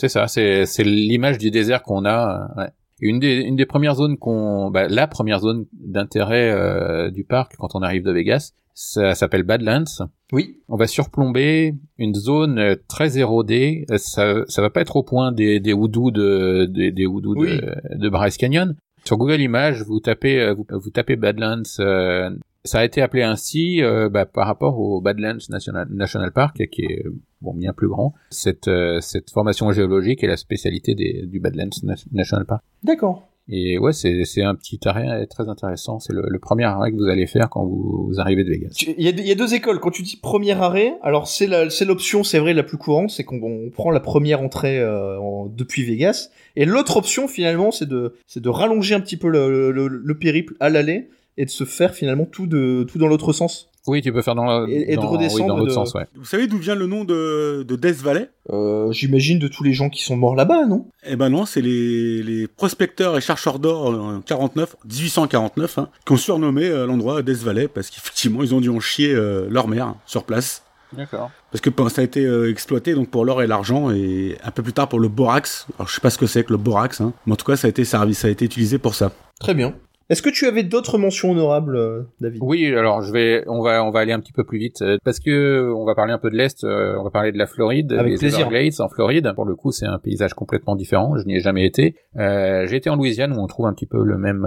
[0.00, 2.50] C'est ça, c'est c'est l'image du désert qu'on a.
[2.56, 2.68] euh, ouais.
[3.00, 7.56] Une des une des premières zones qu'on, bah, la première zone d'intérêt euh, du parc
[7.58, 9.84] quand on arrive de Vegas, ça s'appelle Badlands.
[10.32, 10.56] Oui.
[10.68, 13.86] On va surplomber une zone euh, très érodée.
[13.90, 17.56] Euh, Ça ça va pas être au point des des hoodoos de des, des Oui.
[17.60, 18.74] de, de Bryce Canyon.
[19.04, 21.62] Sur Google Images, vous tapez euh, vous, vous tapez Badlands.
[21.80, 22.30] euh,
[22.64, 26.82] ça a été appelé ainsi euh, bah, par rapport au Badlands National, National Park, qui
[26.82, 27.04] est
[27.40, 28.14] bon bien plus grand.
[28.30, 32.62] Cette euh, cette formation géologique est la spécialité des, du Badlands Na- National Park.
[32.82, 33.24] D'accord.
[33.50, 36.00] Et ouais, c'est c'est un petit arrêt très intéressant.
[36.00, 38.76] C'est le, le premier arrêt que vous allez faire quand vous, vous arrivez de Vegas.
[38.98, 39.80] Il y, a, il y a deux écoles.
[39.80, 41.46] Quand tu dis premier arrêt, alors c'est
[41.86, 45.46] l'option, c'est vrai, la plus courante, c'est qu'on on prend la première entrée euh, en-
[45.46, 46.28] depuis Vegas.
[46.56, 50.18] Et l'autre option, finalement, c'est de, c'est de rallonger un petit peu le, le- le
[50.18, 51.08] périple à l'aller
[51.38, 53.70] et de se faire finalement tout de tout dans l'autre sens.
[53.86, 55.94] Oui, tu peux faire dans la, Et- et de redescendre oui, dans l'autre de- sens,
[55.94, 56.06] ouais.
[56.14, 58.28] Vous savez d'où vient le nom de, de Death Valley?
[58.50, 60.88] Euh, J'imagine de tous les gens qui sont morts là-bas, non?
[61.06, 66.12] Eh ben non, c'est les, les prospecteurs et chercheurs d'or en 49, 1849, hein, qui
[66.12, 69.68] ont surnommé euh, l'endroit Death Valley parce qu'effectivement ils ont dû en chier euh, leur
[69.68, 70.64] mère hein, sur place.
[70.92, 71.30] D'accord.
[71.50, 74.62] Parce que ça a été euh, exploité donc pour l'or et l'argent et un peu
[74.62, 75.66] plus tard pour le borax.
[75.78, 77.56] Alors je sais pas ce que c'est que le borax, hein, mais en tout cas
[77.56, 79.12] ça a été servi, ça a été utilisé pour ça.
[79.40, 79.74] Très bien.
[80.10, 82.40] Est-ce que tu avais d'autres mentions honorables, euh, David?
[82.42, 84.96] Oui, alors je vais, on va, on va aller un petit peu plus vite euh,
[85.04, 86.64] parce que on va parler un peu de l'est.
[86.64, 88.46] euh, on va parler de la Floride, Avec les plaisir.
[88.46, 89.32] Everglades en Floride.
[89.34, 91.16] Pour le coup, c'est un paysage complètement différent.
[91.18, 91.94] Je n'y ai jamais été.
[92.16, 94.46] Euh, J'ai été en Louisiane où on trouve un petit peu le même,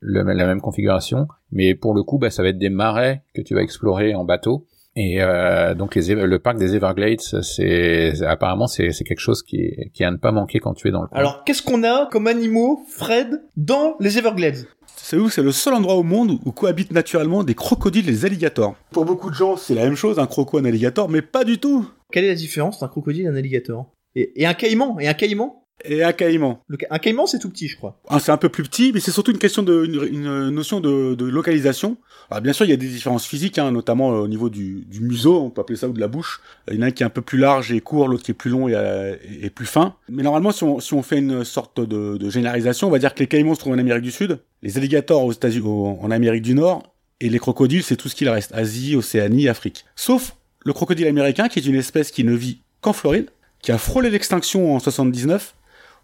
[0.00, 3.42] le, la même configuration, mais pour le coup, bah, ça va être des marais que
[3.42, 4.66] tu vas explorer en bateau.
[4.96, 9.90] Et euh, donc les, le parc des Everglades, c'est apparemment c'est quelque chose qui est,
[9.92, 11.18] qui est à ne pas manquer quand tu es dans le coin.
[11.18, 14.66] Alors, qu'est-ce qu'on a comme animaux, Fred, dans les Everglades?
[14.96, 15.28] C'est où?
[15.28, 18.76] C'est le seul endroit au monde où cohabitent naturellement des crocodiles et des alligators.
[18.92, 21.58] Pour beaucoup de gens, c'est la même chose, un croco, un alligator, mais pas du
[21.58, 21.90] tout.
[22.12, 23.90] Quelle est la différence entre un crocodile et un alligator?
[24.14, 25.50] Et, et un caïman Et un caïman?
[25.84, 26.60] Et un caïman.
[26.68, 27.98] Le ca- Un caïman, c'est tout petit, je crois.
[28.08, 30.80] Ah, c'est un peu plus petit, mais c'est surtout une question de une, une notion
[30.80, 31.96] de, de localisation.
[32.30, 34.84] Alors bien sûr, il y a des différences physiques, hein, notamment euh, au niveau du,
[34.86, 36.40] du museau, on peut appeler ça ou de la bouche.
[36.70, 38.30] Il y en a un qui est un peu plus large et court, l'autre qui
[38.30, 39.96] est plus long et, euh, et plus fin.
[40.08, 43.12] Mais normalement, si on, si on fait une sorte de, de généralisation, on va dire
[43.12, 46.10] que les caïmans se trouvent en Amérique du Sud, les alligators aux États-Unis, au- en
[46.10, 49.84] Amérique du Nord, et les crocodiles, c'est tout ce qu'il reste, Asie, Océanie, Afrique.
[49.96, 53.28] Sauf le crocodile américain, qui est une espèce qui ne vit qu'en Floride,
[53.60, 55.54] qui a frôlé l'extinction en 79,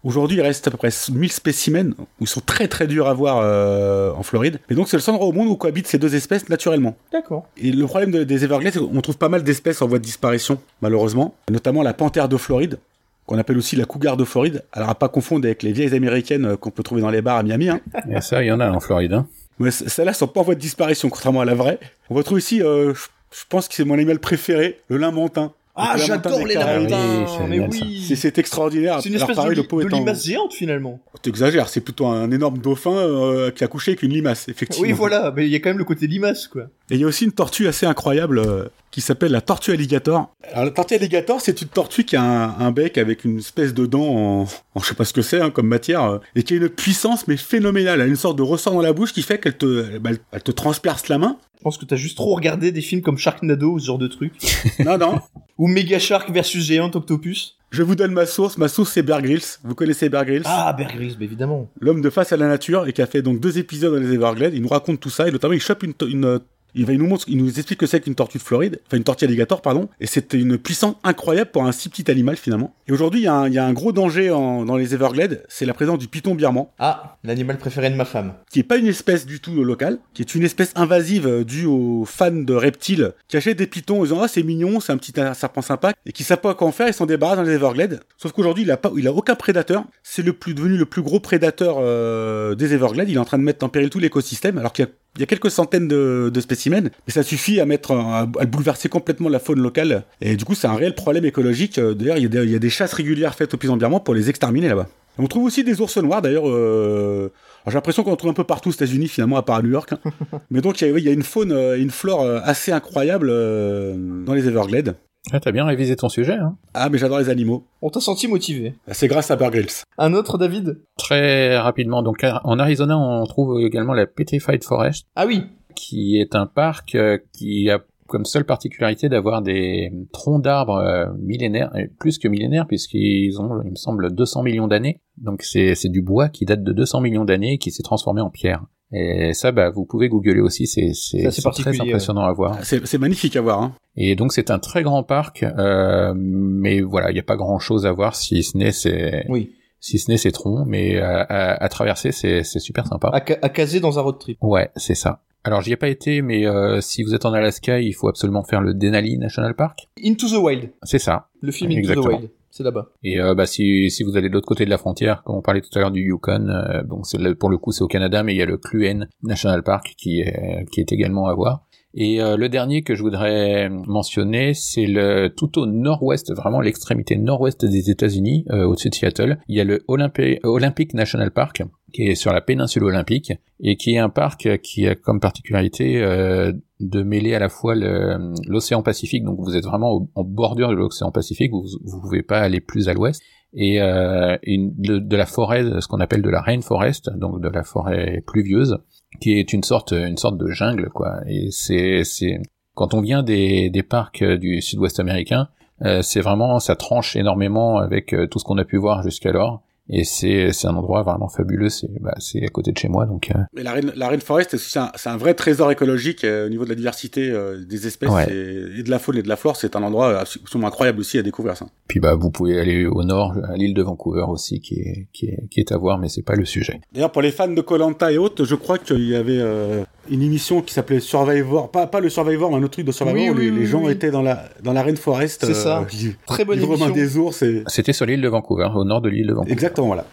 [0.03, 3.13] Aujourd'hui, il reste à peu près 1000 spécimens où ils sont très très durs à
[3.13, 4.59] voir euh, en Floride.
[4.69, 6.95] Et donc, c'est le seul endroit au monde où cohabitent ces deux espèces naturellement.
[7.13, 7.45] D'accord.
[7.57, 10.03] Et le problème de- des Everglades, c'est qu'on trouve pas mal d'espèces en voie de
[10.03, 11.35] disparition, malheureusement.
[11.51, 12.79] Notamment la panthère de Floride,
[13.27, 14.63] qu'on appelle aussi la cougar de Floride.
[14.71, 17.37] Alors, à pas confondre avec les vieilles américaines euh, qu'on peut trouver dans les bars
[17.37, 17.69] à Miami.
[17.69, 17.81] Hein.
[18.09, 19.13] Et ça, il y en a en Floride.
[19.13, 19.27] Hein.
[19.59, 21.79] Mais celles-là sont pas en voie de disparition, contrairement à la vraie.
[22.09, 25.53] On retrouve ici, euh, je pense que c'est mon animal préféré, le lamentin.
[25.81, 26.87] Ah, j'adore les oui,
[27.27, 28.99] c'est Mais oui C'est- extraordinaire.
[29.01, 30.99] C'est une Alors, espèce pareil, de, li- limace géante, finalement.
[31.21, 34.87] T'exagères, c'est plutôt un énorme dauphin euh, qui a couché avec une limace, effectivement.
[34.87, 36.63] Oui, voilà, mais il y a quand même le côté limace, quoi.
[36.89, 40.33] Et il y a aussi une tortue assez incroyable euh, qui s'appelle la tortue alligator.
[40.51, 43.73] Alors la tortue alligator, c'est une tortue qui a un, un bec avec une espèce
[43.73, 44.41] de dent en,
[44.75, 46.69] en je sais pas ce que c'est hein, comme matière euh, et qui a une
[46.69, 48.01] puissance mais phénoménale.
[48.01, 50.19] Elle a une sorte de ressort dans la bouche qui fait qu'elle te, bah, elle,
[50.31, 51.37] elle te transperce la main.
[51.57, 54.07] Je pense que t'as juste trop regardé des films comme Sharknado ou ce genre de
[54.07, 54.33] truc.
[54.79, 55.19] Non non.
[55.57, 57.57] ou Mega Shark versus Géant Octopus.
[57.69, 58.57] Je vous donne ma source.
[58.57, 59.43] Ma source c'est Bear Grylls.
[59.63, 60.41] Vous connaissez Bear Grylls?
[60.45, 61.69] Ah, Bear Grylls, bah, évidemment.
[61.79, 64.13] L'homme de face à la nature et qui a fait donc deux épisodes dans les
[64.13, 64.53] Everglades.
[64.53, 66.39] Il nous raconte tout ça et notamment il chope une, une
[66.75, 68.97] il va il nous montre, il nous explique que c'est qu'une tortue de Floride, enfin
[68.97, 72.73] une tortue alligator pardon, et c'était une puissance incroyable pour un si petit animal finalement.
[72.87, 74.93] Et aujourd'hui il y, a un- il y a un gros danger en- dans les
[74.93, 78.33] Everglades, c'est la présence du python birman, Ah, l'animal préféré de ma femme.
[78.51, 81.65] qui est pas une espèce du tout locale, qui est une espèce invasive euh, due
[81.65, 84.97] aux fans de reptiles qui achètent des pythons en disant ah c'est mignon, c'est un
[84.97, 87.53] petit serpent sympa, et qui savent pas quoi en faire, ils s'en débarrassent dans les
[87.53, 88.01] Everglades.
[88.17, 91.01] Sauf qu'aujourd'hui il a pas, il a aucun prédateur, c'est le plus devenu le plus
[91.01, 94.57] gros prédateur euh, des Everglades, il est en train de mettre en péril tout l'écosystème,
[94.57, 97.59] alors qu'il y a il y a quelques centaines de, de spécimens, mais ça suffit
[97.59, 100.03] à mettre, à, à bouleverser complètement la faune locale.
[100.21, 101.77] Et du coup, c'est un réel problème écologique.
[101.79, 103.75] Euh, D'ailleurs, il y, a des- il y a des chasses régulières faites au python
[103.77, 104.87] birman pour les exterminer là-bas.
[105.17, 106.47] On trouve aussi des ours noirs, d'ailleurs.
[106.49, 107.29] euh,
[107.67, 109.91] j'ai l'impression qu'on trouve un peu partout aux États-Unis finalement, à part à New York.
[109.93, 110.11] hein.
[110.49, 112.71] Mais donc il y, a- oui, il y a une faune, euh, une flore assez
[112.71, 113.93] incroyable euh,
[114.25, 114.95] dans les Everglades.
[115.31, 116.57] Ah, t'as bien révisé ton sujet, hein.
[116.73, 117.65] Ah, mais j'adore les animaux.
[117.81, 118.75] On t'a senti motivé.
[118.91, 119.67] C'est grâce à Bear Grylls.
[119.97, 120.81] Un autre, David?
[120.97, 122.03] Très rapidement.
[122.03, 125.43] Donc, en Arizona, on trouve également la Petrified Forest, Ah oui.
[125.75, 131.05] qui est un parc euh, qui a comme seule particularité d'avoir des troncs d'arbres euh,
[131.17, 134.99] millénaires, plus que millénaires, puisqu'ils ont, il me semble, 200 millions d'années.
[135.17, 138.19] Donc c'est c'est du bois qui date de 200 millions d'années et qui s'est transformé
[138.19, 138.65] en pierre.
[138.93, 142.57] Et ça, bah, vous pouvez googler aussi, c'est C'est c'est c'est très impressionnant à voir.
[142.63, 143.61] C'est c'est magnifique à voir.
[143.61, 143.73] Hein.
[143.95, 147.85] Et donc c'est un très grand parc, euh, mais voilà, il n'y a pas grand-chose
[147.85, 149.51] à voir si ce n'est ces Oui.
[149.79, 153.09] si ce n'est ces troncs, mais à, à- à traverser, c'est c'est super sympa.
[153.13, 154.37] À caser dans un road trip.
[154.41, 155.21] Ouais, c'est ça.
[155.43, 158.43] Alors j'y ai pas été, mais euh, si vous êtes en Alaska, il faut absolument
[158.43, 159.89] faire le Denali National Park.
[160.03, 160.69] Into the Wild.
[160.83, 161.29] C'est ça.
[161.41, 162.05] Le film Into Exactement.
[162.05, 162.31] the Wild.
[162.51, 162.89] C'est là-bas.
[163.03, 165.41] Et euh, bah, si, si vous allez de l'autre côté de la frontière, comme on
[165.41, 167.01] parlait tout à l'heure du Yukon, euh, bon,
[167.39, 170.19] pour le coup c'est au Canada, mais il y a le Cluen National Park qui
[170.19, 171.65] est, qui est également à voir.
[171.93, 177.17] Et euh, le dernier que je voudrais mentionner, c'est le tout au nord-ouest, vraiment l'extrémité
[177.17, 179.39] nord-ouest des États-Unis, euh, au-dessus de Seattle.
[179.49, 183.75] Il y a le Olympi- Olympic National Park, qui est sur la péninsule olympique, et
[183.75, 188.81] qui est un parc qui a comme particularité euh, de mêler à la fois l'océan
[188.83, 192.61] Pacifique, donc vous êtes vraiment en bordure de l'océan Pacifique, vous vous pouvez pas aller
[192.61, 193.21] plus à l'ouest,
[193.53, 197.63] et euh, une- de la forêt, ce qu'on appelle de la rainforest, donc de la
[197.63, 198.77] forêt pluvieuse,
[199.19, 201.21] qui est une sorte une sorte de jungle quoi.
[201.27, 202.41] Et c'est c'est
[202.75, 205.49] quand on vient des des parcs euh, du Sud-Ouest américain,
[205.83, 209.61] euh, c'est vraiment ça tranche énormément avec euh, tout ce qu'on a pu voir jusqu'alors.
[209.89, 211.69] Et c'est c'est un endroit vraiment fabuleux.
[211.69, 213.29] C'est bah, c'est à côté de chez moi donc.
[213.31, 216.63] euh, Mais la, rain- la rainforest, c'est un, un vrai trésor écologique euh, au niveau
[216.63, 218.27] de la diversité euh, des espèces Ouais.
[218.31, 219.55] et, et de la faune et de la flore.
[219.57, 221.65] C'est un endroit absolument incroyable aussi à découvrir ça.
[221.87, 225.25] Puis bah vous pouvez aller au nord à l'île de Vancouver aussi qui est qui
[225.25, 226.79] est qui est à voir mais c'est pas le sujet.
[226.93, 230.21] D'ailleurs, pour les fans de Colanta et autres, je crois qu'il y avait euh, une
[230.23, 233.29] émission qui s'appelait Survivor, pas, pas le Survivor, mais un autre truc de Survivor Oui,
[233.29, 233.91] où oui, les, oui, les gens oui.
[233.91, 235.45] étaient dans la dans la rainforest.
[235.45, 235.85] C'est ça.
[235.89, 236.89] qui- Très bonne émission.
[236.89, 239.51] des ours et C'était sur l'île de Vancouver, au nord de l'île de Vancouver.
[239.53, 240.05] exactement voilà.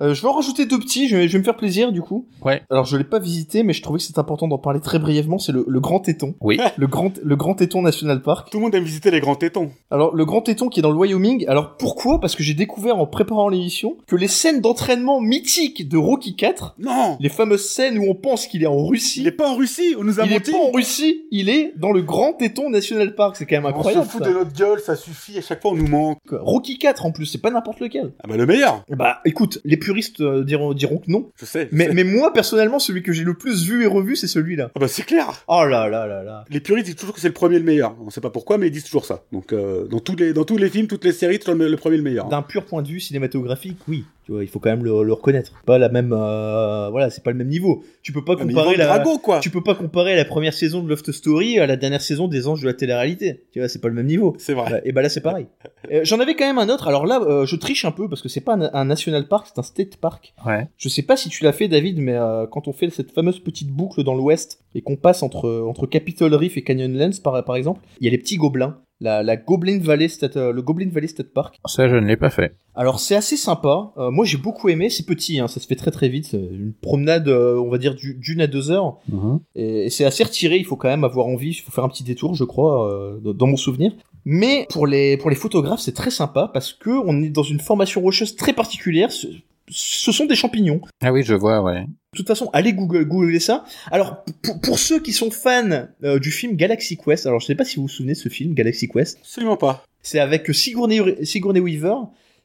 [0.00, 2.02] Euh, je vais en rajouter deux petits, je vais, je vais me faire plaisir du
[2.02, 2.26] coup.
[2.44, 2.62] Ouais.
[2.68, 5.38] Alors je l'ai pas visité, mais je trouvais que c'est important d'en parler très brièvement.
[5.38, 6.58] C'est le, le Grand Téton, Oui.
[6.76, 8.50] le Grand le Grand Téton National Park.
[8.50, 9.70] Tout le monde aime visiter les grands tétons.
[9.92, 11.46] Alors le Grand Téton qui est dans le Wyoming.
[11.46, 12.20] Alors pourquoi?
[12.20, 16.74] Parce que j'ai découvert en préparant l'émission que les scènes d'entraînement mythiques de Rocky 4,
[16.80, 19.54] Non, les fameuses scènes où on pense qu'il est en Russie, il est pas en
[19.54, 19.94] Russie.
[19.96, 20.50] On nous a il est menti.
[20.50, 23.36] pas en Russie, il est dans le Grand Téton National Park.
[23.36, 24.06] C'est quand même on incroyable.
[24.06, 24.28] se fout ça.
[24.28, 25.38] de notre gueule, ça suffit.
[25.38, 26.18] À chaque fois, on nous manque.
[26.32, 28.12] Rocky 4 en plus, c'est pas n'importe lequel.
[28.24, 28.82] Ah bah le meilleur.
[28.90, 31.30] Bah écoute, les puristes euh, diront, diront que non.
[31.36, 31.68] Je sais.
[31.70, 31.94] je Mais, sais.
[31.94, 34.70] mais moi personnellement, celui que j'ai le plus vu et revu, c'est celui-là.
[34.74, 35.44] Ah bah c'est clair.
[35.48, 36.44] Oh là là là là.
[36.50, 37.94] Les puristes disent toujours que c'est le premier le meilleur.
[38.04, 39.24] On sait pas pourquoi, mais ils disent toujours ça.
[39.32, 41.76] Donc euh, dans tous les dans tous les films, toutes les séries, toujours le, le
[41.76, 42.28] premier le meilleur.
[42.28, 44.04] D'un pur point de vue cinématographique, oui.
[44.24, 45.52] Tu vois, il faut quand même le, le reconnaître.
[45.66, 47.84] Pas la même, euh, voilà, c'est pas le même niveau.
[48.02, 49.40] Tu peux pas Ah, comparer la, Drago quoi.
[49.40, 52.48] tu peux pas comparer la première saison de Loft Story à la dernière saison des
[52.48, 53.44] Anges de la télé-réalité.
[53.52, 54.34] Tu vois, c'est pas le même niveau.
[54.38, 54.80] C'est vrai.
[54.86, 55.46] Et bah là c'est pareil.
[55.92, 56.88] Euh, J'en avais quand même un autre.
[56.88, 59.46] Alors là, euh, je triche un peu parce que c'est pas un, un national park,
[59.52, 60.32] c'est un state park.
[60.46, 60.68] Ouais.
[60.78, 63.40] Je sais pas si tu l'as fait, David, mais euh, quand on fait cette fameuse
[63.40, 67.56] petite boucle dans l'ouest et qu'on passe entre entre Capitol Reef et Canyonlands par par
[67.56, 68.78] exemple, il y a les petits gobelins.
[69.04, 71.60] La, la Goblin Valley State, euh, le Goblin Valley State Park.
[71.66, 72.56] Ça je ne l'ai pas fait.
[72.74, 73.92] Alors c'est assez sympa.
[73.98, 74.88] Euh, moi j'ai beaucoup aimé.
[74.88, 76.32] C'est petit, hein, ça se fait très très vite.
[76.32, 78.96] Une promenade, euh, on va dire du- d'une à deux heures.
[79.12, 79.40] Mhm.
[79.56, 81.88] Et, et c'est assez retiré, il faut quand même avoir envie, il faut faire un
[81.90, 83.92] petit détour, je crois, euh, dans- dans mon souvenir.
[84.24, 87.60] Mais pour les, pour les photographes, c'est très sympa parce que on est dans une
[87.60, 89.10] formation rocheuse très particulière.
[89.68, 90.80] Ce, sont des champignons.
[91.02, 91.82] Ah oui, je vois, ouais.
[91.82, 93.64] De toute façon, allez Google, googler ça.
[93.90, 97.54] Alors, pour, pour ceux qui sont fans euh, du film Galaxy Quest, alors je sais
[97.54, 99.84] pas si vous vous souvenez de ce film, Galaxy Quest, Absolument pas.
[100.02, 101.96] c'est avec Sigourney, Sigourney Weaver.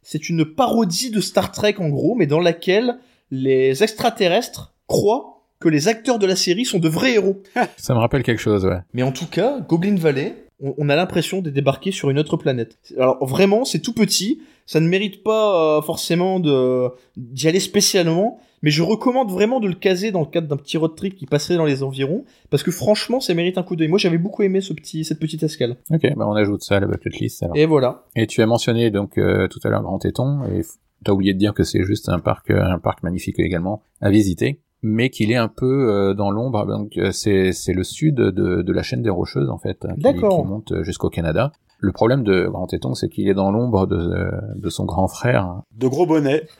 [0.01, 2.97] C'est une parodie de Star Trek en gros, mais dans laquelle
[3.31, 7.43] les extraterrestres croient que les acteurs de la série sont de vrais héros.
[7.77, 8.79] Ça me rappelle quelque chose, ouais.
[8.93, 12.37] Mais en tout cas, Goblin Valley, on, on a l'impression de débarquer sur une autre
[12.37, 12.77] planète.
[12.97, 14.39] Alors vraiment, c'est tout petit,
[14.69, 19.67] ça ne mérite pas euh, forcément de d'y aller spécialement, mais je recommande vraiment de
[19.67, 22.61] le caser dans le cadre d'un petit road trip qui passerait dans les environs, parce
[22.61, 23.87] que franchement, ça mérite un coup d'œil.
[23.87, 25.77] Moi, j'avais beaucoup aimé ce petit, cette petite escale.
[25.89, 27.57] Ok, bah on ajoute ça à la bucket list alors.
[27.57, 28.03] Et voilà.
[28.15, 30.61] Et tu as mentionné donc euh, tout à l'heure Grand Téton, et
[31.03, 34.11] t'as oublié de dire que c'est juste un parc, euh, un parc magnifique également à
[34.11, 36.67] visiter, mais qu'il est un peu euh, dans l'ombre.
[36.67, 40.13] Donc c'est c'est le sud de, de la chaîne des Rocheuses en fait, hein, qui,
[40.13, 41.53] qui monte jusqu'au Canada.
[41.81, 45.61] Le problème de Grand Téton, c'est qu'il est dans l'ombre de, de son grand frère.
[45.77, 46.45] De gros bonnets.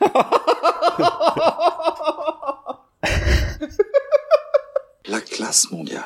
[5.08, 6.04] La classe mondiale.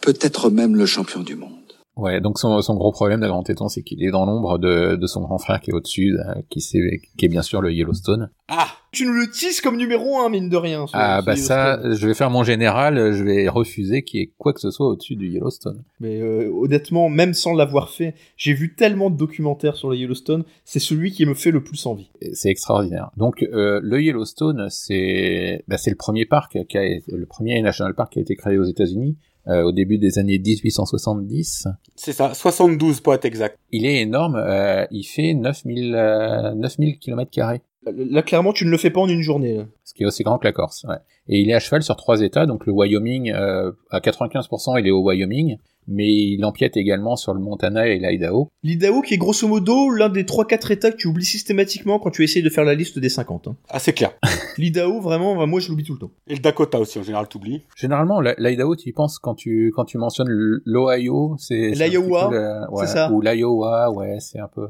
[0.00, 1.57] Peut-être même le champion du monde.
[1.98, 4.94] Ouais, donc son, son gros problème, le grand téton, c'est qu'il est dans l'ombre de,
[4.96, 7.72] de son grand frère qui est au-dessus, euh, qui, c'est- qui est bien sûr le
[7.72, 8.30] Yellowstone.
[8.46, 10.86] Ah Tu nous le tisses comme numéro un, mine de rien.
[10.86, 14.32] ce- Ah bah ça, je vais faire mon général, je vais refuser qu'il y ait
[14.38, 15.82] quoi que ce soit au-dessus du Yellowstone.
[16.00, 20.44] Mais euh, honnêtement, même sans l'avoir fait, j'ai vu tellement de documentaires sur le Yellowstone,
[20.64, 22.10] c'est celui qui me fait le plus envie.
[22.32, 23.10] C'est extraordinaire.
[23.18, 27.94] Donc euh, le Yellowstone, c'est bah, c'est le premier parc qui a le premier national
[27.94, 29.16] park qui a été créé aux États-Unis
[29.46, 31.68] euh, au début des années 1870.
[31.96, 33.58] C'est ça, 72 pour être exact.
[33.72, 37.62] Il est énorme, euh, il fait 9000 euh, 9000 km carrés,
[37.96, 39.56] Là, clairement, tu ne le fais pas en une journée.
[39.56, 39.64] là.
[39.84, 40.84] ce qui est aussi grand que la Corse.
[40.88, 40.96] Ouais.
[41.28, 44.86] Et il est à cheval sur trois États, donc le Wyoming euh, à 95%, il
[44.86, 45.58] est au Wyoming,
[45.88, 48.48] mais il empiète également sur le Montana et l'Idaho.
[48.62, 52.22] L'Idaho qui est grosso modo l'un des 3-4 états que tu oublies systématiquement quand tu
[52.22, 53.48] essayes de faire la liste des 50.
[53.48, 53.56] hein.
[53.70, 54.12] Ah, c'est clair.
[54.58, 56.10] L'Idaho, vraiment, bah, moi je l'oublie tout le temps.
[56.28, 57.62] Et le Dakota aussi, en général, t'oublies.
[57.76, 62.92] Généralement, l'Idaho, tu y penses quand tu quand tu mentionnes l'Ohio, c'est L'Iowa, ouais, c'est
[62.92, 63.10] ça.
[63.12, 64.68] Ou l'Iowa, ouais, c'est un peu.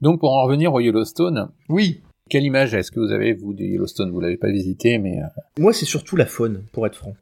[0.00, 3.64] Donc pour en revenir au Yellowstone, Oui, quelle image est-ce que vous avez vous du
[3.64, 4.10] Yellowstone?
[4.10, 5.26] Vous l'avez pas visité, mais euh,
[5.58, 7.14] moi c'est surtout la faune, pour être franc.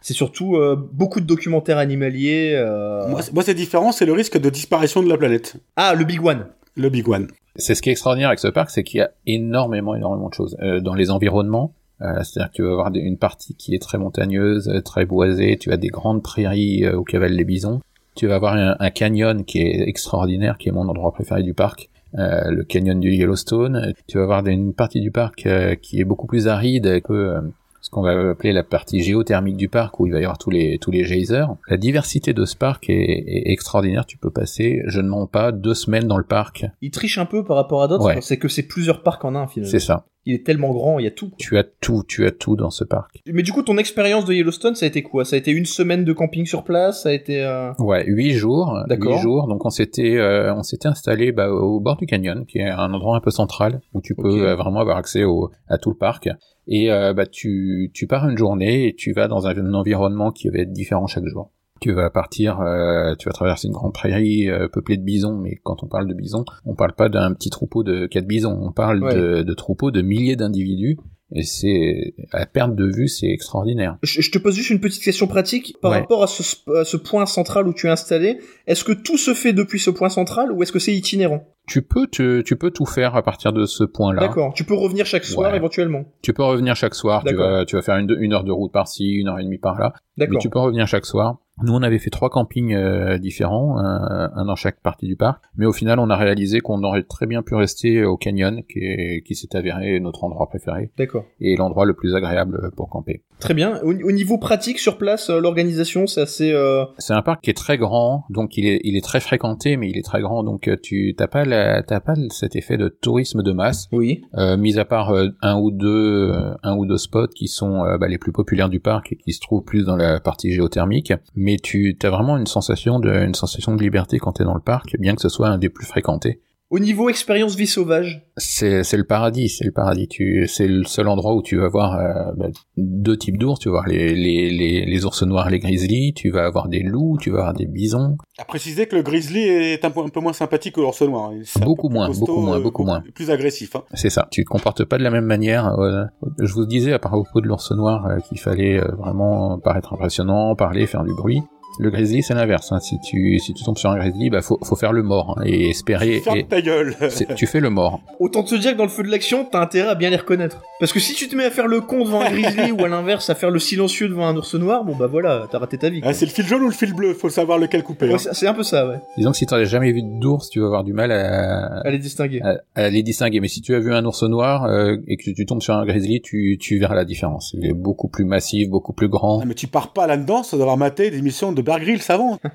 [0.00, 2.52] C'est surtout euh, beaucoup de documentaires animaliers.
[2.56, 5.56] euh, Moi, c'est- moi, c'est différent, c'est le risque de disparition de la planète.
[5.76, 6.46] Ah, le Big One.
[6.76, 7.28] Le Big One.
[7.56, 10.34] c'est ce qui est extraordinaire avec ce parc, c'est qu'il y a énormément, énormément de
[10.34, 11.72] choses Euh, dans les environnements.
[12.02, 15.56] euh, C'est-à-dire que tu vas avoir une partie qui est très montagneuse, euh, très boisée.
[15.58, 17.80] Tu as des grandes prairies euh, où cavalent les bisons.
[18.16, 21.54] Tu vas avoir un, un canyon qui est extraordinaire, qui est mon endroit préféré du
[21.54, 21.90] parc.
[22.18, 23.92] Euh, le canyon du Yellowstone.
[24.06, 27.34] Tu vas avoir une partie du parc euh, qui est beaucoup plus aride, un peu
[27.36, 27.40] euh,
[27.80, 30.50] ce qu'on va appeler la partie géothermique du parc, où il va y avoir tous
[30.50, 31.46] les tous les geysers.
[31.68, 34.06] La diversité de ce parc est, est extraordinaire.
[34.06, 36.64] Tu peux passer, je ne mens pas, deux semaines dans le parc.
[36.80, 38.20] Il triche un peu par rapport à d'autres, Ouais.
[38.22, 39.70] c'est que c'est plusieurs parcs en un finalement.
[39.70, 40.06] C'est ça.
[40.26, 41.30] Il est tellement grand, il y a tout.
[41.38, 43.20] Tu as tout, tu as tout dans ce parc.
[43.26, 45.24] Mais du coup, ton expérience de Yellowstone, ça a été quoi?
[45.24, 47.02] Ça a été une semaine de camping sur place?
[47.02, 47.42] Ça a été...
[47.42, 48.78] euh, Ouais, huit jours.
[48.88, 49.16] D'accord.
[49.16, 49.48] Huit jours.
[49.48, 52.92] Donc on s'était, euh, on s'était installé bah, au bord du canyon, qui est un
[52.92, 55.96] endroit un peu central où tu peux euh, vraiment avoir accès au, à tout le
[55.96, 56.28] parc.
[56.66, 60.48] Et euh, bah tu, tu pars une journée et tu vas dans un, environnement qui
[60.48, 61.50] va être différent chaque jour.
[61.84, 65.58] Tu vas partir, euh, tu vas traverser une grande prairie euh, peuplée de bisons, mais
[65.62, 68.72] quand on parle de bisons, on parle pas d'un petit troupeau de quatre bisons, on
[68.72, 69.14] parle Ouais.
[69.14, 70.96] de, de troupeaux de milliers d'individus.
[71.34, 73.98] Et c'est à perte de vue, c'est extraordinaire.
[74.02, 75.98] Je, je te pose juste une petite question pratique par Ouais.
[76.00, 76.42] rapport à ce,
[76.74, 78.38] à ce point central où tu es installé.
[78.66, 81.44] Est-ce que tout se fait depuis ce point central ou est-ce que c'est itinérant?
[81.66, 84.20] Tu peux te, tu peux tout faire à partir de ce point-là.
[84.20, 84.52] D'accord.
[84.54, 85.56] Tu peux revenir chaque soir Ouais.
[85.56, 86.04] éventuellement.
[86.22, 88.72] Tu peux revenir chaque soir, tu vas, tu vas faire une, une heure de route
[88.72, 90.40] par-ci, une heure et demie par-là, mais D'accord.
[90.40, 91.38] tu peux revenir chaque soir.
[91.62, 95.40] Nous, on avait fait trois campings euh, différents, un, un dans chaque partie du parc,
[95.56, 98.80] mais au final, on a réalisé qu'on aurait très bien pu rester au canyon, qui,
[98.80, 101.24] est- qui s'est avéré notre endroit préféré, D'accord.
[101.40, 103.22] et l'endroit le plus agréable pour camper.
[103.38, 103.78] Très bien.
[103.84, 106.50] Au, au niveau pratique sur place, euh, l'organisation, c'est assez.
[106.52, 109.76] euh, C'est un parc qui est très grand, donc il est, il est très fréquenté,
[109.76, 111.53] mais il est très grand, donc tu t'as pas, la-
[111.86, 113.88] t'as pas cet effet de tourisme de masse.
[113.92, 114.22] Oui.
[114.36, 117.84] Euh, mis à part euh, un ou deux euh, un ou deux spots qui sont
[117.84, 120.52] euh, bah, les plus populaires du parc et qui se trouvent plus dans la partie
[120.52, 124.44] géothermique mais tu as vraiment une sensation de une sensation de liberté quand tu es
[124.44, 126.40] dans le parc bien que ce soit un des plus fréquentés
[126.70, 130.84] Au niveau expérience vie sauvage, c'est c'est le paradis c'est le paradis tu c'est le
[130.84, 132.46] seul endroit où tu vas voir euh, bah,
[132.76, 136.30] deux types d'ours tu vas voir les, les les les ours noirs les grizzlies tu
[136.30, 139.84] vas avoir des loups tu vas avoir des bisons À préciser que le grizzly est
[139.84, 141.30] un peu, un peu moins sympathique que l'ours noir.
[141.60, 143.02] Beaucoup moins, costaud, beaucoup moins, euh, beaucoup moins.
[143.14, 143.76] Plus agressif.
[143.76, 143.84] Hein.
[143.94, 144.26] C'est ça.
[144.32, 145.66] Tu te comportes pas de la même manière.
[145.78, 146.04] euh,
[146.40, 150.56] je vous disais à propos de l'ours noir euh, qu'il fallait euh, vraiment paraître impressionnant,
[150.56, 151.42] parler, faire du bruit.
[151.78, 152.70] Le grizzly, c'est l'inverse.
[152.72, 152.78] hein.
[152.80, 155.42] Si tu si tu tombes sur un grizzly, bah faut faut faire le mort hein,
[155.44, 156.20] et espérer.
[156.20, 156.94] Ferme Et ta gueule.
[157.36, 158.00] tu fais le mort.
[158.20, 160.62] autant te dire que dans le feu de l'action, t'as intérêt à bien les reconnaître.
[160.78, 162.88] Parce que si tu te mets à faire le con devant un grizzly ou à
[162.88, 165.90] l'inverse à faire le silencieux devant un ours noir, bon bah voilà, t'as raté ta
[165.90, 166.00] vie.
[166.04, 167.12] Ah, c'est le fil jaune ou le fil bleu?
[167.14, 168.06] Faut savoir lequel couper.
[168.08, 168.30] Ouais, hein.
[168.32, 168.96] c'est un peu ça, ouais.
[169.16, 171.90] Disons que si tu n'as jamais vu d'ours, tu vas avoir du mal à, À
[171.90, 172.40] les distinguer.
[172.42, 173.40] à, à les distinguer.
[173.40, 175.84] Mais si tu as vu un ours noir euh, et que tu tombes sur un
[175.84, 177.54] grizzly, tu tu verras la différence.
[177.58, 179.40] Il est beaucoup plus massif, beaucoup plus grand.
[179.42, 182.38] Ah, mais tu pars pas là-dedans sans avoir maté des émissions de Bear Grylls avant.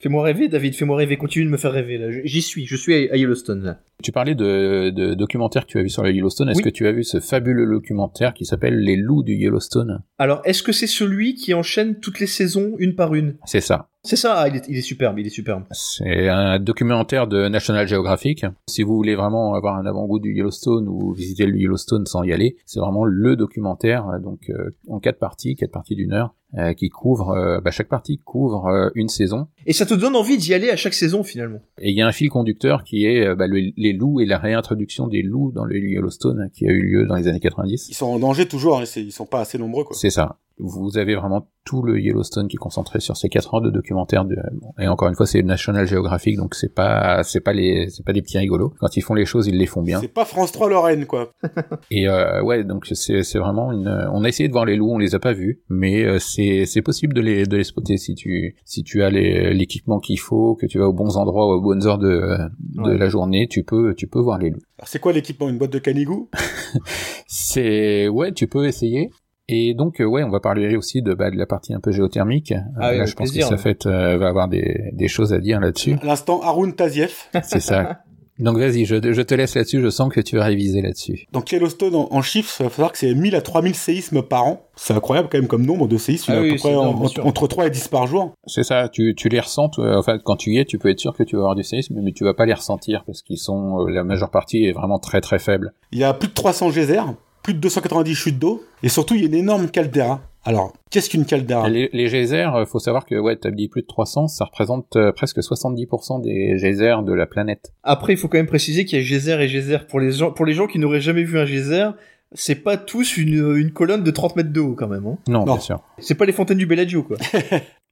[0.00, 2.08] Fais-moi rêver, David, fais-moi rêver, continue de me faire rêver, là.
[2.24, 3.78] J'y suis, je suis à Yellowstone, là.
[4.02, 6.50] Tu parlais de, de documentaires que tu as vu sur le Yellowstone.
[6.50, 6.64] Est-ce Oui.
[6.64, 10.02] que tu as vu ce fabuleux documentaire qui s'appelle Les loups du Yellowstone?
[10.18, 13.36] Alors, est-ce que c'est celui qui enchaîne toutes les saisons, une par une?
[13.46, 13.88] C'est ça.
[14.02, 15.62] C'est ça, ah, il est, il est superbe, il est superbe.
[15.70, 18.44] C'est un documentaire de National Geographic.
[18.68, 22.32] Si vous voulez vraiment avoir un avant-goût du Yellowstone ou visiter le Yellowstone sans y
[22.34, 26.72] aller, c'est vraiment le documentaire, donc euh, en quatre parties, quatre parties d'une heure, euh,
[26.72, 29.48] qui couvre, euh, bah, chaque partie couvre euh, une saison.
[29.66, 31.60] Et ça te donne envie d'y aller à chaque saison, finalement.
[31.80, 34.26] Et il y a un fil conducteur qui est euh, bah, le- les loups et
[34.26, 37.88] la réintroduction des loups dans le Yellowstone qui a eu lieu dans les années 90.
[37.88, 39.96] Ils sont en danger toujours, hein, c'est- ils sont pas assez nombreux quoi.
[39.98, 40.38] C'est ça.
[40.58, 44.24] Vous avez vraiment tout le Yellowstone qui est concentré sur ces quatre heures de documentaire
[44.26, 44.36] de,
[44.78, 48.12] et encore une fois c'est National Geographic donc c'est pas c'est pas les c'est pas
[48.12, 48.74] des petits rigolos.
[48.78, 50.00] Quand ils font les choses ils les font bien.
[50.00, 51.30] C'est pas France 3 Lorraine, quoi.
[51.90, 54.92] et euh, ouais donc c'est c'est vraiment une on a essayé de voir les loups
[54.92, 57.96] on les a pas vus mais euh, c'est c'est possible de les de les spotter
[57.96, 61.46] si tu si tu as les- l'équipement qu'il faut que tu vas aux bons endroits
[61.46, 62.20] aux bonnes heures de
[62.60, 62.98] de Ouais.
[62.98, 64.60] la journée tu peux tu peux voir les loups.
[64.78, 65.48] Alors, c'est quoi l'équipement?
[65.48, 66.28] Une boîte de canigou?
[67.26, 69.10] C'est ouais tu peux essayer
[69.48, 71.92] et donc euh, ouais on va parler aussi de bah, de la partie un peu
[71.92, 73.48] géothermique Ah oui, Là, avec je pense plaisir.
[73.50, 77.28] que ça fait euh, va avoir des des choses à dire là-dessus L'instant Haroun Tazieff.
[77.42, 78.00] c'est ça
[78.40, 81.52] donc vas-y je je te laisse là-dessus je sens que tu vas réviser là-dessus Donc
[81.52, 84.62] Yellowstone, en, en chiffres, il faut savoir que c'est 1000 à 3000 séismes par an.
[84.74, 86.32] C'est incroyable quand même comme nombre de séismes.
[86.32, 87.86] Il y en Ah a à oui, peu c'est près en- entre 3 et 10
[87.86, 88.32] par jour.
[88.48, 90.88] C'est ça, tu, tu les ressens, toi, en fait, quand tu y es, tu peux
[90.90, 93.22] être sûr que tu vas avoir du séisme, mais tu vas pas les ressentir, parce
[93.22, 95.72] qu'ils sont, euh, la majeure partie est vraiment très très faible.
[95.92, 97.04] Il y a plus de 300 geysers,
[97.44, 100.22] plus de 290 chutes d'eau, et surtout il y a une énorme caldeira.
[100.46, 101.68] Alors, qu'est-ce qu'une caldeira?
[101.68, 104.96] Les, les geysers, euh, faut savoir que, ouais, t'as dit plus de 300, ça représente
[104.96, 107.72] euh, presque 70% des geysers de la planète.
[107.82, 109.78] Après, il faut quand même préciser qu'il y a geyser et geyser.
[109.88, 111.90] Pour les gens, pour les gens qui n'auraient jamais vu un geyser,
[112.32, 115.06] c'est pas tous une, une colonne de 30 mètres de haut quand même.
[115.06, 115.18] Hein.
[115.28, 115.54] Non, Non.
[115.54, 115.80] bien sûr.
[115.98, 117.16] C'est pas les fontaines du Bellagio, quoi.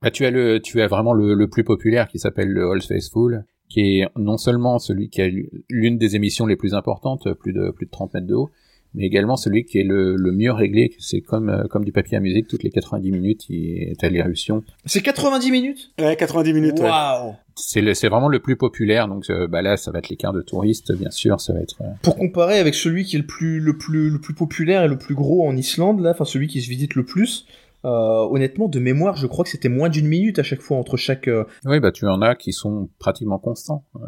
[0.02, 2.82] Bah, tu as le, tu as vraiment le, le plus populaire qui s'appelle le Old
[2.82, 5.28] Faithful, qui est non seulement celui qui a
[5.70, 8.50] l'une des émissions les plus importantes, plus de, plus de 30 mètres de haut,
[8.94, 12.16] mais également celui qui est le, le mieux réglé, c'est comme, euh, comme du papier
[12.16, 14.62] à musique, toutes les 90 minutes, il est à l'éruption.
[14.84, 15.92] C'est 90 minutes?
[16.00, 16.80] Ouais, 90 minutes.
[16.80, 16.88] ouais.
[16.88, 20.08] Waouh C'est le- c'est vraiment le plus populaire, donc euh, bah là, ça va être
[20.08, 21.76] les quarts de touristes, bien sûr, ça va être...
[21.82, 24.88] euh, Pour comparer avec celui qui est le plus, le plus, le plus populaire et
[24.88, 27.46] le plus gros en Islande, là, enfin celui qui se visite le plus,
[27.84, 30.96] euh, honnêtement, de mémoire, je crois que c'était moins d'une minute à chaque fois entre
[30.96, 31.26] chaque.
[31.28, 34.00] euh, Oui, bah tu en as qui sont pratiquement constants, euh,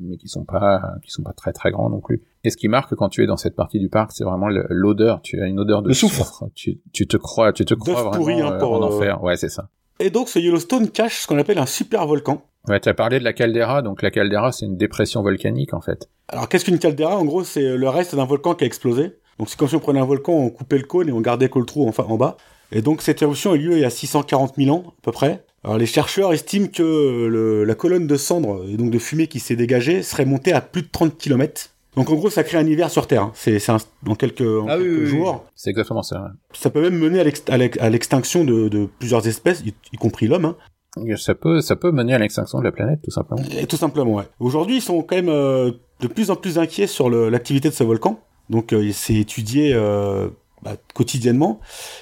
[0.00, 2.22] mais qui sont pas qui sont pas très très grands non plus.
[2.44, 5.20] Et ce qui marque quand tu es dans cette partie du parc, c'est vraiment l'odeur.
[5.22, 6.44] Tu as une odeur de Le soufre.
[6.54, 9.22] Tu, tu te crois, tu te crois vraiment pourri, hein, euh, pour, en euh, enfer.
[9.22, 9.68] Ouais, c'est ça.
[9.98, 12.42] Et donc ce Yellowstone cache ce qu'on appelle un super volcan.
[12.68, 13.82] Ouais, tu as parlé de la caldeira.
[13.82, 16.08] Donc la caldeira, c'est une dépression volcanique en fait.
[16.28, 19.12] Alors qu'est-ce qu'une caldeira En gros, c'est le reste d'un volcan qui a explosé.
[19.38, 21.48] Donc c'est comme si on prenait un volcan, on coupait le cône et on gardait
[21.48, 22.36] que le trou en, en bas.
[22.72, 25.12] Et donc cette éruption a eu lieu il y a 640 000 ans à peu
[25.12, 25.44] près.
[25.64, 26.82] Alors les chercheurs estiment que
[27.26, 30.60] le- la colonne de cendres et donc de fumée qui s'est dégagée serait montée à
[30.60, 31.70] plus de 30 km.
[31.96, 33.22] Donc en gros, ça crée un hiver sur Terre.
[33.24, 33.32] hein.
[33.34, 33.58] C'est
[34.04, 35.06] dans quelques, en Ah oui, quelques oui, oui.
[35.10, 35.44] jours.
[35.56, 36.22] C'est exactement ça.
[36.22, 36.28] ouais.
[36.52, 39.74] Ça peut même mener à l'ex- à l'ex- à l'extinction de, de plusieurs espèces, y,
[39.92, 40.44] y compris l'homme.
[40.44, 40.56] hein.
[41.16, 43.42] Ça peut, ça peut mener à l'extinction de la planète, tout simplement.
[43.58, 44.24] Et tout simplement, ouais.
[44.40, 47.84] Aujourd'hui, ils sont quand même euh, de plus en plus inquiets sur l'activité de ce
[47.84, 48.20] volcan.
[48.50, 50.28] Donc, euh, c'est étudié euh,
[50.62, 51.60] bah, quotidiennement.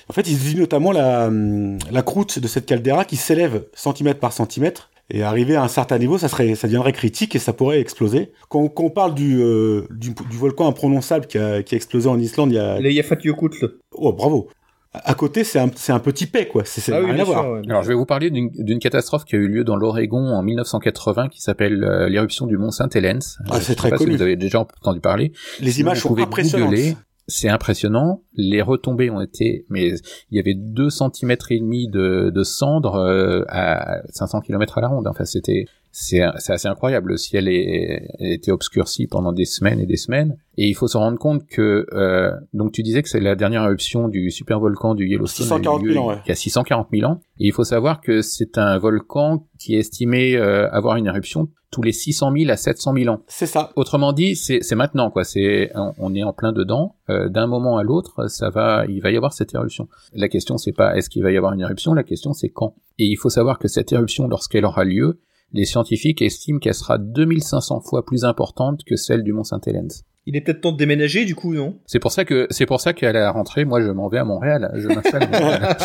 [0.08, 4.20] En fait, ils étudient notamment la, hum, la croûte de cette caldeira qui s'élève centimètre
[4.20, 4.90] par centimètre.
[5.10, 8.30] Et arrivé à un certain niveau, ça serait, ça deviendrait critique et ça pourrait exploser.
[8.50, 12.08] Quand, quand on parle du, euh, du, du volcan imprononçable qui a, qui a explosé
[12.10, 12.78] en Islande il y a...
[12.78, 13.76] Les Yafatiokoutl.
[13.92, 14.50] Oh, bravo
[14.92, 16.64] À côté, c'est un, c'est un petit paix, quoi.
[16.66, 17.50] C'est c'est Ah oui, rien à voir.
[17.50, 17.62] ouais.
[17.70, 20.42] Alors, je vais vous parler d'une d'une catastrophe qui a eu lieu dans l'Oregon en
[20.42, 23.20] 1980, qui s'appelle euh, l'éruption du mont Saint-Hélène.
[23.50, 24.16] Ah, Je c'est très pas si connu.
[24.16, 25.32] vous avez déjà entendu parler.
[25.60, 26.68] Les images vous sont impressionnantes.
[26.68, 26.96] googler.
[27.30, 28.22] C'est impressionnant.
[28.34, 29.90] Les retombées ont été, mais
[30.30, 34.80] il y avait deux centimètres et demi de, de cendres euh, à 500 km à
[34.80, 35.06] la ronde.
[35.06, 35.66] Enfin, c'était,
[36.00, 37.10] c'est, c'est assez incroyable.
[37.10, 40.36] Le ciel est, était obscurci pendant des semaines et des semaines.
[40.56, 43.64] Et il faut se rendre compte que, euh, donc tu disais que c'est la dernière
[43.64, 45.46] éruption du supervolcan du Yellowstone.
[45.50, 46.18] a eu 640 000 lieu ans, ouais.
[46.24, 47.20] Il y a 640 000 ans.
[47.40, 51.48] Et il faut savoir que c'est un volcan qui est estimé euh, avoir une éruption
[51.72, 53.20] tous les 600 000 à 700 000 ans.
[53.26, 53.72] C'est ça.
[53.74, 55.24] Autrement dit, c'est c'est maintenant quoi.
[55.24, 56.94] C'est on, on est en plein dedans.
[57.10, 59.88] Euh, D'un moment à l'autre, ça va, il va y avoir cette éruption.
[60.14, 61.92] La question c'est pas est-ce qu'il va y avoir une éruption.
[61.92, 62.74] La question c'est quand.
[63.00, 65.20] Et il faut savoir que cette éruption, lorsqu'elle aura lieu,
[65.52, 69.88] les scientifiques estiment qu'elle sera 2500 fois plus importante que celle du Mont Saint-Hélène.
[70.26, 71.78] Il est peut-être temps de déménager, du coup, non?
[71.86, 74.24] C'est pour ça que c'est pour ça qu'à la rentrée, moi je m'en vais à
[74.24, 74.70] Montréal.
[74.74, 75.22] Je m'installe.
[75.22, 75.76] à Montréal.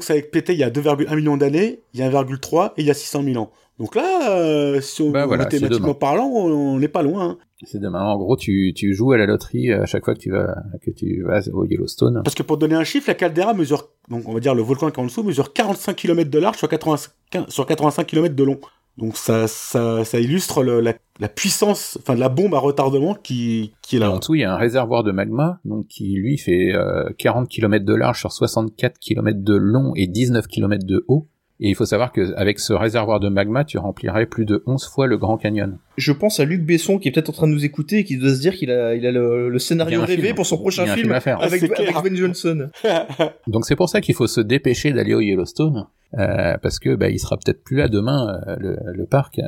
[0.00, 2.86] Ça a pété il y a 2,1 millions d'années, il y a 1,3 et il
[2.86, 3.52] y a 600 000 ans.
[3.78, 7.30] Donc là, euh, si on, voilà, c'est mathématiquement parlant, on n'est pas loin.
[7.30, 7.38] hein.
[7.64, 8.02] c'est demain.
[8.02, 10.90] En gros, tu, tu joues à la loterie à chaque fois que tu vas que
[10.90, 12.22] tu vas au Yellowstone.
[12.24, 14.90] Parce que pour donner un chiffre, la caldeira mesure, donc on va dire le volcan
[14.90, 17.12] qui est en dessous, mesure 45 km de large sur 85,
[17.48, 18.58] sur 85 km de long.
[18.98, 23.72] Donc ça, ça, ça illustre le- la, la puissance, enfin la bombe à retardement qui,
[23.82, 24.10] qui est là.
[24.10, 27.48] en dessous, il y a un réservoir de magma, donc qui lui fait euh, 40
[27.48, 31.28] km de large sur 64 km de long et 19 km de haut.
[31.62, 35.06] Et il faut savoir qu'avec ce réservoir de magma, tu remplirais plus de 11 fois
[35.06, 35.76] le Grand Canyon.
[35.98, 38.16] Je pense à Luc Besson qui est peut-être en train de nous écouter et qui
[38.16, 40.34] doit se dire qu'il a, il a le, le Il y scénario a rêvé film.
[40.36, 41.42] pour son prochain film, film à faire.
[41.42, 42.12] avec, Ah, avec.
[42.12, 42.70] Ben Johnson.
[43.46, 45.86] Donc c'est pour ça qu'il faut se dépêcher d'aller au Yellowstone,
[46.18, 49.42] euh, parce que bah, il sera peut-être plus là demain, euh, le, le parc, euh,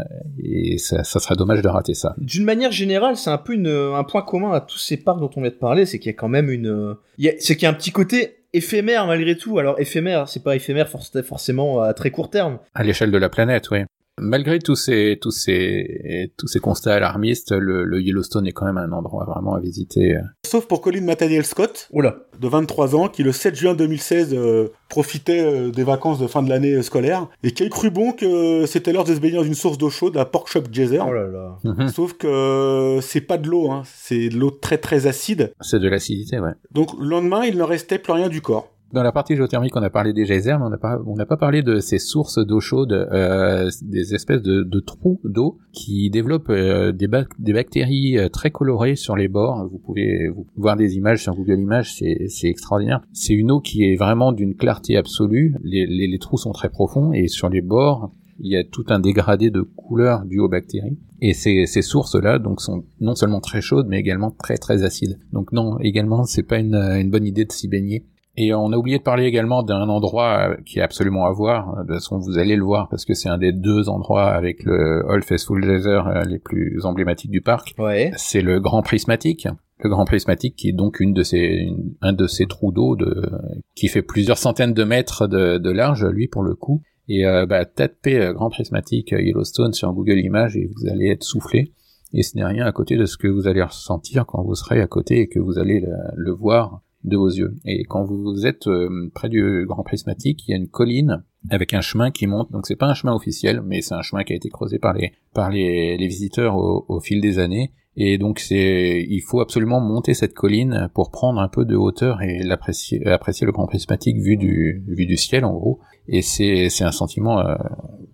[0.44, 2.14] et ça, ça serait dommage de rater ça.
[2.18, 5.30] D'une manière générale, c'est un peu une, un point commun à tous ces parcs dont
[5.36, 6.94] on vient de parler, c'est qu'il y a quand même une,
[7.38, 9.58] c'est qu'il y a un petit côté éphémère malgré tout.
[9.58, 12.58] Alors éphémère, c'est pas éphémère for- forcément à très court terme.
[12.74, 13.80] À l'échelle de la planète, oui.
[14.20, 18.76] Malgré tous ces, tous ces, tous ces constats alarmistes, le, le Yellowstone est quand même
[18.76, 20.18] un endroit vraiment à visiter.
[20.46, 22.16] Sauf pour Colin Nathaniel Scott, Oula.
[22.38, 26.42] de 23 ans, qui le 7 juin 2016 euh, profitait euh, des vacances de fin
[26.42, 29.36] de l'année euh, scolaire, et qui a cru bon que c'était l'heure de se baigner
[29.36, 31.00] dans une source d'eau chaude à Pork Shop Geyser.
[31.06, 31.56] Oh là là.
[31.64, 31.88] Mhm.
[31.88, 33.82] Sauf que euh, c'est pas de l'eau, hein.
[33.86, 35.54] c'est de l'eau très très acide.
[35.62, 36.52] C'est de l'acidité, ouais.
[36.70, 38.68] Donc le lendemain, il ne restait plus rien du corps.
[38.92, 41.24] Dans la partie géothermique, on a parlé des geysers, mais on n'a pas, on n'a
[41.24, 46.10] pas parlé de ces sources d'eau chaude, euh, des espèces de, de trous d'eau qui
[46.10, 49.66] développent euh, des, bac- des bactéries euh, très colorées sur les bords.
[49.70, 53.00] Vous pouvez voir des images sur Google Images, c'est, extraordinaire.
[53.14, 55.54] C'est une eau qui est vraiment d'une clarté absolue.
[55.64, 58.84] Les, les, les trous sont très profonds et sur les bords, il y a tout
[58.88, 60.98] un dégradé de couleur dû aux bactéries.
[61.22, 65.18] Et ces, ces sources-là, donc, sont non seulement très chaudes, mais également très très acides.
[65.32, 68.04] Donc non, également, c'est pas une, une bonne idée de s'y baigner.
[68.36, 71.76] Et on a oublié de parler également d'un endroit euh, qui est absolument à voir.
[71.84, 74.64] De toute façon, vous allez le voir parce que c'est un des deux endroits avec
[74.64, 77.74] le Old Faithful Geyser les plus emblématiques du parc.
[77.78, 78.10] Ouais.
[78.16, 79.46] C'est le Grand Prismatique.
[79.84, 82.96] Le Grand Prismatique qui est donc une de ces, une- un de ces trous d'eau
[82.96, 83.28] de,
[83.74, 86.80] qui fait plusieurs centaines de mètres de, de large, lui, pour le coup.
[87.08, 91.24] Et euh, bah, tapez euh, Grand Prismatique Yellowstone sur Google Images et vous allez être
[91.24, 91.72] soufflé.
[92.14, 94.80] Et ce n'est rien à côté de ce que vous allez ressentir quand vous serez
[94.80, 97.56] à côté et que vous allez le, le voir de vos yeux.
[97.64, 101.74] Et quand vous êtes euh, près du Grand Prismatique, il y a une colline avec
[101.74, 102.52] un chemin qui monte.
[102.52, 104.92] Donc c'est pas un chemin officiel, mais c'est un chemin qui a été creusé par
[104.94, 107.72] les par les, les visiteurs au, au fil des années.
[107.96, 112.22] Et donc c'est, il faut absolument monter cette colline pour prendre un peu de hauteur
[112.22, 115.80] et l'apprécier, apprécier le Grand Prismatique vu du vu du ciel en gros.
[116.08, 117.54] Et c'est c'est un sentiment euh,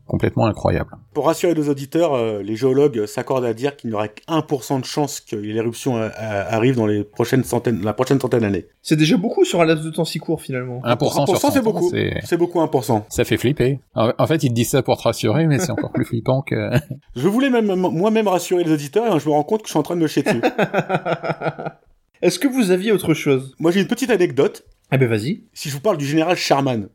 [0.06, 0.90] complètement incroyable.
[1.14, 4.80] Pour rassurer nos auditeurs, euh, les géologues s'accordent à dire qu'il n'y aurait que 1%
[4.80, 8.66] de chance que l'éruption euh, euh, arrive dans les prochaines centaines, la prochaine centaine d'années.
[8.82, 10.80] C'est déjà beaucoup sur un laps de temps si court finalement.
[10.84, 11.90] 1%, sur 100 c'est beaucoup.
[11.90, 13.04] c'est- beaucoup 1%.
[13.10, 13.80] Ça fait flipper.
[13.94, 16.42] En en fait, ils te disent ça pour te rassurer, mais c'est encore plus flippant
[16.42, 16.70] que.
[17.16, 19.78] Je voulais même moi-même rassurer les auditeurs et je me rends compte que je suis
[19.78, 20.40] en train de me chier dessus.
[22.22, 23.54] Est-ce que vous aviez autre chose?
[23.58, 24.64] Moi j'ai une petite anecdote.
[24.90, 25.42] Ah ben vas-y.
[25.52, 26.88] Si je vous parle du général Sherman,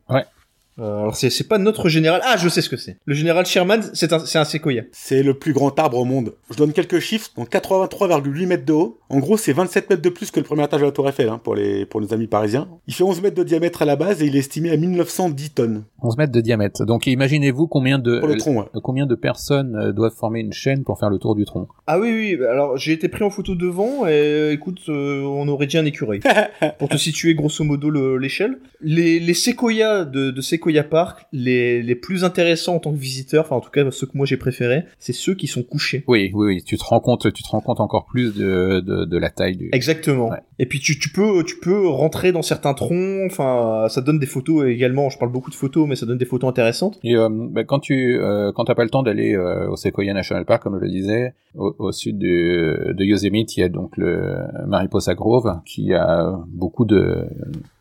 [0.78, 2.20] Euh, alors c'est c'est pas notre général.
[2.24, 2.96] Ah je sais ce que c'est.
[3.04, 4.82] Le général Sherman, c'est un c'est un séquoia.
[4.92, 6.34] c'est le plus grand arbre au monde.
[6.50, 7.30] Je donne quelques chiffres.
[7.36, 8.98] Donc 83,8 mètres de haut.
[9.08, 11.28] En gros, c'est 27 mètres de plus que le premier étage de la Tour Eiffel
[11.28, 12.68] hein, pour les pour nos amis parisiens.
[12.86, 15.50] Il fait 11 mètres de diamètre à la base et il est estimé à 1910
[15.50, 16.84] tonnes 11 mètres de diamètre.
[16.84, 18.56] Donc imaginez-vous combien de pour le tronc.
[18.58, 18.80] ouais.
[18.82, 21.68] combien de personnes euh, doivent former une chaîne pour faire le tour du tronc?
[21.86, 22.44] Ah oui oui.
[22.46, 25.84] Alors j'ai été pris en photo devant et euh, écoute, euh, on aurait dit un
[25.84, 26.20] écureuil.
[26.78, 31.82] Pour te situer grosso modo le- l'échelle, les les séquoias de, de Sequoia Park, les
[31.82, 34.38] les plus intéressants en tant que visiteur, enfin en tout cas ceux que moi j'ai
[34.38, 36.04] préférés, c'est ceux qui sont couchés.
[36.08, 36.62] Oui, oui, oui.
[36.64, 39.56] Tu te rends compte, tu te rends compte encore plus de de, de la taille
[39.56, 39.68] du.
[39.72, 40.30] Exactement.
[40.30, 40.38] Ouais.
[40.58, 43.26] Et puis tu, tu peux tu peux rentrer dans certains troncs.
[43.26, 45.10] Enfin, ça donne des photos également.
[45.10, 46.98] Je parle beaucoup de photos, mais ça donne des photos intéressantes.
[47.04, 50.14] Et euh, bah, quand tu euh, quand t'as pas le temps d'aller euh, au Sequoia
[50.14, 53.68] National Park, comme je le disais, au, au sud du, de Yosemite, il y a
[53.68, 54.36] donc le
[54.66, 57.26] Mariposa Grove qui a beaucoup de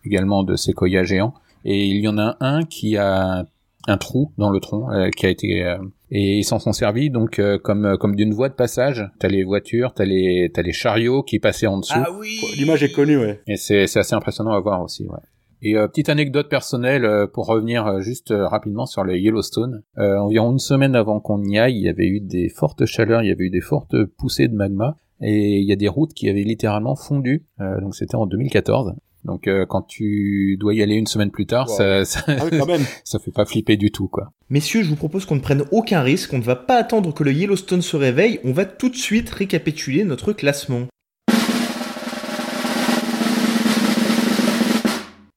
[0.06, 1.34] également de séquoias géants.
[1.66, 3.46] Et il y en a un qui a
[3.88, 5.78] un trou dans le tronc euh, qui a été euh,
[6.10, 9.06] et ils s'en sont servis donc euh, comme comme d'une voie de passage.
[9.20, 12.00] T'as les voitures, t'as les t'as les chariots qui passaient en dessous.
[12.20, 12.40] oui.
[12.58, 13.42] L'image est connue, ouais.
[13.48, 15.20] Et c'est c'est assez impressionnant à voir aussi, ouais.
[15.66, 19.84] Et euh, petite anecdote personnelle euh, pour revenir euh, juste euh, rapidement sur le Yellowstone.
[19.98, 23.22] Euh, environ une semaine avant qu'on y aille, il y avait eu des fortes chaleurs,
[23.24, 26.14] il y avait eu des fortes poussées de magma, et il y a des routes
[26.14, 27.46] qui avaient littéralement fondu.
[27.62, 28.94] Euh, donc c'était en 2014.
[29.26, 31.78] Donc euh, quand tu dois y aller une semaine plus tard, Wow.
[31.78, 32.84] ça, ça, Ah oui, quand même.
[33.06, 34.34] ça fait pas flipper du tout, quoi.
[34.50, 36.34] Messieurs, je vous propose qu'on ne prenne aucun risque.
[36.34, 38.40] On ne va pas attendre que le Yellowstone se réveille.
[38.44, 40.88] On va tout de suite récapituler notre classement.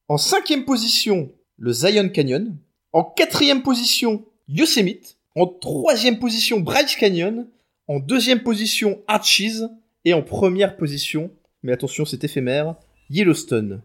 [0.08, 2.56] En cinquième position, le Zion Canyon.
[2.92, 5.16] En quatrième position, Yosemite.
[5.34, 7.46] En troisième position, Bryce Canyon.
[7.88, 9.62] En deuxième position, Archies.
[10.04, 11.32] Et en première position,
[11.64, 12.76] mais attention, c'est éphémère,
[13.10, 13.80] Yellowstone.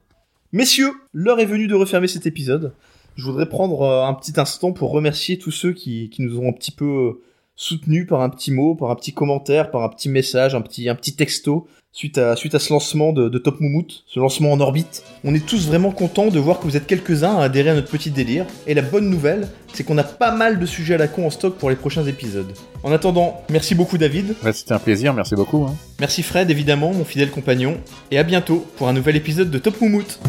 [0.52, 2.74] Messieurs, l'heure est venue de refermer cet épisode.
[3.16, 6.54] Je voudrais prendre euh, un petit instant pour remercier tous ceux qui, nous ont un
[6.54, 7.22] petit peu euh,
[7.56, 10.90] soutenus par un petit mot, par un petit commentaire, par un petit message, un petit,
[10.90, 14.52] un petit texto suite à, suite à ce lancement de, de Top Moumout, ce lancement
[14.52, 15.04] en orbite.
[15.24, 17.90] On est tous vraiment contents de voir que vous êtes quelques-uns à adhérer à notre
[17.90, 18.46] petit délire.
[18.68, 21.30] Et la bonne nouvelle, c'est qu'on a pas mal de sujets à la con en
[21.30, 22.52] stock pour les prochains épisodes.
[22.84, 25.66] En attendant, merci beaucoup David, Ouais, C'était un plaisir, merci beaucoup.
[25.66, 25.76] Hein.
[26.00, 27.78] merci Fred évidemment, mon fidèle compagnon,
[28.10, 30.20] et à bientôt pour un nouvel épisode de Top Moumout.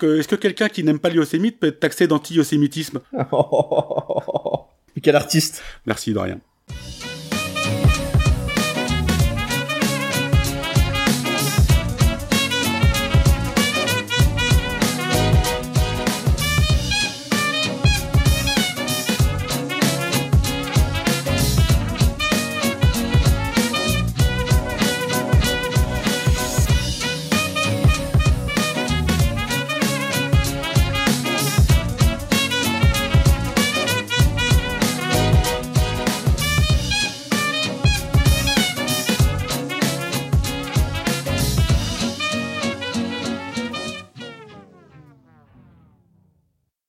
[0.00, 3.00] Donc, euh, est-ce que quelqu'un qui n'aime pas le yosémite peut être taxé d'anti-yosémitisme
[5.02, 5.62] Quel artiste?
[5.86, 6.40] Merci, de rien.